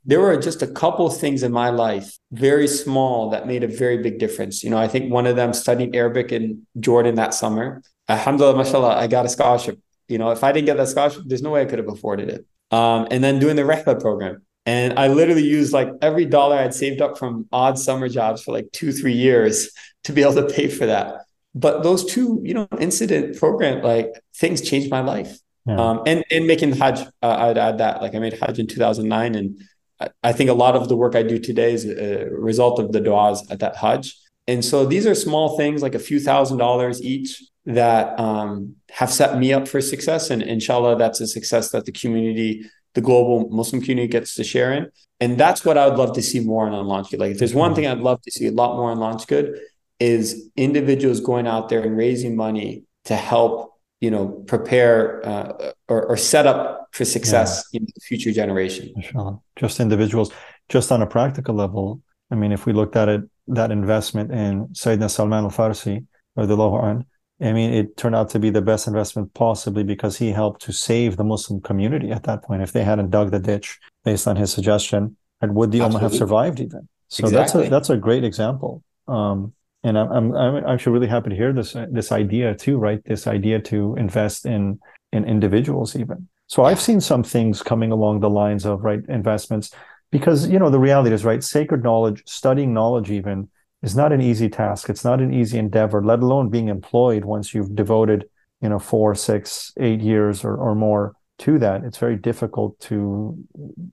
There 0.06 0.20
were 0.20 0.38
just 0.38 0.62
a 0.62 0.66
couple 0.66 1.06
of 1.06 1.18
things 1.18 1.42
in 1.42 1.52
my 1.52 1.68
life, 1.68 2.18
very 2.32 2.66
small, 2.66 3.28
that 3.30 3.46
made 3.46 3.62
a 3.62 3.68
very 3.68 3.98
big 3.98 4.18
difference. 4.18 4.64
You 4.64 4.70
know, 4.70 4.78
I 4.78 4.88
think 4.88 5.12
one 5.12 5.26
of 5.26 5.36
them 5.36 5.52
studying 5.52 5.94
Arabic 5.94 6.32
in 6.32 6.66
Jordan 6.78 7.16
that 7.16 7.34
summer. 7.34 7.82
Alhamdulillah, 8.08 8.56
mashallah, 8.56 8.96
I 8.96 9.06
got 9.06 9.26
a 9.26 9.28
scholarship. 9.28 9.78
You 10.10 10.18
know, 10.18 10.30
if 10.30 10.42
I 10.44 10.52
didn't 10.52 10.66
get 10.66 10.76
that 10.76 10.88
scholarship, 10.88 11.22
there's 11.26 11.42
no 11.42 11.50
way 11.50 11.62
I 11.62 11.64
could 11.64 11.78
have 11.78 11.88
afforded 11.88 12.28
it 12.28 12.46
um, 12.70 13.08
and 13.10 13.22
then 13.22 13.38
doing 13.38 13.56
the 13.56 13.62
Rehla 13.62 14.00
program. 14.00 14.42
And 14.66 14.98
I 14.98 15.08
literally 15.08 15.42
used 15.42 15.72
like 15.72 15.88
every 16.02 16.26
dollar 16.26 16.56
I'd 16.56 16.74
saved 16.74 17.00
up 17.00 17.18
from 17.18 17.46
odd 17.50 17.78
summer 17.78 18.08
jobs 18.08 18.42
for 18.42 18.52
like 18.52 18.70
two, 18.72 18.92
three 18.92 19.12
years 19.12 19.70
to 20.04 20.12
be 20.12 20.22
able 20.22 20.34
to 20.34 20.46
pay 20.46 20.68
for 20.68 20.86
that. 20.86 21.22
But 21.54 21.82
those 21.82 22.04
two, 22.04 22.40
you 22.44 22.54
know, 22.54 22.68
incident 22.78 23.36
program, 23.36 23.82
like 23.82 24.12
things 24.36 24.60
changed 24.60 24.90
my 24.90 25.00
life. 25.00 25.36
Yeah. 25.66 25.76
Um, 25.76 26.02
and, 26.06 26.24
and 26.30 26.46
making 26.46 26.72
Hajj, 26.72 27.00
uh, 27.22 27.36
I'd 27.38 27.58
add 27.58 27.78
that. 27.78 28.00
Like 28.00 28.14
I 28.14 28.18
made 28.18 28.34
Hajj 28.34 28.58
in 28.60 28.66
2009. 28.66 29.34
And 29.34 29.60
I, 30.00 30.08
I 30.22 30.32
think 30.32 30.48
a 30.48 30.54
lot 30.54 30.76
of 30.76 30.88
the 30.88 30.96
work 30.96 31.16
I 31.16 31.22
do 31.22 31.38
today 31.38 31.72
is 31.72 31.84
a 31.84 32.28
result 32.30 32.78
of 32.78 32.92
the 32.92 33.00
du'as 33.00 33.50
at 33.50 33.58
that 33.58 33.76
Hajj. 33.76 34.16
And 34.46 34.64
so 34.64 34.86
these 34.86 35.06
are 35.06 35.14
small 35.14 35.56
things 35.56 35.82
like 35.82 35.94
a 35.94 35.98
few 35.98 36.20
thousand 36.20 36.58
dollars 36.58 37.02
each 37.02 37.42
that 37.66 38.18
um, 38.18 38.76
have 38.90 39.10
set 39.10 39.38
me 39.38 39.52
up 39.52 39.68
for 39.68 39.80
success. 39.80 40.30
And 40.30 40.42
inshallah, 40.42 40.96
that's 40.96 41.20
a 41.20 41.26
success 41.26 41.70
that 41.70 41.84
the 41.84 41.92
community, 41.92 42.68
the 42.94 43.00
global 43.00 43.48
Muslim 43.50 43.82
community 43.82 44.08
gets 44.08 44.34
to 44.34 44.44
share 44.44 44.72
in. 44.72 44.90
And 45.20 45.38
that's 45.38 45.64
what 45.64 45.76
I 45.76 45.86
would 45.86 45.98
love 45.98 46.14
to 46.14 46.22
see 46.22 46.40
more 46.40 46.68
on 46.68 46.86
LaunchGood. 46.86 47.18
Like 47.18 47.32
if 47.32 47.38
there's 47.38 47.54
one 47.54 47.74
thing 47.74 47.86
I'd 47.86 47.98
love 47.98 48.22
to 48.22 48.30
see 48.30 48.46
a 48.46 48.52
lot 48.52 48.76
more 48.76 48.90
on 48.90 48.98
LaunchGood 48.98 49.58
is 49.98 50.50
individuals 50.56 51.20
going 51.20 51.46
out 51.46 51.68
there 51.68 51.82
and 51.82 51.96
raising 51.96 52.34
money 52.34 52.84
to 53.04 53.14
help, 53.14 53.74
you 54.00 54.10
know, 54.10 54.28
prepare 54.46 55.26
uh, 55.28 55.72
or, 55.88 56.06
or, 56.06 56.16
set 56.16 56.46
up 56.46 56.88
for 56.92 57.04
success 57.04 57.64
yeah. 57.70 57.80
in 57.80 57.86
the 57.94 58.00
future 58.00 58.32
generation. 58.32 58.90
Inshallah. 58.96 59.38
Just 59.56 59.78
individuals, 59.78 60.32
just 60.70 60.90
on 60.90 61.02
a 61.02 61.06
practical 61.06 61.54
level. 61.54 62.00
I 62.30 62.34
mean, 62.34 62.50
if 62.50 62.64
we 62.64 62.72
looked 62.72 62.96
at 62.96 63.10
it, 63.10 63.22
that 63.48 63.70
investment 63.70 64.32
in 64.32 64.68
Sayyidina 64.68 65.10
Salman 65.10 65.44
al-Farsi, 65.44 66.06
or 66.36 66.46
the 66.46 66.56
anh, 66.56 67.04
I 67.42 67.52
mean, 67.52 67.72
it 67.72 67.96
turned 67.96 68.14
out 68.14 68.28
to 68.30 68.38
be 68.38 68.50
the 68.50 68.60
best 68.60 68.86
investment 68.86 69.32
possibly 69.34 69.82
because 69.82 70.18
he 70.18 70.30
helped 70.30 70.60
to 70.62 70.72
save 70.72 71.16
the 71.16 71.24
Muslim 71.24 71.60
community 71.60 72.10
at 72.10 72.24
that 72.24 72.42
point. 72.44 72.62
If 72.62 72.72
they 72.72 72.84
hadn't 72.84 73.10
dug 73.10 73.30
the 73.30 73.38
ditch 73.38 73.78
based 74.04 74.28
on 74.28 74.36
his 74.36 74.52
suggestion, 74.52 75.16
and 75.40 75.54
would 75.54 75.72
the 75.72 75.78
Ummah 75.78 76.00
have 76.00 76.14
survived 76.14 76.60
even? 76.60 76.86
So 77.08 77.26
exactly. 77.26 77.62
that's 77.62 77.68
a 77.68 77.70
that's 77.70 77.90
a 77.90 77.96
great 77.96 78.24
example. 78.24 78.82
Um, 79.08 79.54
and 79.82 79.98
I'm, 79.98 80.12
I'm 80.12 80.36
I'm 80.36 80.66
actually 80.66 80.92
really 80.92 81.06
happy 81.06 81.30
to 81.30 81.36
hear 81.36 81.52
this 81.52 81.74
this 81.90 82.12
idea 82.12 82.54
too, 82.54 82.76
right? 82.78 83.02
This 83.04 83.26
idea 83.26 83.58
to 83.60 83.94
invest 83.96 84.44
in 84.44 84.78
in 85.12 85.24
individuals 85.24 85.96
even. 85.96 86.28
So 86.46 86.62
yeah. 86.62 86.68
I've 86.68 86.80
seen 86.80 87.00
some 87.00 87.22
things 87.22 87.62
coming 87.62 87.90
along 87.90 88.20
the 88.20 88.30
lines 88.30 88.66
of 88.66 88.84
right 88.84 89.00
investments 89.08 89.70
because 90.10 90.48
you 90.48 90.58
know 90.58 90.70
the 90.70 90.78
reality 90.78 91.14
is 91.14 91.24
right 91.24 91.42
sacred 91.42 91.82
knowledge 91.82 92.22
studying 92.26 92.74
knowledge 92.74 93.10
even 93.10 93.48
is 93.82 93.96
not 93.96 94.12
an 94.12 94.20
easy 94.20 94.48
task. 94.48 94.88
It's 94.90 95.04
not 95.04 95.20
an 95.20 95.32
easy 95.32 95.58
endeavor 95.58 96.04
let 96.04 96.20
alone 96.20 96.50
being 96.50 96.68
employed 96.68 97.24
once 97.24 97.54
you've 97.54 97.74
devoted 97.74 98.28
you 98.60 98.68
know 98.68 98.78
four 98.78 99.14
six 99.14 99.72
eight 99.78 100.00
years 100.00 100.44
or, 100.44 100.56
or 100.56 100.74
more 100.74 101.14
to 101.38 101.58
that. 101.58 101.84
It's 101.84 101.98
very 101.98 102.16
difficult 102.16 102.78
to 102.80 103.36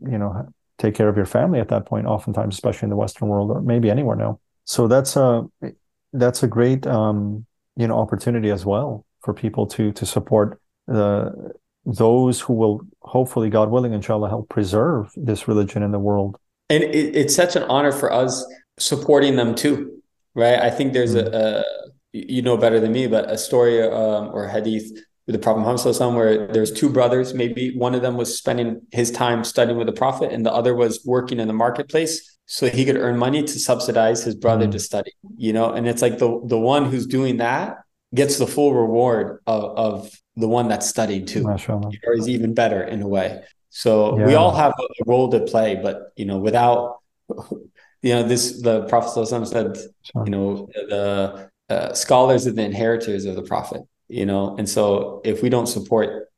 you 0.02 0.18
know 0.18 0.54
take 0.78 0.96
care 0.96 1.10
of 1.10 1.16
your 1.16 1.26
family 1.26 1.60
at 1.60 1.70
that 1.70 1.86
point 1.86 2.06
oftentimes 2.06 2.56
especially 2.56 2.86
in 2.86 2.90
the 2.90 2.96
western 2.96 3.28
world 3.28 3.50
or 3.52 3.62
maybe 3.62 3.90
anywhere 3.90 4.16
now. 4.16 4.40
So 4.66 4.88
that's 4.88 5.16
a 5.16 5.46
that's 6.14 6.44
a 6.44 6.48
great 6.48 6.86
um 6.86 7.46
you 7.76 7.88
know 7.88 7.98
opportunity 7.98 8.52
as 8.52 8.66
well 8.66 9.06
for 9.22 9.34
people 9.34 9.66
to 9.68 9.92
to 9.94 10.06
support 10.06 10.60
the 10.88 11.54
those 11.86 12.42
who 12.42 12.54
will 12.54 12.82
hopefully 13.02 13.50
god 13.50 13.70
willing 13.70 13.94
inshallah 13.94 14.28
help 14.28 14.50
preserve 14.50 15.12
this 15.16 15.48
religion 15.48 15.84
in 15.84 15.92
the 15.92 16.00
world. 16.00 16.38
And 16.70 16.84
it, 16.84 17.16
it's 17.16 17.34
such 17.34 17.56
an 17.56 17.64
honor 17.64 17.94
for 17.94 18.12
us 18.12 18.46
supporting 18.80 19.36
them 19.36 19.56
too 19.56 20.02
right 20.36 20.60
i 20.60 20.70
think 20.70 20.94
there's 20.94 21.16
mm-hmm. 21.16 21.34
a, 21.34 21.60
a, 21.60 21.64
you 22.14 22.42
know 22.42 22.58
better 22.58 22.80
than 22.80 22.92
me 22.92 23.08
but 23.08 23.30
a 23.30 23.38
story 23.38 23.82
um, 23.82 24.30
or 24.34 24.48
hadith 24.48 24.92
with 25.26 25.34
the 25.34 25.40
prophet 25.40 25.60
muhammad 25.60 26.16
where 26.16 26.48
there's 26.48 26.72
two 26.72 26.90
brothers 26.90 27.34
maybe 27.34 27.76
one 27.76 27.96
of 27.96 28.02
them 28.02 28.18
was 28.18 28.38
spending 28.38 28.82
his 28.92 29.12
time 29.12 29.44
studying 29.44 29.78
with 29.78 29.88
the 29.88 29.94
prophet 29.94 30.32
and 30.32 30.46
the 30.46 30.54
other 30.54 30.76
was 30.76 31.04
working 31.06 31.40
in 31.40 31.48
the 31.48 31.54
marketplace 31.54 32.38
so 32.46 32.70
he 32.70 32.86
could 32.86 32.96
earn 32.96 33.18
money 33.18 33.44
to 33.44 33.60
subsidize 33.60 34.24
his 34.24 34.36
brother 34.36 34.64
mm-hmm. 34.64 34.72
to 34.72 34.80
study 34.80 35.12
you 35.38 35.54
know 35.54 35.72
and 35.72 35.88
it's 35.88 36.02
like 36.02 36.18
the 36.18 36.42
the 36.46 36.58
one 36.58 36.86
who's 36.86 37.06
doing 37.06 37.38
that 37.38 37.78
gets 38.14 38.38
the 38.38 38.48
full 38.48 38.74
reward 38.74 39.42
of, 39.48 39.78
of 39.78 40.22
the 40.36 40.48
one 40.48 40.68
that's 40.68 40.88
studied 40.88 41.28
too, 41.28 41.46
or 41.48 42.14
is 42.14 42.30
even 42.30 42.54
better 42.54 42.84
in 42.84 43.02
a 43.02 43.08
way. 43.08 43.44
So 43.70 44.18
yeah. 44.18 44.26
we 44.28 44.36
all 44.36 44.56
have 44.56 44.74
a 44.80 45.04
role 45.06 45.30
to 45.32 45.42
play, 45.42 45.76
but 45.76 46.14
you 46.16 46.26
know, 46.26 46.38
without 46.38 47.00
you 48.08 48.14
know, 48.14 48.24
this 48.24 48.62
the 48.62 48.86
Prophet 48.86 49.28
said, 49.28 49.78
sure. 50.04 50.24
you 50.26 50.32
know, 50.32 50.70
the 50.74 51.50
uh, 51.70 51.94
scholars 51.94 52.48
are 52.48 52.52
the 52.54 52.64
inheritors 52.64 53.26
of 53.26 53.36
the 53.36 53.42
Prophet. 53.42 53.82
You 54.08 54.26
know, 54.26 54.56
and 54.58 54.70
so 54.70 55.20
if 55.26 55.44
we 55.44 55.50
don't 55.50 55.68
support 55.68 56.30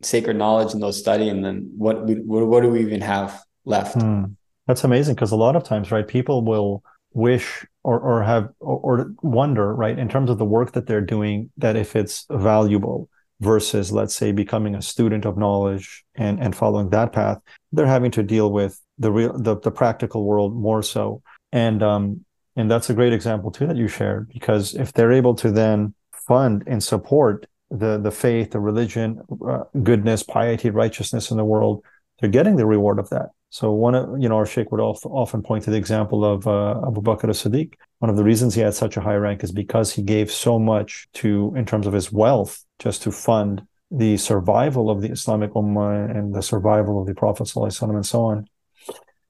sacred 0.00 0.36
knowledge 0.38 0.72
and 0.72 0.82
those 0.82 0.98
studying, 0.98 1.42
then 1.42 1.70
what 1.76 2.06
what, 2.06 2.46
what 2.46 2.62
do 2.62 2.70
we 2.70 2.80
even 2.80 3.02
have 3.02 3.42
left? 3.66 4.00
Hmm. 4.00 4.24
That's 4.66 4.84
amazing 4.84 5.14
because 5.14 5.32
a 5.32 5.36
lot 5.36 5.56
of 5.56 5.64
times, 5.64 5.90
right, 5.90 6.08
people 6.08 6.42
will 6.42 6.82
wish 7.12 7.66
or, 7.82 8.00
or 8.00 8.22
have 8.22 8.48
or, 8.60 8.78
or 8.78 9.12
wonder, 9.20 9.74
right, 9.74 9.98
in 9.98 10.08
terms 10.08 10.30
of 10.30 10.38
the 10.38 10.46
work 10.46 10.72
that 10.72 10.86
they're 10.86 11.02
doing, 11.02 11.50
that 11.58 11.76
if 11.76 11.94
it's 11.94 12.24
valuable, 12.30 13.10
versus 13.40 13.92
let's 13.92 14.16
say 14.16 14.32
becoming 14.32 14.74
a 14.74 14.80
student 14.80 15.26
of 15.26 15.36
knowledge 15.36 16.04
and 16.14 16.40
and 16.40 16.54
following 16.54 16.88
that 16.90 17.12
path 17.12 17.38
they're 17.72 17.84
having 17.84 18.10
to 18.10 18.22
deal 18.22 18.50
with 18.50 18.80
the 18.98 19.10
real 19.10 19.36
the, 19.38 19.58
the 19.60 19.70
practical 19.70 20.24
world 20.24 20.54
more 20.54 20.82
so. 20.82 21.22
And 21.52 21.82
um 21.82 22.24
and 22.56 22.70
that's 22.70 22.90
a 22.90 22.94
great 22.94 23.12
example 23.12 23.50
too 23.50 23.66
that 23.66 23.76
you 23.76 23.88
shared 23.88 24.28
because 24.28 24.74
if 24.74 24.92
they're 24.92 25.12
able 25.12 25.34
to 25.36 25.50
then 25.50 25.94
fund 26.12 26.64
and 26.66 26.82
support 26.82 27.46
the 27.70 27.98
the 27.98 28.10
faith 28.10 28.50
the 28.52 28.60
religion 28.60 29.20
uh, 29.48 29.64
goodness 29.82 30.22
piety 30.22 30.70
righteousness 30.70 31.30
in 31.30 31.36
the 31.36 31.44
world 31.44 31.82
they're 32.20 32.30
getting 32.30 32.56
the 32.56 32.66
reward 32.66 32.98
of 32.98 33.10
that. 33.10 33.30
So 33.50 33.72
one 33.72 33.94
of 33.94 34.20
you 34.20 34.28
know 34.28 34.36
our 34.36 34.46
sheikh 34.46 34.72
would 34.72 34.80
often 34.80 35.42
point 35.42 35.64
to 35.64 35.70
the 35.70 35.76
example 35.76 36.24
of 36.24 36.46
uh, 36.46 36.80
Abu 36.86 37.02
Bakr 37.02 37.28
as-Siddiq. 37.28 37.74
One 38.00 38.10
of 38.10 38.16
the 38.16 38.24
reasons 38.24 38.54
he 38.54 38.60
had 38.60 38.74
such 38.74 38.96
a 38.96 39.00
high 39.00 39.14
rank 39.14 39.44
is 39.44 39.52
because 39.52 39.92
he 39.92 40.02
gave 40.02 40.30
so 40.30 40.58
much 40.58 41.06
to 41.14 41.52
in 41.56 41.64
terms 41.64 41.86
of 41.86 41.92
his 41.92 42.10
wealth 42.10 42.64
just 42.78 43.02
to 43.02 43.12
fund 43.12 43.62
the 43.90 44.16
survival 44.16 44.90
of 44.90 45.02
the 45.02 45.10
Islamic 45.10 45.52
Ummah 45.52 46.10
and 46.10 46.34
the 46.34 46.42
survival 46.42 47.00
of 47.00 47.06
the 47.06 47.14
Prophet 47.14 47.54
and 47.54 48.06
so 48.06 48.24
on. 48.24 48.48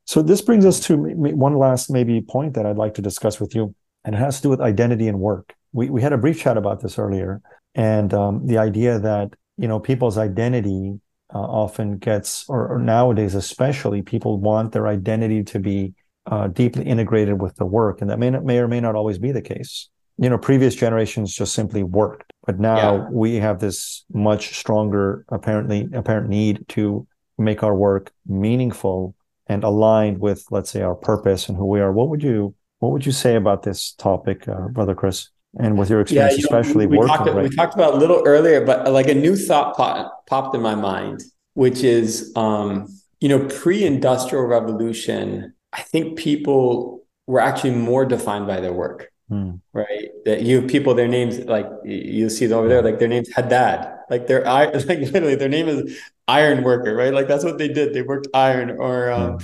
So 0.06 0.22
this 0.22 0.42
brings 0.42 0.66
us 0.66 0.80
to 0.80 0.96
one 0.96 1.56
last 1.56 1.90
maybe 1.90 2.20
point 2.20 2.54
that 2.54 2.66
I'd 2.66 2.76
like 2.76 2.94
to 2.94 3.02
discuss 3.02 3.40
with 3.40 3.54
you, 3.54 3.74
and 4.04 4.14
it 4.14 4.18
has 4.18 4.36
to 4.36 4.42
do 4.42 4.48
with 4.50 4.60
identity 4.60 5.08
and 5.08 5.18
work. 5.18 5.54
We 5.72 5.90
we 5.90 6.02
had 6.02 6.12
a 6.12 6.18
brief 6.18 6.40
chat 6.40 6.56
about 6.56 6.80
this 6.80 6.98
earlier, 6.98 7.40
and 7.74 8.12
um, 8.12 8.46
the 8.46 8.58
idea 8.58 8.98
that 8.98 9.34
you 9.56 9.68
know 9.68 9.80
people's 9.80 10.18
identity 10.18 11.00
uh, 11.34 11.38
often 11.38 11.96
gets, 11.96 12.44
or, 12.48 12.68
or, 12.68 12.78
nowadays 12.78 13.34
especially, 13.34 14.02
people 14.02 14.38
want 14.38 14.72
their 14.72 14.86
identity 14.86 15.42
to 15.42 15.58
be 15.58 15.94
uh, 16.26 16.48
deeply 16.48 16.84
integrated 16.84 17.40
with 17.40 17.56
the 17.56 17.66
work, 17.66 18.00
and 18.00 18.10
that 18.10 18.18
may 18.18 18.30
not, 18.30 18.44
may 18.44 18.58
or 18.58 18.68
may 18.68 18.80
not 18.80 18.94
always 18.94 19.18
be 19.18 19.32
the 19.32 19.42
case 19.42 19.88
you 20.18 20.30
know 20.30 20.38
previous 20.38 20.74
generations 20.74 21.34
just 21.34 21.54
simply 21.54 21.82
worked 21.82 22.32
but 22.46 22.58
now 22.58 22.96
yeah. 22.96 23.08
we 23.10 23.34
have 23.36 23.58
this 23.58 24.04
much 24.12 24.56
stronger 24.56 25.24
apparently 25.28 25.88
apparent 25.92 26.28
need 26.28 26.64
to 26.68 27.06
make 27.38 27.62
our 27.62 27.74
work 27.74 28.12
meaningful 28.26 29.14
and 29.46 29.64
aligned 29.64 30.18
with 30.18 30.44
let's 30.50 30.70
say 30.70 30.82
our 30.82 30.94
purpose 30.94 31.48
and 31.48 31.56
who 31.56 31.66
we 31.66 31.80
are 31.80 31.92
what 31.92 32.08
would 32.08 32.22
you 32.22 32.54
what 32.78 32.92
would 32.92 33.06
you 33.06 33.12
say 33.12 33.36
about 33.36 33.62
this 33.62 33.92
topic 33.92 34.48
uh, 34.48 34.68
brother 34.68 34.94
chris 34.94 35.30
and 35.58 35.78
with 35.78 35.88
your 35.88 36.00
experience 36.00 36.32
yeah, 36.32 36.38
you 36.38 36.44
especially 36.44 36.86
know, 36.86 36.90
we, 36.90 36.96
we 36.96 36.98
working 36.98 37.16
talked, 37.16 37.30
right? 37.30 37.48
we 37.48 37.56
talked 37.56 37.74
about 37.74 37.94
a 37.94 37.96
little 37.96 38.22
earlier 38.26 38.64
but 38.64 38.90
like 38.90 39.08
a 39.08 39.14
new 39.14 39.36
thought 39.36 39.76
pop, 39.76 40.26
popped 40.26 40.54
in 40.54 40.62
my 40.62 40.74
mind 40.74 41.22
which 41.54 41.82
is 41.82 42.32
um 42.36 42.86
you 43.20 43.28
know 43.28 43.46
pre-industrial 43.48 44.44
revolution 44.44 45.54
i 45.72 45.82
think 45.82 46.18
people 46.18 47.02
were 47.26 47.40
actually 47.40 47.74
more 47.74 48.04
defined 48.04 48.46
by 48.46 48.60
their 48.60 48.72
work 48.72 49.10
Hmm. 49.28 49.52
Right. 49.72 50.10
That 50.24 50.42
you 50.42 50.62
people, 50.62 50.94
their 50.94 51.08
names, 51.08 51.38
like 51.40 51.66
you'll 51.84 52.30
see 52.30 52.52
over 52.52 52.68
there, 52.68 52.82
like 52.82 52.98
their 52.98 53.08
name's 53.08 53.32
Haddad. 53.32 53.93
Like 54.10 54.26
their 54.26 54.46
I 54.46 54.64
like 54.72 55.00
literally 55.00 55.34
their 55.34 55.48
name 55.48 55.68
is 55.68 55.98
iron 56.28 56.62
worker, 56.62 56.94
right? 56.94 57.12
Like 57.12 57.28
that's 57.28 57.44
what 57.44 57.58
they 57.58 57.68
did. 57.68 57.94
They 57.94 58.02
worked 58.02 58.28
iron 58.34 58.70
or 58.70 59.10
um, 59.10 59.38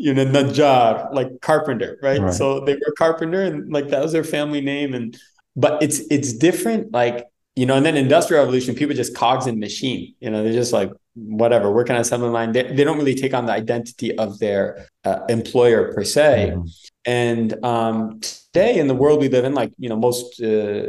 you 0.00 0.14
know, 0.14 0.24
Najjar, 0.24 1.12
like 1.12 1.42
carpenter, 1.42 1.98
right? 2.02 2.20
right? 2.20 2.32
So 2.32 2.60
they 2.60 2.74
were 2.74 2.92
carpenter 2.96 3.42
and 3.42 3.70
like 3.70 3.88
that 3.88 4.02
was 4.02 4.12
their 4.12 4.24
family 4.24 4.62
name. 4.62 4.94
And 4.94 5.16
but 5.56 5.82
it's 5.82 6.00
it's 6.10 6.32
different, 6.32 6.90
like, 6.90 7.26
you 7.54 7.66
know, 7.66 7.76
and 7.76 7.84
then 7.84 7.98
industrial 7.98 8.42
revolution, 8.42 8.74
people 8.74 8.96
just 8.96 9.14
cogs 9.14 9.46
in 9.46 9.60
machine, 9.60 10.14
you 10.20 10.30
know, 10.30 10.42
they're 10.42 10.54
just 10.54 10.72
like 10.72 10.90
whatever, 11.14 11.70
working 11.70 11.94
on 11.94 12.00
assembly 12.00 12.30
line. 12.30 12.52
They, 12.52 12.62
they 12.62 12.82
don't 12.82 12.96
really 12.96 13.14
take 13.14 13.34
on 13.34 13.44
the 13.44 13.52
identity 13.52 14.16
of 14.16 14.38
their 14.38 14.88
uh, 15.04 15.20
employer 15.28 15.92
per 15.92 16.02
se. 16.02 16.52
Mm-hmm. 16.54 16.68
And 17.04 17.64
um 17.64 18.20
today 18.20 18.78
in 18.78 18.88
the 18.88 18.94
world 18.94 19.20
we 19.20 19.28
live 19.28 19.44
in, 19.44 19.54
like 19.54 19.72
you 19.78 19.88
know, 19.88 19.96
most 19.96 20.40
uh, 20.42 20.86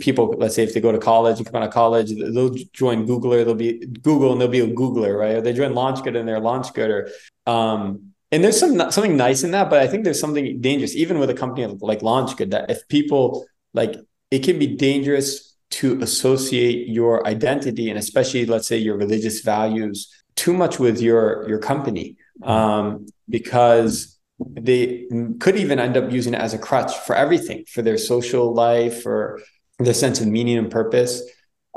people, 0.00 0.34
let's 0.38 0.54
say 0.54 0.64
if 0.64 0.74
they 0.74 0.80
go 0.80 0.92
to 0.92 0.98
college 0.98 1.38
and 1.38 1.46
come 1.46 1.56
out 1.62 1.68
of 1.68 1.72
college, 1.72 2.10
they'll 2.10 2.54
join 2.72 3.06
Googler, 3.06 3.44
they'll 3.44 3.54
be 3.54 3.86
Google 4.02 4.32
and 4.32 4.40
they'll 4.40 4.48
be 4.48 4.60
a 4.60 4.68
Googler, 4.68 5.18
right? 5.18 5.36
Or 5.36 5.40
they 5.40 5.52
join 5.52 5.72
LaunchGood 5.72 6.16
and 6.18 6.28
they're 6.28 6.40
LaunchGood, 6.40 6.88
or 6.88 7.50
um, 7.50 8.12
and 8.32 8.42
there's 8.42 8.58
some 8.58 8.90
something 8.90 9.16
nice 9.16 9.44
in 9.44 9.52
that, 9.52 9.70
but 9.70 9.80
I 9.80 9.86
think 9.86 10.04
there's 10.04 10.20
something 10.20 10.60
dangerous, 10.60 10.94
even 10.96 11.18
with 11.18 11.30
a 11.30 11.34
company 11.34 11.66
like 11.80 12.00
LaunchGood, 12.00 12.50
that 12.50 12.70
if 12.70 12.86
people 12.88 13.46
like, 13.72 13.94
it 14.30 14.40
can 14.40 14.58
be 14.58 14.66
dangerous 14.66 15.56
to 15.68 16.00
associate 16.00 16.88
your 16.88 17.26
identity 17.26 17.90
and 17.90 17.98
especially 17.98 18.46
let's 18.46 18.66
say 18.66 18.78
your 18.78 18.96
religious 18.96 19.40
values 19.40 20.12
too 20.34 20.52
much 20.52 20.78
with 20.78 21.00
your 21.00 21.48
your 21.48 21.58
company. 21.58 22.16
Um, 22.42 23.06
because 23.28 24.15
they 24.38 25.06
could 25.40 25.56
even 25.56 25.78
end 25.78 25.96
up 25.96 26.10
using 26.10 26.34
it 26.34 26.40
as 26.40 26.52
a 26.52 26.58
crutch 26.58 26.94
for 27.06 27.14
everything 27.14 27.64
for 27.68 27.82
their 27.82 27.98
social 27.98 28.52
life 28.52 29.06
or 29.06 29.40
their 29.78 29.94
sense 29.94 30.20
of 30.20 30.26
meaning 30.26 30.58
and 30.58 30.70
purpose. 30.70 31.22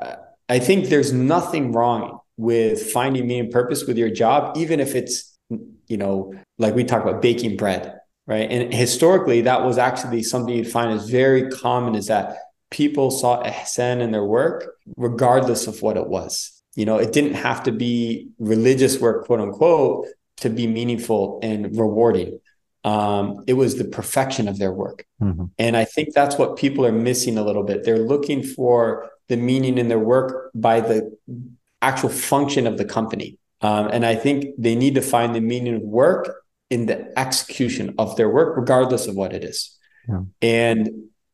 Uh, 0.01 0.15
i 0.47 0.59
think 0.59 0.87
there's 0.87 1.11
nothing 1.11 1.71
wrong 1.73 2.19
with 2.37 2.91
finding 2.91 3.27
meaning 3.27 3.45
and 3.45 3.51
purpose 3.51 3.85
with 3.85 3.97
your 3.97 4.09
job 4.09 4.55
even 4.57 4.79
if 4.79 4.95
it's 4.95 5.37
you 5.87 5.97
know 5.97 6.33
like 6.57 6.73
we 6.73 6.83
talk 6.85 7.03
about 7.03 7.21
baking 7.21 7.57
bread 7.57 7.99
right? 8.29 8.49
And 8.51 8.71
historically 8.71 9.41
that 9.41 9.65
was 9.65 9.77
actually 9.77 10.23
something 10.23 10.55
you'd 10.55 10.71
find 10.71 10.93
is 10.93 11.09
very 11.09 11.49
common 11.49 11.95
is 11.95 12.07
that 12.07 12.37
people 12.69 13.09
saw 13.09 13.43
ihsan 13.43 13.99
in 13.99 14.11
their 14.11 14.23
work 14.23 14.75
regardless 14.95 15.65
of 15.65 15.81
what 15.81 15.97
it 15.97 16.07
was. 16.07 16.61
You 16.75 16.85
know 16.85 16.97
it 16.97 17.11
didn't 17.11 17.33
have 17.33 17.63
to 17.63 17.73
be 17.73 18.29
religious 18.37 18.99
work 18.99 19.25
quote 19.25 19.41
unquote 19.41 20.07
to 20.37 20.49
be 20.49 20.67
meaningful 20.67 21.39
and 21.41 21.75
rewarding 21.77 22.39
um, 22.89 23.43
it 23.45 23.53
was 23.53 23.75
the 23.75 23.85
perfection 23.85 24.47
of 24.47 24.57
their 24.57 24.71
work. 24.71 25.05
Mm-hmm. 25.21 25.45
And 25.59 25.77
I 25.77 25.85
think 25.85 26.13
that's 26.13 26.37
what 26.39 26.57
people 26.57 26.85
are 26.87 26.91
missing 26.91 27.37
a 27.37 27.43
little 27.43 27.63
bit. 27.63 27.83
They're 27.83 28.05
looking 28.13 28.41
for 28.41 29.09
the 29.27 29.37
meaning 29.37 29.77
in 29.77 29.89
their 29.89 29.99
work 29.99 30.49
by 30.55 30.81
the 30.81 31.15
actual 31.83 32.09
function 32.09 32.65
of 32.65 32.77
the 32.79 32.85
company. 32.85 33.37
Um, 33.61 33.89
and 33.93 34.05
I 34.05 34.15
think 34.15 34.55
they 34.57 34.75
need 34.75 34.95
to 34.95 35.01
find 35.01 35.35
the 35.35 35.41
meaning 35.41 35.75
of 35.75 35.81
work 35.83 36.23
in 36.71 36.87
the 36.87 36.97
execution 37.19 37.93
of 37.99 38.15
their 38.15 38.29
work, 38.29 38.57
regardless 38.57 39.05
of 39.07 39.15
what 39.15 39.33
it 39.33 39.43
is. 39.43 39.77
Yeah. 40.07 40.21
And 40.41 40.89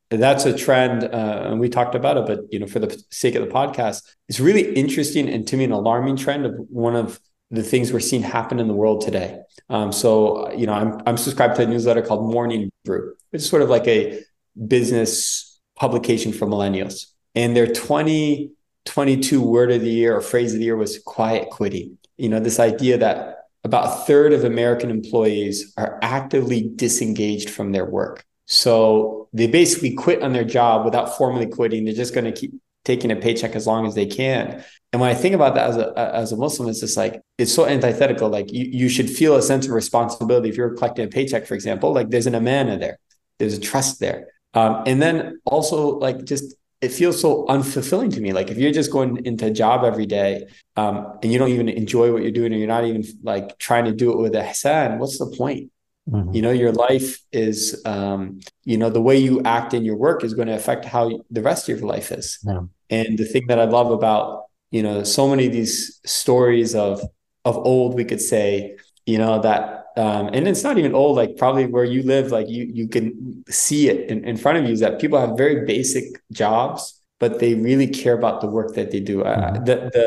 that's 0.09 0.45
a 0.45 0.57
trend, 0.57 1.03
uh, 1.03 1.47
and 1.47 1.59
we 1.59 1.69
talked 1.69 1.95
about 1.95 2.17
it. 2.17 2.25
But 2.25 2.39
you 2.51 2.59
know, 2.59 2.67
for 2.67 2.79
the 2.79 3.01
sake 3.11 3.35
of 3.35 3.47
the 3.47 3.53
podcast, 3.53 4.01
it's 4.27 4.39
really 4.39 4.73
interesting 4.73 5.29
and 5.29 5.47
to 5.47 5.57
me 5.57 5.63
an 5.63 5.71
alarming 5.71 6.17
trend 6.17 6.45
of 6.45 6.53
one 6.69 6.95
of 6.95 7.19
the 7.51 7.63
things 7.63 7.93
we're 7.93 7.99
seeing 7.99 8.23
happen 8.23 8.59
in 8.59 8.67
the 8.67 8.73
world 8.73 9.01
today. 9.01 9.39
Um, 9.69 9.91
so, 9.91 10.51
you 10.53 10.65
know, 10.65 10.73
I'm, 10.73 11.01
I'm 11.05 11.17
subscribed 11.17 11.55
to 11.57 11.63
a 11.63 11.67
newsletter 11.67 12.01
called 12.01 12.31
Morning 12.31 12.71
Brew. 12.83 13.15
It's 13.31 13.47
sort 13.47 13.61
of 13.61 13.69
like 13.69 13.87
a 13.87 14.23
business 14.67 15.59
publication 15.75 16.31
for 16.31 16.47
millennials. 16.47 17.07
And 17.35 17.55
their 17.55 17.67
2022 17.67 19.41
word 19.41 19.71
of 19.71 19.81
the 19.81 19.89
year 19.89 20.15
or 20.15 20.21
phrase 20.21 20.53
of 20.53 20.59
the 20.59 20.65
year 20.65 20.77
was 20.77 20.99
quiet 20.99 21.49
quitting. 21.49 21.97
You 22.17 22.29
know, 22.29 22.39
this 22.39 22.59
idea 22.59 22.97
that 22.99 23.39
about 23.63 23.85
a 23.85 24.05
third 24.05 24.31
of 24.31 24.43
American 24.43 24.89
employees 24.89 25.73
are 25.75 25.99
actively 26.01 26.71
disengaged 26.75 27.49
from 27.49 27.71
their 27.71 27.85
work. 27.85 28.23
So 28.45 29.27
they 29.33 29.47
basically 29.47 29.95
quit 29.95 30.21
on 30.21 30.33
their 30.33 30.43
job 30.43 30.85
without 30.85 31.17
formally 31.17 31.47
quitting. 31.47 31.83
They're 31.83 31.93
just 31.93 32.13
going 32.13 32.25
to 32.25 32.31
keep 32.31 32.53
taking 32.85 33.11
a 33.11 33.15
paycheck 33.15 33.55
as 33.55 33.65
long 33.65 33.87
as 33.87 33.95
they 33.95 34.05
can. 34.05 34.63
And 34.95 35.01
when 35.01 35.09
I 35.09 35.13
think 35.13 35.35
about 35.35 35.55
that 35.55 35.71
as 35.71 35.75
a 35.75 35.93
as 35.97 36.31
a 36.31 36.37
Muslim, 36.37 36.69
it's 36.69 36.79
just 36.79 36.95
like 36.95 37.21
it's 37.37 37.53
so 37.53 37.65
antithetical. 37.65 38.29
Like 38.29 38.49
you, 38.53 38.63
you 38.63 38.87
should 38.87 39.09
feel 39.09 39.35
a 39.35 39.41
sense 39.41 39.65
of 39.65 39.73
responsibility 39.73 40.47
if 40.47 40.55
you're 40.55 40.73
collecting 40.73 41.03
a 41.03 41.09
paycheck, 41.09 41.45
for 41.45 41.53
example. 41.53 41.93
Like 41.93 42.11
there's 42.11 42.27
an 42.27 42.33
amana 42.33 42.79
there, 42.79 42.97
there's 43.37 43.57
a 43.57 43.59
trust 43.59 43.99
there, 43.99 44.29
um, 44.53 44.83
and 44.85 45.01
then 45.01 45.41
also 45.43 45.99
like 45.99 46.23
just 46.23 46.55
it 46.79 46.93
feels 46.93 47.19
so 47.19 47.45
unfulfilling 47.47 48.13
to 48.13 48.21
me. 48.21 48.31
Like 48.31 48.49
if 48.49 48.57
you're 48.57 48.71
just 48.71 48.89
going 48.89 49.25
into 49.25 49.47
a 49.47 49.51
job 49.51 49.83
every 49.83 50.05
day 50.05 50.47
um, 50.77 51.19
and 51.21 51.29
you 51.29 51.39
don't 51.39 51.49
even 51.49 51.67
enjoy 51.67 52.13
what 52.13 52.21
you're 52.21 52.31
doing, 52.31 52.53
or 52.53 52.55
you're 52.55 52.65
not 52.65 52.85
even 52.85 53.03
like 53.21 53.57
trying 53.57 53.83
to 53.83 53.91
do 53.91 54.13
it 54.13 54.17
with 54.17 54.33
a 54.33 54.43
ihsan, 54.43 54.97
what's 54.97 55.19
the 55.19 55.29
point? 55.35 55.73
Mm-hmm. 56.09 56.35
You 56.35 56.41
know, 56.41 56.51
your 56.51 56.71
life 56.71 57.19
is, 57.33 57.81
um, 57.83 58.39
you 58.63 58.77
know, 58.77 58.89
the 58.89 59.01
way 59.01 59.17
you 59.17 59.41
act 59.43 59.73
in 59.73 59.83
your 59.83 59.97
work 59.97 60.23
is 60.23 60.33
going 60.33 60.47
to 60.47 60.55
affect 60.55 60.85
how 60.85 61.19
the 61.31 61.41
rest 61.41 61.67
of 61.67 61.79
your 61.79 61.87
life 61.89 62.13
is. 62.13 62.39
Yeah. 62.43 62.61
And 62.89 63.17
the 63.17 63.25
thing 63.25 63.47
that 63.47 63.59
I 63.59 63.65
love 63.65 63.91
about, 63.91 64.44
you 64.75 64.83
know, 64.83 65.03
so 65.05 65.25
many 65.29 65.45
of 65.47 65.53
these 65.53 66.01
stories 66.05 66.75
of 66.75 67.01
of 67.45 67.55
old, 67.55 67.95
we 67.95 68.03
could 68.03 68.19
say, 68.19 68.75
you 69.05 69.17
know, 69.17 69.39
that 69.41 69.85
um, 69.95 70.27
and 70.33 70.49
it's 70.49 70.63
not 70.63 70.77
even 70.77 70.93
old, 70.93 71.15
like 71.15 71.37
probably 71.37 71.65
where 71.65 71.85
you 71.85 72.03
live, 72.03 72.33
like 72.37 72.49
you 72.49 72.69
you 72.73 72.89
can 72.89 73.45
see 73.47 73.87
it 73.87 74.09
in, 74.11 74.25
in 74.25 74.35
front 74.35 74.57
of 74.57 74.65
you 74.65 74.73
is 74.73 74.81
that 74.81 74.99
people 74.99 75.17
have 75.17 75.37
very 75.37 75.65
basic 75.65 76.03
jobs, 76.33 77.01
but 77.21 77.39
they 77.39 77.55
really 77.55 77.87
care 77.87 78.15
about 78.15 78.41
the 78.41 78.47
work 78.47 78.75
that 78.75 78.91
they 78.91 78.99
do. 78.99 79.23
Mm-hmm. 79.23 79.63
the 79.63 79.75
the 79.95 80.05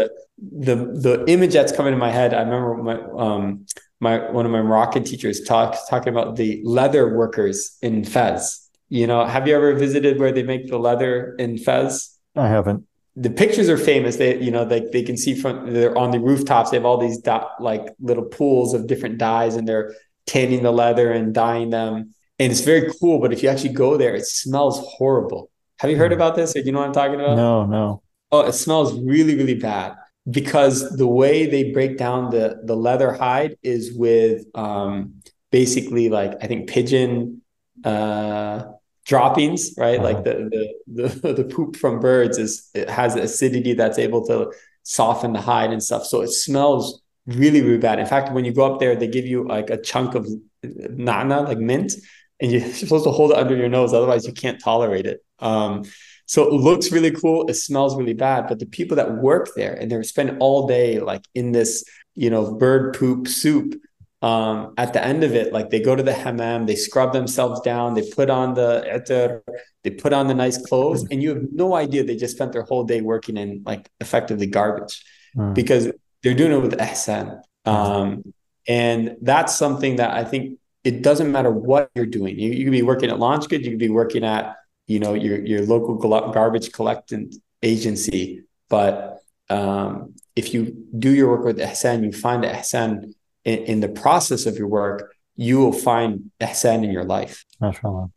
the 0.66 0.74
the 1.06 1.24
image 1.32 1.54
that's 1.54 1.72
coming 1.72 1.94
to 1.94 1.98
my 1.98 2.10
head, 2.10 2.34
I 2.34 2.42
remember 2.42 2.76
my 2.90 2.98
um 3.24 3.64
my 4.00 4.30
one 4.30 4.44
of 4.44 4.52
my 4.52 4.60
Moroccan 4.60 5.02
teachers 5.02 5.40
talk, 5.40 5.78
talking 5.88 6.12
about 6.12 6.36
the 6.36 6.60
leather 6.62 7.16
workers 7.16 7.78
in 7.80 8.04
Fez. 8.04 8.68
You 8.90 9.06
know, 9.06 9.24
have 9.24 9.48
you 9.48 9.56
ever 9.56 9.72
visited 9.72 10.20
where 10.20 10.32
they 10.32 10.42
make 10.42 10.68
the 10.68 10.78
leather 10.78 11.34
in 11.38 11.56
Fez? 11.56 12.18
I 12.36 12.48
haven't. 12.48 12.87
The 13.20 13.30
pictures 13.30 13.68
are 13.68 13.76
famous. 13.76 14.16
They, 14.16 14.40
you 14.40 14.50
know, 14.50 14.62
like 14.62 14.92
they 14.92 15.02
can 15.02 15.16
see 15.16 15.34
from 15.34 15.72
they're 15.72 15.96
on 15.96 16.10
the 16.10 16.20
rooftops. 16.20 16.70
They 16.70 16.76
have 16.76 16.84
all 16.84 16.98
these 16.98 17.18
dot, 17.18 17.60
like 17.60 17.94
little 18.00 18.24
pools 18.24 18.74
of 18.74 18.86
different 18.86 19.18
dyes, 19.18 19.56
and 19.56 19.66
they're 19.66 19.94
tanning 20.26 20.62
the 20.62 20.70
leather 20.70 21.10
and 21.10 21.34
dyeing 21.34 21.70
them. 21.70 22.14
And 22.38 22.52
it's 22.52 22.60
very 22.60 22.92
cool. 23.00 23.20
But 23.20 23.32
if 23.32 23.42
you 23.42 23.48
actually 23.48 23.74
go 23.74 23.96
there, 23.96 24.14
it 24.14 24.26
smells 24.26 24.78
horrible. 24.96 25.50
Have 25.80 25.90
you 25.90 25.96
heard 25.96 26.12
hmm. 26.12 26.18
about 26.18 26.36
this? 26.36 26.54
Or 26.54 26.60
do 26.60 26.66
you 26.66 26.72
know 26.72 26.80
what 26.80 26.88
I'm 26.88 26.92
talking 26.92 27.16
about? 27.16 27.36
No, 27.36 27.66
no. 27.66 28.02
Oh, 28.30 28.40
it 28.40 28.52
smells 28.52 28.98
really, 29.00 29.36
really 29.36 29.54
bad 29.54 29.96
because 30.30 30.96
the 30.96 31.06
way 31.06 31.46
they 31.46 31.72
break 31.72 31.96
down 31.96 32.30
the 32.30 32.60
the 32.64 32.76
leather 32.76 33.12
hide 33.12 33.56
is 33.62 33.92
with 33.94 34.44
um, 34.54 35.14
basically 35.50 36.08
like 36.08 36.34
I 36.42 36.46
think 36.46 36.68
pigeon 36.68 37.42
uh, 37.84 38.64
droppings, 39.08 39.72
right? 39.76 39.98
Uh-huh. 39.98 40.04
Like 40.04 40.24
the, 40.24 40.72
the 40.86 41.08
the 41.08 41.32
the 41.42 41.44
poop 41.44 41.76
from 41.76 41.98
birds 41.98 42.38
is 42.38 42.70
it 42.74 42.88
has 42.88 43.16
acidity 43.16 43.72
that's 43.74 43.98
able 43.98 44.24
to 44.26 44.52
soften 44.84 45.32
the 45.32 45.40
hide 45.40 45.72
and 45.72 45.82
stuff. 45.82 46.06
So 46.06 46.20
it 46.20 46.28
smells 46.28 47.02
really 47.26 47.62
really 47.62 47.78
bad. 47.78 47.98
In 47.98 48.06
fact, 48.06 48.32
when 48.32 48.44
you 48.44 48.52
go 48.52 48.72
up 48.72 48.78
there, 48.78 48.94
they 48.94 49.08
give 49.08 49.26
you 49.26 49.46
like 49.46 49.70
a 49.70 49.80
chunk 49.80 50.14
of 50.14 50.28
nana, 50.62 51.42
like 51.42 51.58
mint, 51.58 51.94
and 52.40 52.52
you're 52.52 52.72
supposed 52.72 53.04
to 53.04 53.10
hold 53.10 53.32
it 53.32 53.38
under 53.38 53.56
your 53.56 53.68
nose, 53.68 53.92
otherwise 53.92 54.26
you 54.26 54.32
can't 54.32 54.60
tolerate 54.60 55.06
it. 55.06 55.24
Um, 55.40 55.84
so 56.26 56.46
it 56.46 56.52
looks 56.52 56.92
really 56.92 57.10
cool. 57.10 57.48
It 57.48 57.54
smells 57.54 57.96
really 57.96 58.12
bad. 58.12 58.48
But 58.48 58.58
the 58.58 58.66
people 58.66 58.96
that 58.96 59.16
work 59.16 59.48
there 59.56 59.72
and 59.72 59.90
they're 59.90 60.02
spending 60.02 60.36
all 60.38 60.66
day 60.66 61.00
like 61.00 61.24
in 61.34 61.52
this, 61.52 61.84
you 62.14 62.28
know, 62.28 62.54
bird 62.54 62.94
poop 62.98 63.26
soup. 63.28 63.74
Um, 64.20 64.74
at 64.76 64.92
the 64.92 65.04
end 65.04 65.22
of 65.22 65.34
it, 65.34 65.52
like 65.52 65.70
they 65.70 65.80
go 65.80 65.94
to 65.94 66.02
the 66.02 66.12
hammam, 66.12 66.66
they 66.66 66.74
scrub 66.74 67.12
themselves 67.12 67.60
down, 67.60 67.94
they 67.94 68.10
put 68.10 68.30
on 68.30 68.54
the 68.54 68.84
etter, 68.88 69.42
they 69.84 69.90
put 69.90 70.12
on 70.12 70.26
the 70.26 70.34
nice 70.34 70.58
clothes, 70.66 71.06
and 71.10 71.22
you 71.22 71.28
have 71.30 71.44
no 71.52 71.74
idea 71.74 72.02
they 72.02 72.16
just 72.16 72.34
spent 72.34 72.52
their 72.52 72.62
whole 72.62 72.84
day 72.84 73.00
working 73.00 73.36
in 73.36 73.62
like 73.64 73.88
effectively 74.00 74.46
garbage 74.46 75.04
mm. 75.36 75.54
because 75.54 75.92
they're 76.22 76.34
doing 76.34 76.52
it 76.52 76.58
with 76.58 76.76
ihsan. 76.78 77.40
Um, 77.64 78.34
and 78.66 79.16
that's 79.22 79.56
something 79.56 79.96
that 79.96 80.10
I 80.10 80.24
think 80.24 80.58
it 80.82 81.02
doesn't 81.02 81.30
matter 81.30 81.50
what 81.50 81.90
you're 81.94 82.06
doing. 82.06 82.38
You, 82.38 82.50
you 82.50 82.64
could 82.64 82.72
be 82.72 82.82
working 82.82 83.10
at 83.10 83.18
LaunchGood, 83.18 83.62
you 83.62 83.70
could 83.70 83.78
be 83.78 83.88
working 83.88 84.24
at 84.24 84.56
you 84.88 84.98
know 84.98 85.14
your 85.14 85.38
your 85.44 85.64
local 85.64 85.94
garbage 86.32 86.72
collecting 86.72 87.30
agency 87.62 88.42
but 88.68 89.18
um, 89.50 90.14
if 90.34 90.52
you 90.52 90.86
do 90.98 91.10
your 91.10 91.30
work 91.30 91.44
with 91.44 91.58
ihsan 91.58 92.02
you 92.04 92.10
find 92.10 92.42
that 92.42 92.54
ihsan 92.56 93.14
in, 93.48 93.58
in 93.72 93.80
the 93.80 93.88
process 93.88 94.46
of 94.46 94.56
your 94.56 94.68
work 94.68 95.14
you 95.36 95.58
will 95.58 95.72
find 95.72 96.30
ihsan 96.40 96.84
in 96.84 96.90
your 96.90 97.04
life 97.04 97.44
MashaAllah. 97.62 98.10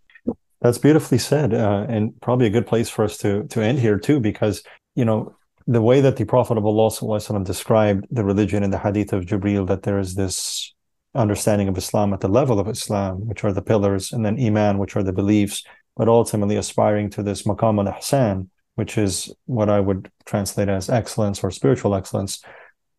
that's 0.61 0.77
beautifully 0.77 1.17
said 1.17 1.53
uh, 1.53 1.86
and 1.88 2.03
probably 2.21 2.47
a 2.47 2.55
good 2.57 2.67
place 2.67 2.89
for 2.89 3.03
us 3.07 3.17
to 3.23 3.29
to 3.53 3.61
end 3.69 3.79
here 3.79 3.99
too 4.07 4.19
because 4.19 4.63
you 4.95 5.05
know 5.05 5.19
the 5.67 5.82
way 5.89 6.01
that 6.01 6.15
the 6.17 6.25
prophet 6.25 6.57
of 6.57 6.65
allah 6.65 7.43
described 7.43 8.01
the 8.11 8.25
religion 8.32 8.63
in 8.63 8.71
the 8.71 8.84
hadith 8.86 9.13
of 9.13 9.25
jibril 9.25 9.67
that 9.67 9.84
there 9.84 9.99
is 9.99 10.15
this 10.15 10.73
understanding 11.13 11.67
of 11.67 11.77
islam 11.77 12.13
at 12.13 12.21
the 12.21 12.34
level 12.39 12.57
of 12.59 12.67
islam 12.67 13.13
which 13.27 13.43
are 13.43 13.53
the 13.53 13.67
pillars 13.71 14.11
and 14.13 14.25
then 14.25 14.41
iman 14.47 14.77
which 14.77 14.95
are 14.95 15.03
the 15.03 15.19
beliefs 15.21 15.63
but 15.97 16.07
ultimately 16.07 16.55
aspiring 16.55 17.09
to 17.11 17.23
this 17.23 17.43
maqam 17.43 17.86
al 17.86 17.93
ihsan, 17.93 18.47
which 18.75 18.97
is 18.97 19.34
what 19.45 19.69
I 19.69 19.79
would 19.79 20.09
translate 20.25 20.69
as 20.69 20.89
excellence 20.89 21.43
or 21.43 21.51
spiritual 21.51 21.95
excellence, 21.95 22.43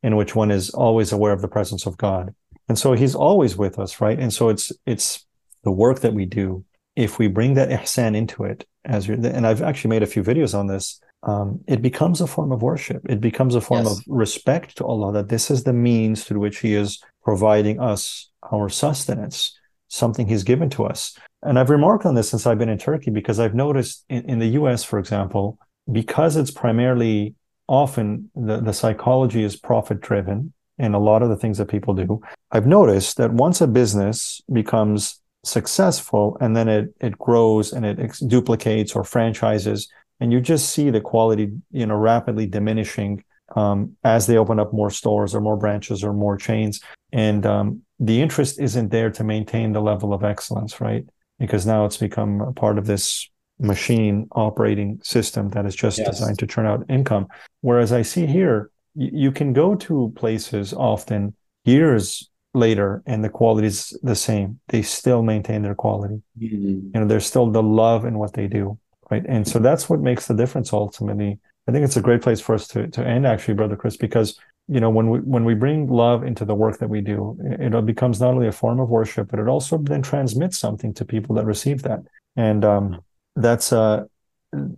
in 0.02 0.16
which 0.16 0.34
one 0.34 0.50
is 0.50 0.70
always 0.70 1.12
aware 1.12 1.32
of 1.32 1.42
the 1.42 1.48
presence 1.48 1.86
of 1.86 1.96
God. 1.96 2.34
And 2.68 2.78
so 2.78 2.92
he's 2.92 3.14
always 3.14 3.56
with 3.56 3.78
us, 3.78 4.00
right? 4.00 4.18
And 4.18 4.32
so 4.32 4.48
it's 4.48 4.72
it's 4.86 5.26
the 5.64 5.70
work 5.70 6.00
that 6.00 6.14
we 6.14 6.26
do. 6.26 6.64
If 6.96 7.18
we 7.18 7.28
bring 7.28 7.54
that 7.54 7.70
ihsan 7.70 8.16
into 8.16 8.44
it, 8.44 8.66
as 8.84 9.08
and 9.08 9.46
I've 9.46 9.62
actually 9.62 9.90
made 9.90 10.02
a 10.02 10.06
few 10.06 10.22
videos 10.22 10.58
on 10.58 10.66
this, 10.66 11.00
um, 11.22 11.60
it 11.66 11.82
becomes 11.82 12.20
a 12.20 12.26
form 12.26 12.52
of 12.52 12.62
worship. 12.62 13.02
It 13.08 13.20
becomes 13.20 13.54
a 13.54 13.60
form 13.60 13.84
yes. 13.84 13.98
of 13.98 14.04
respect 14.08 14.76
to 14.78 14.84
Allah 14.84 15.12
that 15.12 15.28
this 15.28 15.50
is 15.50 15.64
the 15.64 15.72
means 15.72 16.24
through 16.24 16.40
which 16.40 16.58
He 16.58 16.74
is 16.74 17.02
providing 17.22 17.80
us 17.80 18.30
our 18.52 18.68
sustenance, 18.68 19.58
something 19.88 20.26
He's 20.26 20.42
given 20.44 20.68
to 20.70 20.84
us. 20.84 21.16
And 21.42 21.58
I've 21.58 21.70
remarked 21.70 22.06
on 22.06 22.14
this 22.14 22.30
since 22.30 22.46
I've 22.46 22.58
been 22.58 22.68
in 22.68 22.78
Turkey 22.78 23.10
because 23.10 23.38
I've 23.38 23.54
noticed 23.54 24.04
in, 24.08 24.28
in 24.28 24.38
the 24.38 24.48
US, 24.60 24.84
for 24.84 24.98
example, 24.98 25.58
because 25.90 26.36
it's 26.36 26.50
primarily 26.50 27.34
often 27.68 28.30
the, 28.34 28.60
the 28.60 28.72
psychology 28.72 29.42
is 29.42 29.56
profit 29.56 30.00
driven 30.00 30.52
in 30.78 30.94
a 30.94 30.98
lot 30.98 31.22
of 31.22 31.28
the 31.28 31.36
things 31.36 31.58
that 31.58 31.68
people 31.68 31.94
do. 31.94 32.20
I've 32.50 32.66
noticed 32.66 33.16
that 33.18 33.32
once 33.32 33.60
a 33.60 33.66
business 33.66 34.40
becomes 34.52 35.20
successful 35.44 36.36
and 36.40 36.56
then 36.56 36.68
it, 36.68 36.94
it 37.00 37.18
grows 37.18 37.72
and 37.72 37.84
it 37.84 37.98
ex- 37.98 38.20
duplicates 38.20 38.94
or 38.94 39.04
franchises, 39.04 39.88
and 40.20 40.32
you 40.32 40.40
just 40.40 40.70
see 40.70 40.90
the 40.90 41.00
quality, 41.00 41.52
you 41.70 41.86
know, 41.86 41.96
rapidly 41.96 42.46
diminishing 42.46 43.24
um, 43.56 43.96
as 44.04 44.26
they 44.26 44.38
open 44.38 44.58
up 44.58 44.72
more 44.72 44.90
stores 44.90 45.34
or 45.34 45.40
more 45.40 45.56
branches 45.56 46.02
or 46.04 46.12
more 46.12 46.36
chains. 46.36 46.80
And 47.12 47.44
um, 47.44 47.82
the 47.98 48.22
interest 48.22 48.60
isn't 48.60 48.90
there 48.90 49.10
to 49.10 49.24
maintain 49.24 49.72
the 49.72 49.82
level 49.82 50.14
of 50.14 50.24
excellence, 50.24 50.80
right? 50.80 51.04
because 51.42 51.66
now 51.66 51.84
it's 51.84 51.96
become 51.96 52.54
part 52.54 52.78
of 52.78 52.86
this 52.86 53.28
machine 53.62 54.28
operating 54.32 55.00
system 55.02 55.48
that 55.50 55.66
is 55.66 55.74
just 55.74 55.98
yes. 55.98 56.08
designed 56.08 56.38
to 56.38 56.46
churn 56.46 56.66
out 56.66 56.84
income. 56.88 57.26
Whereas 57.60 57.92
I 57.92 58.02
see 58.02 58.26
here, 58.26 58.70
y- 58.94 59.10
you 59.12 59.32
can 59.32 59.52
go 59.52 59.74
to 59.76 60.12
places 60.16 60.72
often 60.72 61.34
years 61.64 62.28
later 62.54 63.02
and 63.06 63.24
the 63.24 63.28
quality 63.28 63.68
is 63.68 63.98
the 64.02 64.16
same. 64.16 64.60
They 64.68 64.82
still 64.82 65.22
maintain 65.22 65.62
their 65.62 65.74
quality. 65.74 66.22
Mm-hmm. 66.38 66.90
You 66.94 67.00
know, 67.00 67.06
there's 67.06 67.26
still 67.26 67.50
the 67.50 67.62
love 67.62 68.04
in 68.04 68.18
what 68.18 68.34
they 68.34 68.46
do. 68.46 68.78
Right. 69.10 69.24
And 69.28 69.46
so 69.46 69.58
that's 69.58 69.88
what 69.88 70.00
makes 70.00 70.26
the 70.26 70.34
difference 70.34 70.72
ultimately. 70.72 71.38
I 71.68 71.72
think 71.72 71.84
it's 71.84 71.96
a 71.96 72.02
great 72.02 72.22
place 72.22 72.40
for 72.40 72.54
us 72.54 72.66
to, 72.68 72.88
to 72.88 73.06
end 73.06 73.26
actually, 73.26 73.54
brother 73.54 73.76
Chris, 73.76 73.96
because 73.96 74.38
you 74.68 74.80
know 74.80 74.90
when 74.90 75.08
we 75.10 75.18
when 75.20 75.44
we 75.44 75.54
bring 75.54 75.88
love 75.88 76.22
into 76.22 76.44
the 76.44 76.54
work 76.54 76.78
that 76.78 76.88
we 76.88 77.00
do 77.00 77.36
it, 77.58 77.74
it 77.74 77.86
becomes 77.86 78.20
not 78.20 78.30
only 78.30 78.46
a 78.46 78.52
form 78.52 78.78
of 78.78 78.88
worship 78.88 79.28
but 79.28 79.40
it 79.40 79.48
also 79.48 79.76
then 79.78 80.02
transmits 80.02 80.56
something 80.56 80.94
to 80.94 81.04
people 81.04 81.34
that 81.34 81.44
receive 81.44 81.82
that 81.82 82.00
and 82.36 82.64
um, 82.64 83.00
that's 83.36 83.72
a 83.72 84.06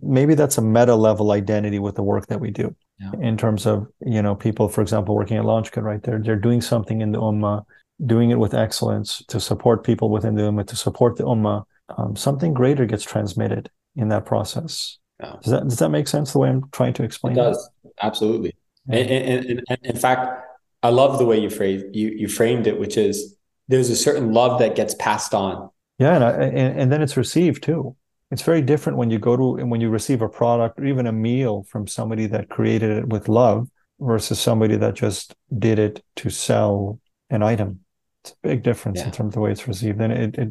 maybe 0.01 0.35
that's 0.35 0.57
a 0.57 0.61
meta 0.61 0.95
level 0.95 1.31
identity 1.31 1.79
with 1.79 1.95
the 1.95 2.03
work 2.03 2.27
that 2.27 2.39
we 2.39 2.49
do 2.49 2.73
yeah. 2.99 3.11
in 3.21 3.35
terms 3.37 3.65
of 3.65 3.87
you 4.05 4.21
know 4.21 4.35
people 4.35 4.69
for 4.69 4.81
example 4.81 5.15
working 5.15 5.37
at 5.37 5.43
launchgood 5.43 5.83
right 5.83 6.03
there 6.03 6.19
they're 6.19 6.35
doing 6.35 6.61
something 6.61 7.01
in 7.01 7.11
the 7.11 7.19
ummah 7.19 7.63
doing 8.05 8.29
it 8.29 8.39
with 8.39 8.53
excellence 8.53 9.23
to 9.27 9.39
support 9.39 9.83
people 9.83 10.09
within 10.09 10.35
the 10.35 10.43
ummah 10.43 10.65
to 10.65 10.75
support 10.75 11.17
the 11.17 11.23
ummah 11.23 11.63
um, 11.97 12.15
something 12.15 12.53
greater 12.53 12.85
gets 12.85 13.03
transmitted 13.03 13.69
in 13.95 14.09
that 14.09 14.25
process 14.25 14.97
yeah. 15.19 15.35
does 15.41 15.51
that 15.51 15.63
does 15.63 15.79
that 15.79 15.89
make 15.89 16.07
sense 16.07 16.31
the 16.31 16.39
way 16.39 16.49
i'm 16.49 16.63
trying 16.71 16.93
to 16.93 17.03
explain 17.03 17.33
it 17.33 17.35
does 17.35 17.69
that? 17.83 17.91
absolutely 18.01 18.53
and, 18.87 19.09
and, 19.09 19.63
and, 19.67 19.79
in 19.83 19.97
fact, 19.97 20.43
I 20.83 20.89
love 20.89 21.17
the 21.17 21.25
way 21.25 21.39
you 21.39 21.49
phrased 21.49 21.87
you 21.93 22.09
you 22.09 22.27
framed 22.27 22.67
it, 22.67 22.79
which 22.79 22.97
is 22.97 23.35
there's 23.67 23.89
a 23.89 23.95
certain 23.95 24.33
love 24.33 24.59
that 24.59 24.75
gets 24.75 24.93
passed 24.95 25.33
on. 25.33 25.69
Yeah, 25.97 26.15
and, 26.15 26.23
I, 26.23 26.31
and 26.31 26.79
and 26.79 26.91
then 26.91 27.01
it's 27.01 27.17
received 27.17 27.63
too. 27.63 27.95
It's 28.35 28.41
very 28.41 28.61
different 28.61 28.97
when 28.97 29.09
you 29.09 29.17
go 29.17 29.37
to 29.37 29.55
and 29.61 29.71
when 29.71 29.79
you 29.79 29.89
receive 29.89 30.21
a 30.21 30.27
product 30.27 30.77
or 30.77 30.83
even 30.83 31.07
a 31.07 31.13
meal 31.13 31.63
from 31.69 31.87
somebody 31.87 32.25
that 32.27 32.49
created 32.49 32.91
it 32.91 33.07
with 33.07 33.29
love 33.29 33.69
versus 33.97 34.41
somebody 34.41 34.75
that 34.75 34.93
just 34.93 35.33
did 35.57 35.79
it 35.79 36.03
to 36.17 36.29
sell 36.29 36.99
an 37.29 37.41
item. 37.43 37.79
It's 38.25 38.31
a 38.31 38.35
big 38.43 38.61
difference 38.61 38.99
Yeah. 38.99 39.05
in 39.05 39.11
terms 39.13 39.29
of 39.29 39.33
the 39.35 39.39
way 39.39 39.51
it's 39.53 39.69
received. 39.69 40.01
And 40.01 40.11
it, 40.11 40.37
it 40.37 40.49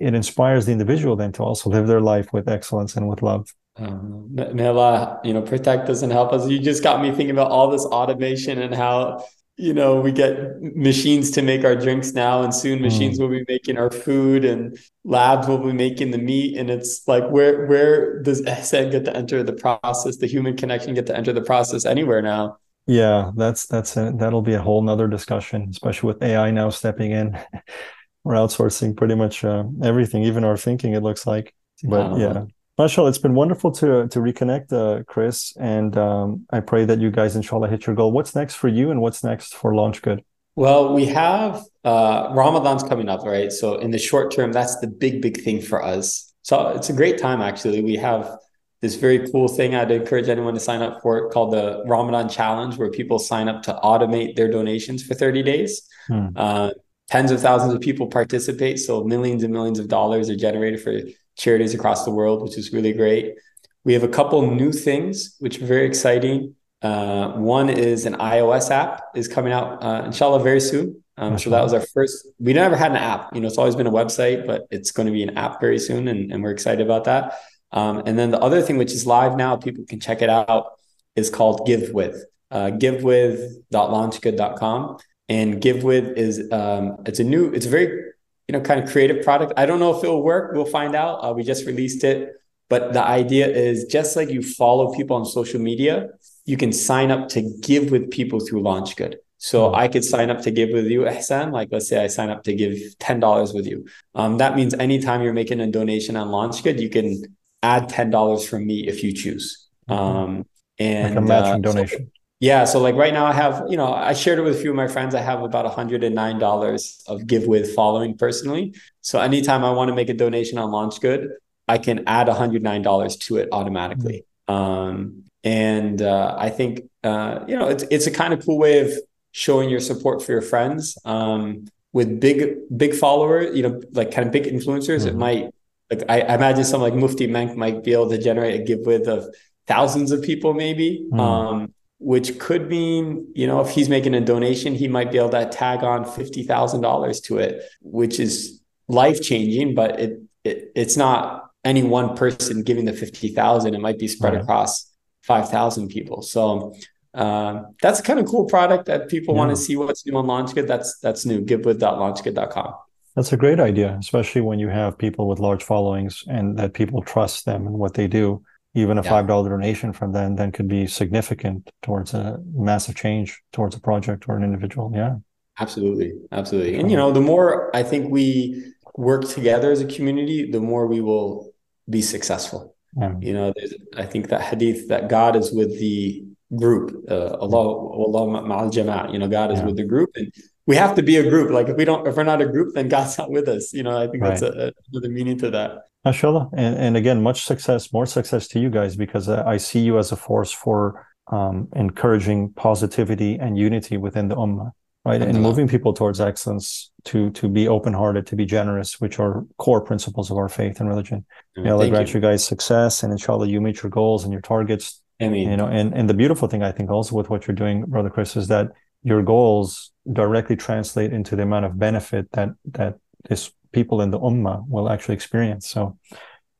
it 0.00 0.12
inspires 0.12 0.66
the 0.66 0.72
individual 0.72 1.14
then 1.14 1.30
to 1.34 1.44
also 1.44 1.70
live 1.70 1.86
their 1.86 2.00
life 2.00 2.32
with 2.32 2.48
excellence 2.48 2.96
and 2.96 3.08
with 3.08 3.22
love. 3.22 3.54
Um, 3.76 4.34
Allah, 4.58 5.20
you 5.22 5.32
know, 5.32 5.42
protect 5.42 5.88
us 5.88 6.02
and 6.02 6.10
help 6.10 6.32
us. 6.32 6.48
You 6.48 6.58
just 6.58 6.82
got 6.82 7.00
me 7.00 7.10
thinking 7.10 7.30
about 7.30 7.52
all 7.52 7.70
this 7.70 7.84
automation 7.84 8.60
and 8.60 8.74
how, 8.74 9.24
you 9.60 9.74
know, 9.74 10.00
we 10.00 10.10
get 10.10 10.60
machines 10.60 11.30
to 11.32 11.42
make 11.42 11.64
our 11.64 11.76
drinks 11.76 12.12
now, 12.12 12.42
and 12.42 12.54
soon 12.54 12.80
machines 12.80 13.18
will 13.20 13.28
be 13.28 13.44
making 13.46 13.76
our 13.76 13.90
food, 13.90 14.44
and 14.44 14.78
labs 15.04 15.46
will 15.46 15.58
be 15.58 15.72
making 15.72 16.12
the 16.12 16.18
meat. 16.18 16.56
And 16.56 16.70
it's 16.70 17.06
like, 17.06 17.28
where 17.28 17.66
where 17.66 18.22
does 18.22 18.40
Ihsan 18.46 18.90
get 18.90 19.04
to 19.04 19.14
enter 19.14 19.42
the 19.42 19.52
process? 19.52 20.16
The 20.16 20.26
human 20.26 20.56
connection 20.56 20.94
get 20.94 21.06
to 21.06 21.16
enter 21.16 21.32
the 21.32 21.42
process 21.42 21.84
anywhere 21.84 22.22
now? 22.22 22.56
Yeah, 22.86 23.32
that's 23.36 23.66
that's 23.66 23.96
a, 23.96 24.12
that'll 24.16 24.42
be 24.42 24.54
a 24.54 24.62
whole 24.62 24.82
nother 24.82 25.08
discussion, 25.08 25.68
especially 25.70 26.06
with 26.08 26.22
AI 26.22 26.50
now 26.50 26.70
stepping 26.70 27.10
in. 27.10 27.38
We're 28.24 28.34
outsourcing 28.34 28.96
pretty 28.96 29.14
much 29.14 29.44
uh, 29.44 29.64
everything, 29.82 30.24
even 30.24 30.44
our 30.44 30.56
thinking, 30.56 30.94
it 30.94 31.02
looks 31.02 31.26
like. 31.26 31.54
But 31.82 32.18
yeah. 32.18 32.44
Mashallah, 32.80 33.10
it's 33.10 33.18
been 33.18 33.34
wonderful 33.34 33.70
to 33.72 34.08
to 34.08 34.20
reconnect, 34.20 34.72
uh, 34.72 35.02
Chris, 35.04 35.54
and 35.58 35.98
um, 35.98 36.46
I 36.48 36.60
pray 36.60 36.86
that 36.86 36.98
you 36.98 37.10
guys, 37.10 37.36
inshallah, 37.36 37.68
hit 37.68 37.86
your 37.86 37.94
goal. 37.94 38.10
What's 38.10 38.34
next 38.34 38.54
for 38.54 38.68
you, 38.68 38.90
and 38.90 39.02
what's 39.02 39.22
next 39.22 39.54
for 39.54 39.74
LaunchGood? 39.74 40.24
Well, 40.56 40.94
we 40.94 41.04
have 41.04 41.62
uh, 41.84 42.32
Ramadan's 42.32 42.82
coming 42.82 43.10
up, 43.10 43.22
right? 43.22 43.52
So 43.52 43.74
in 43.74 43.90
the 43.90 43.98
short 43.98 44.32
term, 44.34 44.50
that's 44.50 44.80
the 44.80 44.86
big, 44.86 45.20
big 45.20 45.42
thing 45.42 45.60
for 45.60 45.84
us. 45.84 46.32
So 46.40 46.68
it's 46.68 46.88
a 46.88 46.94
great 46.94 47.18
time, 47.18 47.42
actually. 47.42 47.82
We 47.82 47.96
have 47.96 48.34
this 48.80 48.94
very 48.94 49.30
cool 49.30 49.48
thing 49.48 49.74
I'd 49.74 49.90
encourage 49.90 50.30
anyone 50.30 50.54
to 50.54 50.60
sign 50.60 50.80
up 50.80 51.02
for 51.02 51.18
it 51.18 51.32
called 51.32 51.52
the 51.52 51.84
Ramadan 51.86 52.30
Challenge, 52.30 52.78
where 52.78 52.90
people 52.90 53.18
sign 53.18 53.46
up 53.50 53.62
to 53.64 53.78
automate 53.84 54.36
their 54.36 54.50
donations 54.50 55.02
for 55.02 55.12
30 55.12 55.42
days. 55.42 55.82
Hmm. 56.06 56.28
Uh, 56.34 56.70
tens 57.10 57.30
of 57.30 57.42
thousands 57.42 57.74
of 57.74 57.82
people 57.82 58.06
participate. 58.06 58.78
So 58.78 59.04
millions 59.04 59.42
and 59.42 59.52
millions 59.52 59.78
of 59.78 59.88
dollars 59.88 60.30
are 60.30 60.36
generated 60.36 60.80
for 60.80 60.98
charities 61.40 61.74
across 61.74 62.04
the 62.04 62.10
world, 62.10 62.42
which 62.42 62.58
is 62.58 62.72
really 62.72 62.92
great. 62.92 63.36
We 63.84 63.92
have 63.94 64.02
a 64.02 64.08
couple 64.08 64.50
new 64.50 64.72
things, 64.72 65.36
which 65.38 65.60
are 65.60 65.66
very 65.66 65.86
exciting. 65.86 66.56
Uh, 66.82 67.32
one 67.32 67.70
is 67.70 68.06
an 68.06 68.14
iOS 68.14 68.70
app 68.70 69.02
is 69.14 69.28
coming 69.28 69.52
out, 69.52 69.82
uh, 69.82 70.04
inshallah, 70.06 70.42
very 70.42 70.60
soon. 70.60 71.04
Um, 71.16 71.38
so 71.38 71.50
that 71.50 71.62
was 71.62 71.74
our 71.74 71.80
first. 71.80 72.28
We 72.38 72.52
never 72.54 72.76
had 72.76 72.92
an 72.92 72.96
app. 72.96 73.34
You 73.34 73.40
know, 73.40 73.48
it's 73.48 73.58
always 73.58 73.76
been 73.76 73.86
a 73.86 73.90
website, 73.90 74.46
but 74.46 74.66
it's 74.70 74.90
going 74.90 75.04
to 75.06 75.12
be 75.12 75.22
an 75.22 75.36
app 75.36 75.60
very 75.60 75.78
soon, 75.78 76.08
and, 76.08 76.32
and 76.32 76.42
we're 76.42 76.50
excited 76.50 76.80
about 76.80 77.04
that. 77.04 77.34
Um, 77.72 78.02
and 78.06 78.18
then 78.18 78.30
the 78.30 78.40
other 78.40 78.62
thing, 78.62 78.78
which 78.78 78.92
is 78.92 79.06
live 79.06 79.36
now, 79.36 79.56
people 79.56 79.84
can 79.86 80.00
check 80.00 80.22
it 80.22 80.30
out, 80.30 80.72
is 81.16 81.28
called 81.30 81.66
Give 81.66 81.90
With. 81.92 82.24
Uh, 82.50 82.70
givewith.launchgood.com. 82.70 84.96
And 85.28 85.60
Give 85.60 85.84
With 85.84 86.16
is 86.16 86.50
um, 86.50 86.96
it's 87.06 87.20
a 87.20 87.24
new, 87.24 87.52
it's 87.52 87.66
a 87.66 87.68
very 87.68 88.09
you 88.50 88.52
know 88.58 88.60
kind 88.60 88.80
of 88.82 88.90
creative 88.90 89.22
product. 89.22 89.52
I 89.56 89.64
don't 89.64 89.78
know 89.78 89.96
if 89.96 90.02
it'll 90.02 90.24
work. 90.24 90.52
We'll 90.52 90.64
find 90.64 90.96
out. 90.96 91.14
Uh, 91.22 91.32
we 91.32 91.44
just 91.44 91.64
released 91.66 92.02
it, 92.02 92.32
but 92.68 92.92
the 92.92 93.04
idea 93.20 93.46
is 93.46 93.84
just 93.84 94.16
like 94.16 94.28
you 94.28 94.42
follow 94.42 94.92
people 94.92 95.14
on 95.14 95.24
social 95.24 95.60
media, 95.60 96.08
you 96.46 96.56
can 96.56 96.72
sign 96.72 97.12
up 97.12 97.28
to 97.28 97.42
give 97.60 97.92
with 97.92 98.10
people 98.10 98.40
through 98.40 98.62
LaunchGood. 98.62 99.14
So 99.38 99.72
I 99.72 99.86
could 99.86 100.02
sign 100.02 100.30
up 100.30 100.40
to 100.46 100.50
give 100.50 100.70
with 100.72 100.88
you, 100.88 101.02
Ihsan. 101.02 101.52
Like 101.52 101.68
let's 101.70 101.88
say 101.88 102.02
I 102.02 102.08
sign 102.08 102.28
up 102.28 102.42
to 102.48 102.52
give 102.52 102.74
ten 102.98 103.20
dollars 103.20 103.52
with 103.52 103.66
you. 103.68 103.86
Um, 104.16 104.38
that 104.38 104.56
means 104.56 104.74
anytime 104.74 105.22
you're 105.22 105.32
making 105.42 105.60
a 105.60 105.68
donation 105.70 106.16
on 106.16 106.26
LaunchGood, 106.36 106.80
you 106.80 106.90
can 106.90 107.22
add 107.62 107.88
ten 107.88 108.10
dollars 108.10 108.42
from 108.48 108.66
me 108.66 108.88
if 108.88 109.04
you 109.04 109.12
choose. 109.12 109.68
Um, 109.86 110.44
and 110.76 111.14
Like 111.14 111.22
a 111.24 111.26
matching 111.28 111.52
uh, 111.52 111.54
so- 111.54 111.62
donation. 111.72 112.10
Yeah, 112.40 112.64
so 112.64 112.80
like 112.80 112.94
right 112.94 113.12
now 113.12 113.26
I 113.26 113.32
have, 113.32 113.64
you 113.68 113.76
know, 113.76 113.92
I 113.92 114.14
shared 114.14 114.38
it 114.38 114.42
with 114.42 114.56
a 114.56 114.60
few 114.60 114.70
of 114.70 114.76
my 114.76 114.88
friends. 114.88 115.14
I 115.14 115.20
have 115.20 115.42
about 115.42 115.66
$109 115.66 117.02
of 117.06 117.26
give 117.26 117.46
with 117.46 117.74
following 117.74 118.16
personally. 118.16 118.74
So 119.02 119.20
anytime 119.20 119.62
I 119.64 119.70
want 119.70 119.88
to 119.90 119.94
make 119.94 120.08
a 120.08 120.14
donation 120.14 120.58
on 120.58 120.70
LaunchGood, 120.70 121.28
I 121.68 121.78
can 121.78 122.02
add 122.06 122.26
$109 122.26 123.20
to 123.20 123.36
it 123.36 123.48
automatically. 123.52 124.24
Um, 124.48 125.24
and 125.44 126.02
uh, 126.02 126.34
I 126.38 126.50
think 126.50 126.82
uh, 127.04 127.44
you 127.46 127.56
know 127.56 127.68
it's 127.68 127.84
it's 127.90 128.06
a 128.06 128.10
kind 128.10 128.34
of 128.34 128.44
cool 128.44 128.58
way 128.58 128.80
of 128.80 128.92
showing 129.32 129.70
your 129.70 129.80
support 129.80 130.22
for 130.22 130.32
your 130.32 130.42
friends. 130.42 130.98
Um, 131.04 131.66
with 131.92 132.20
big 132.20 132.56
big 132.76 132.94
follower, 132.94 133.42
you 133.52 133.62
know, 133.62 133.80
like 133.92 134.10
kind 134.12 134.26
of 134.26 134.32
big 134.32 134.44
influencers, 134.44 135.06
it 135.06 135.14
Mhm. 135.14 135.18
might 135.18 135.50
like 135.90 136.02
I, 136.08 136.20
I 136.20 136.34
imagine 136.34 136.64
someone 136.64 136.90
like 136.90 136.98
Mufti 137.00 137.26
Menk 137.26 137.56
might 137.56 137.82
be 137.82 137.92
able 137.92 138.10
to 138.10 138.18
generate 138.18 138.60
a 138.60 138.64
give 138.64 138.80
with 138.86 139.08
of 139.08 139.34
thousands 139.66 140.10
of 140.12 140.22
people 140.22 140.52
maybe. 140.52 141.06
Mm. 141.12 141.20
Um, 141.20 141.74
which 142.00 142.38
could 142.38 142.68
mean, 142.68 143.30
you 143.34 143.46
know, 143.46 143.60
if 143.60 143.68
he's 143.70 143.88
making 143.88 144.14
a 144.14 144.20
donation, 144.20 144.74
he 144.74 144.88
might 144.88 145.12
be 145.12 145.18
able 145.18 145.28
to 145.30 145.46
tag 145.48 145.84
on 145.84 146.04
fifty 146.04 146.42
thousand 146.42 146.80
dollars 146.80 147.20
to 147.20 147.38
it, 147.38 147.62
which 147.82 148.18
is 148.18 148.60
life 148.88 149.20
changing. 149.22 149.74
But 149.74 150.00
it, 150.00 150.20
it 150.42 150.72
it's 150.74 150.96
not 150.96 151.50
any 151.64 151.82
one 151.82 152.16
person 152.16 152.62
giving 152.62 152.86
the 152.86 152.94
fifty 152.94 153.28
thousand. 153.28 153.74
It 153.74 153.80
might 153.80 153.98
be 153.98 154.08
spread 154.08 154.32
Right. 154.32 154.42
across 154.42 154.90
five 155.22 155.50
thousand 155.50 155.88
people. 155.88 156.22
So 156.22 156.74
um, 157.12 157.74
that's 157.82 158.00
a 158.00 158.02
kind 158.02 158.18
of 158.18 158.24
cool 158.26 158.46
product 158.46 158.86
that 158.86 159.08
people 159.08 159.34
want 159.34 159.50
to 159.50 159.56
see 159.56 159.76
what's 159.76 160.06
new 160.06 160.16
on 160.16 160.26
LaunchGood. 160.26 160.66
That's 160.66 160.98
that's 161.00 161.26
new. 161.26 161.42
Givewith.launchgood.com. 161.44 162.74
That's 163.16 163.32
a 163.32 163.36
great 163.36 163.60
idea, 163.60 163.96
especially 164.00 164.40
when 164.40 164.58
you 164.58 164.68
have 164.68 164.96
people 164.96 165.28
with 165.28 165.38
large 165.40 165.64
followings 165.64 166.24
and 166.28 166.56
that 166.58 166.72
people 166.72 167.02
trust 167.02 167.44
them 167.44 167.66
and 167.66 167.76
what 167.76 167.94
they 167.94 168.06
do. 168.06 168.42
Even 168.74 168.98
a 168.98 169.02
five 169.02 169.26
dollar 169.26 169.50
donation 169.50 169.92
from 169.92 170.12
them 170.12 170.36
then 170.36 170.52
could 170.52 170.68
be 170.68 170.86
significant 170.86 171.70
towards 171.82 172.14
a 172.14 172.38
massive 172.54 172.94
change 172.94 173.42
towards 173.52 173.74
a 173.74 173.80
project 173.80 174.26
or 174.28 174.36
an 174.36 174.44
individual. 174.44 174.92
Yeah. 174.94 175.16
Absolutely, 175.58 176.12
absolutely. 176.32 176.78
And 176.78 176.90
you 176.90 176.96
know, 176.96 177.10
the 177.10 177.20
more 177.20 177.74
I 177.76 177.82
think 177.82 178.10
we 178.10 178.72
work 178.96 179.28
together 179.28 179.72
as 179.72 179.80
a 179.80 179.86
community, 179.86 180.50
the 180.50 180.60
more 180.60 180.86
we 180.86 181.00
will 181.00 181.52
be 181.88 182.00
successful. 182.00 182.76
Yeah. 182.96 183.14
You 183.20 183.32
know, 183.34 183.52
I 183.96 184.06
think 184.06 184.28
that 184.28 184.40
hadith 184.40 184.88
that 184.88 185.08
God 185.08 185.36
is 185.36 185.52
with 185.52 185.78
the 185.78 186.24
group. 186.56 187.04
Uh, 187.10 187.36
Allah, 187.40 187.66
Allah 188.06 188.40
ma'al 188.40 188.72
jama'ah. 188.72 189.12
You 189.12 189.18
know, 189.18 189.28
God 189.28 189.52
is 189.52 189.58
Yeah. 189.58 189.66
with 189.66 189.76
the 189.76 189.84
group, 189.84 190.10
and 190.14 190.32
we 190.66 190.76
have 190.76 190.94
to 190.96 191.02
be 191.02 191.16
a 191.16 191.28
group. 191.28 191.50
Like 191.50 191.68
if 191.68 191.76
we 191.76 191.84
don't, 191.84 192.06
if 192.06 192.16
we're 192.16 192.24
not 192.24 192.40
a 192.40 192.46
group, 192.46 192.74
then 192.74 192.88
God's 192.88 193.18
not 193.18 193.30
with 193.30 193.48
us. 193.48 193.72
You 193.72 193.82
know, 193.82 193.96
I 193.98 194.06
think 194.06 194.22
that's 194.22 194.42
Right. 194.42 194.54
a, 194.54 194.72
another 194.92 195.08
meaning 195.08 195.38
to 195.38 195.50
that. 195.50 195.70
Mashallah. 196.04 196.48
And, 196.54 196.76
and 196.76 196.96
again, 196.96 197.22
much 197.22 197.44
success, 197.44 197.92
more 197.92 198.06
success 198.06 198.48
to 198.48 198.60
you 198.60 198.70
guys 198.70 198.96
because 198.96 199.28
I 199.28 199.58
see 199.58 199.80
you 199.80 199.98
as 199.98 200.12
a 200.12 200.16
force 200.16 200.50
for 200.52 201.06
um, 201.30 201.68
encouraging 201.76 202.52
positivity 202.54 203.38
and 203.38 203.58
unity 203.58 203.96
within 203.96 204.28
the 204.28 204.36
ummah, 204.36 204.70
right? 205.04 205.20
And 205.20 205.42
moving 205.42 205.68
people 205.68 205.92
towards 205.92 206.20
excellence, 206.20 206.90
to 207.04 207.30
to 207.30 207.48
be 207.48 207.68
open 207.68 207.92
hearted, 207.92 208.26
to 208.28 208.36
be 208.36 208.46
generous, 208.46 209.00
which 209.00 209.18
are 209.18 209.44
core 209.58 209.80
principles 209.80 210.30
of 210.30 210.36
our 210.38 210.48
faith 210.48 210.80
and 210.80 210.88
religion. 210.88 211.24
May 211.56 211.70
Allah 211.70 211.88
grant 211.88 212.08
you. 212.08 212.14
you 212.14 212.20
guys 212.20 212.44
success 212.44 213.02
and 213.02 213.12
inshallah 213.12 213.46
you 213.48 213.60
meet 213.60 213.82
your 213.82 213.90
goals 213.90 214.24
and 214.24 214.32
your 214.32 214.42
targets. 214.42 215.00
I 215.20 215.28
mean, 215.28 215.50
You 215.50 215.56
know, 215.58 215.66
and, 215.66 215.94
and 215.94 216.08
the 216.08 216.14
beautiful 216.14 216.48
thing 216.48 216.62
I 216.62 216.72
think 216.72 216.90
also 216.90 217.14
with 217.14 217.28
what 217.28 217.46
you're 217.46 217.54
doing, 217.54 217.84
Brother 217.84 218.08
Chris, 218.08 218.36
is 218.36 218.48
that 218.48 218.68
your 219.02 219.22
goals 219.22 219.92
directly 220.12 220.56
translate 220.56 221.12
into 221.12 221.36
the 221.36 221.42
amount 221.42 221.64
of 221.64 221.78
benefit 221.78 222.30
that 222.32 222.50
that 222.72 222.98
this 223.28 223.52
people 223.72 224.00
in 224.02 224.10
the 224.10 224.18
ummah 224.18 224.66
will 224.68 224.90
actually 224.90 225.14
experience. 225.14 225.68
So 225.68 225.98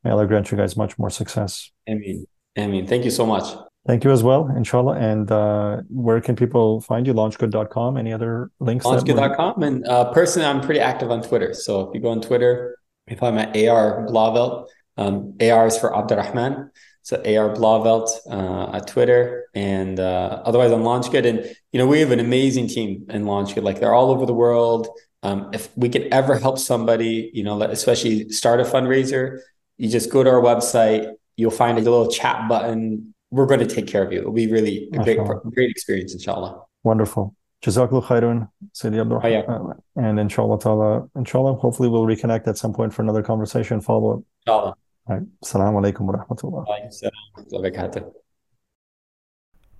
may 0.04 0.10
Allah 0.10 0.26
grant 0.26 0.50
you 0.50 0.56
guys 0.56 0.76
much 0.76 0.98
more 0.98 1.10
success. 1.10 1.70
I 1.88 1.94
mean, 1.94 2.26
I 2.56 2.66
mean, 2.66 2.86
thank 2.86 3.04
you 3.04 3.10
so 3.10 3.26
much. 3.26 3.44
Thank 3.86 4.04
you 4.04 4.10
as 4.10 4.22
well, 4.22 4.48
inshallah. 4.54 4.96
And 4.96 5.30
uh, 5.32 5.78
where 5.88 6.20
can 6.20 6.36
people 6.36 6.82
find 6.82 7.06
you? 7.06 7.14
Launchgood.com. 7.14 7.96
Any 7.96 8.12
other 8.12 8.50
links? 8.60 8.84
Launchgood.com. 8.84 9.62
And 9.62 9.86
uh, 9.86 10.12
personally, 10.12 10.46
I'm 10.46 10.60
pretty 10.60 10.80
active 10.80 11.10
on 11.10 11.22
Twitter. 11.22 11.54
So 11.54 11.88
if 11.88 11.94
you 11.94 12.00
go 12.00 12.10
on 12.10 12.20
Twitter, 12.20 12.76
if 13.06 13.22
I'm 13.22 13.38
at 13.38 13.56
AR 13.56 14.06
Blauvelt. 14.06 14.68
Um, 14.96 15.34
AR 15.40 15.66
is 15.66 15.78
for 15.78 15.96
Abdurrahman. 15.96 16.70
So 17.02 17.16
AR 17.16 17.54
Blauvelt 17.54 18.08
uh, 18.30 18.76
at 18.76 18.86
Twitter. 18.86 19.46
And 19.54 19.98
uh, 19.98 20.42
otherwise 20.44 20.72
on 20.72 20.82
LaunchGood. 20.82 21.26
And, 21.26 21.56
you 21.72 21.78
know, 21.78 21.86
we 21.86 22.00
have 22.00 22.10
an 22.10 22.20
amazing 22.20 22.68
team 22.68 23.06
in 23.08 23.24
LaunchGood. 23.24 23.62
Like 23.62 23.80
they're 23.80 23.94
all 23.94 24.10
over 24.10 24.26
the 24.26 24.34
world. 24.34 24.88
Um, 25.22 25.50
if 25.52 25.76
we 25.76 25.88
could 25.88 26.08
ever 26.12 26.38
help 26.38 26.58
somebody, 26.58 27.30
you 27.34 27.42
know, 27.42 27.60
especially 27.62 28.30
start 28.30 28.60
a 28.60 28.64
fundraiser, 28.64 29.40
you 29.76 29.88
just 29.88 30.10
go 30.10 30.22
to 30.22 30.30
our 30.30 30.40
website. 30.40 31.12
You'll 31.36 31.50
find 31.50 31.78
a 31.78 31.80
little 31.80 32.10
chat 32.10 32.48
button. 32.48 33.14
We're 33.30 33.46
going 33.46 33.60
to 33.60 33.66
take 33.66 33.86
care 33.86 34.02
of 34.02 34.12
you. 34.12 34.20
It'll 34.20 34.32
be 34.32 34.50
really 34.50 34.88
a 34.92 34.98
great, 35.04 35.18
great 35.54 35.70
experience, 35.70 36.12
inshallah. 36.14 36.62
Wonderful. 36.82 37.34
Jazakallah 37.62 38.04
khairun, 38.04 38.48
Sayyidi 38.72 39.00
Abdul 39.00 39.20
Hayyak. 39.20 39.78
And 39.96 40.18
inshallah 40.18 40.58
ta'ala, 40.58 41.08
inshallah, 41.14 41.54
hopefully 41.56 41.90
we'll 41.90 42.06
reconnect 42.06 42.48
at 42.48 42.56
some 42.56 42.72
point 42.72 42.94
for 42.94 43.02
another 43.02 43.22
conversation, 43.22 43.80
follow 43.80 44.14
up. 44.14 44.22
Inshallah. 44.46 44.74
All 45.10 45.16
right. 45.16 45.26
Assalamu 45.44 45.82
alaikum 45.82 46.02
wa 46.02 46.14
rahmatullah. 46.14 46.64
Wa 46.68 46.76
alaikum 46.76 46.92
salam 46.92 47.12
wa 47.34 47.42
rahmatullahi 47.42 47.74
wa 47.74 47.82
barakatuh. 47.82 48.12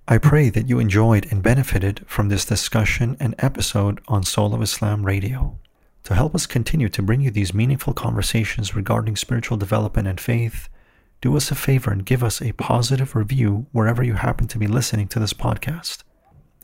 I 0.09 0.17
pray 0.17 0.49
that 0.49 0.67
you 0.67 0.79
enjoyed 0.79 1.31
and 1.31 1.41
benefited 1.41 2.03
from 2.05 2.27
this 2.27 2.43
discussion 2.43 3.15
and 3.17 3.33
episode 3.39 4.01
on 4.09 4.23
Soul 4.23 4.53
of 4.53 4.61
Islam 4.61 5.05
Radio. 5.05 5.57
To 6.03 6.15
help 6.15 6.35
us 6.35 6.45
continue 6.45 6.89
to 6.89 7.01
bring 7.01 7.21
you 7.21 7.31
these 7.31 7.53
meaningful 7.53 7.93
conversations 7.93 8.75
regarding 8.75 9.15
spiritual 9.15 9.55
development 9.55 10.05
and 10.09 10.19
faith, 10.19 10.67
do 11.21 11.37
us 11.37 11.49
a 11.49 11.55
favor 11.55 11.91
and 11.91 12.05
give 12.05 12.25
us 12.25 12.41
a 12.41 12.51
positive 12.53 13.15
review 13.15 13.67
wherever 13.71 14.03
you 14.03 14.15
happen 14.15 14.47
to 14.47 14.57
be 14.57 14.67
listening 14.67 15.07
to 15.07 15.19
this 15.19 15.33
podcast. 15.33 16.03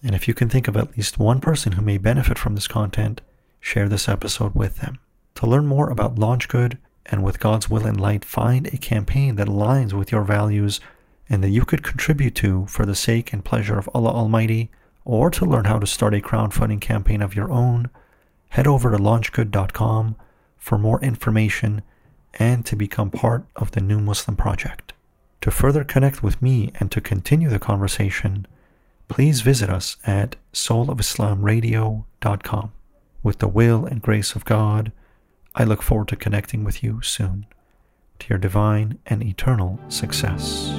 And 0.03 0.13
if 0.13 0.27
you 0.27 0.33
can 0.33 0.49
think 0.49 0.67
of 0.67 0.75
at 0.75 0.97
least 0.97 1.17
one 1.17 1.39
person 1.39 1.73
who 1.73 1.81
may 1.81 1.99
benefit 1.99 2.37
from 2.37 2.55
this 2.55 2.67
content, 2.67 3.21
share 3.61 3.87
this 3.87 4.09
episode 4.09 4.55
with 4.55 4.77
them. 4.77 4.99
To 5.35 5.47
learn 5.47 5.67
more 5.67 5.89
about 5.89 6.15
LaunchGood 6.15 6.79
and 7.09 7.23
with 7.23 7.39
God's 7.39 7.69
will 7.69 7.85
and 7.85 7.99
light, 7.99 8.25
find 8.25 8.67
a 8.67 8.77
campaign 8.77 9.35
that 9.35 9.47
aligns 9.47 9.93
with 9.93 10.11
your 10.11 10.23
values 10.23 10.79
and 11.29 11.43
that 11.43 11.49
you 11.49 11.65
could 11.65 11.83
contribute 11.83 12.35
to 12.35 12.65
for 12.67 12.85
the 12.85 12.95
sake 12.95 13.33
and 13.33 13.43
pleasure 13.43 13.77
of 13.77 13.89
Allah 13.93 14.11
Almighty, 14.11 14.71
or 15.03 15.29
to 15.31 15.45
learn 15.45 15.65
how 15.65 15.79
to 15.79 15.87
start 15.87 16.13
a 16.13 16.19
crowdfunding 16.19 16.81
campaign 16.81 17.21
of 17.21 17.35
your 17.35 17.51
own, 17.51 17.89
head 18.49 18.67
over 18.67 18.91
to 18.91 18.97
launchgood.com 18.97 20.15
for 20.57 20.77
more 20.77 21.01
information 21.01 21.81
and 22.33 22.65
to 22.65 22.75
become 22.75 23.09
part 23.09 23.45
of 23.55 23.71
the 23.71 23.81
New 23.81 23.99
Muslim 23.99 24.35
Project. 24.35 24.93
To 25.41 25.51
further 25.51 25.83
connect 25.83 26.23
with 26.23 26.41
me 26.41 26.71
and 26.79 26.91
to 26.91 27.01
continue 27.01 27.49
the 27.49 27.59
conversation, 27.59 28.47
please 29.07 29.41
visit 29.41 29.69
us 29.69 29.97
at 30.05 30.35
soulofislamradio.com. 30.53 32.71
With 33.23 33.39
the 33.39 33.47
will 33.47 33.85
and 33.85 34.01
grace 34.01 34.35
of 34.35 34.45
God, 34.45 34.91
I 35.59 35.63
look 35.63 35.81
forward 35.81 36.07
to 36.09 36.15
connecting 36.15 36.63
with 36.63 36.83
you 36.83 37.01
soon. 37.01 37.47
To 38.19 38.27
your 38.29 38.37
divine 38.37 38.99
and 39.07 39.23
eternal 39.23 39.79
success. 39.89 40.69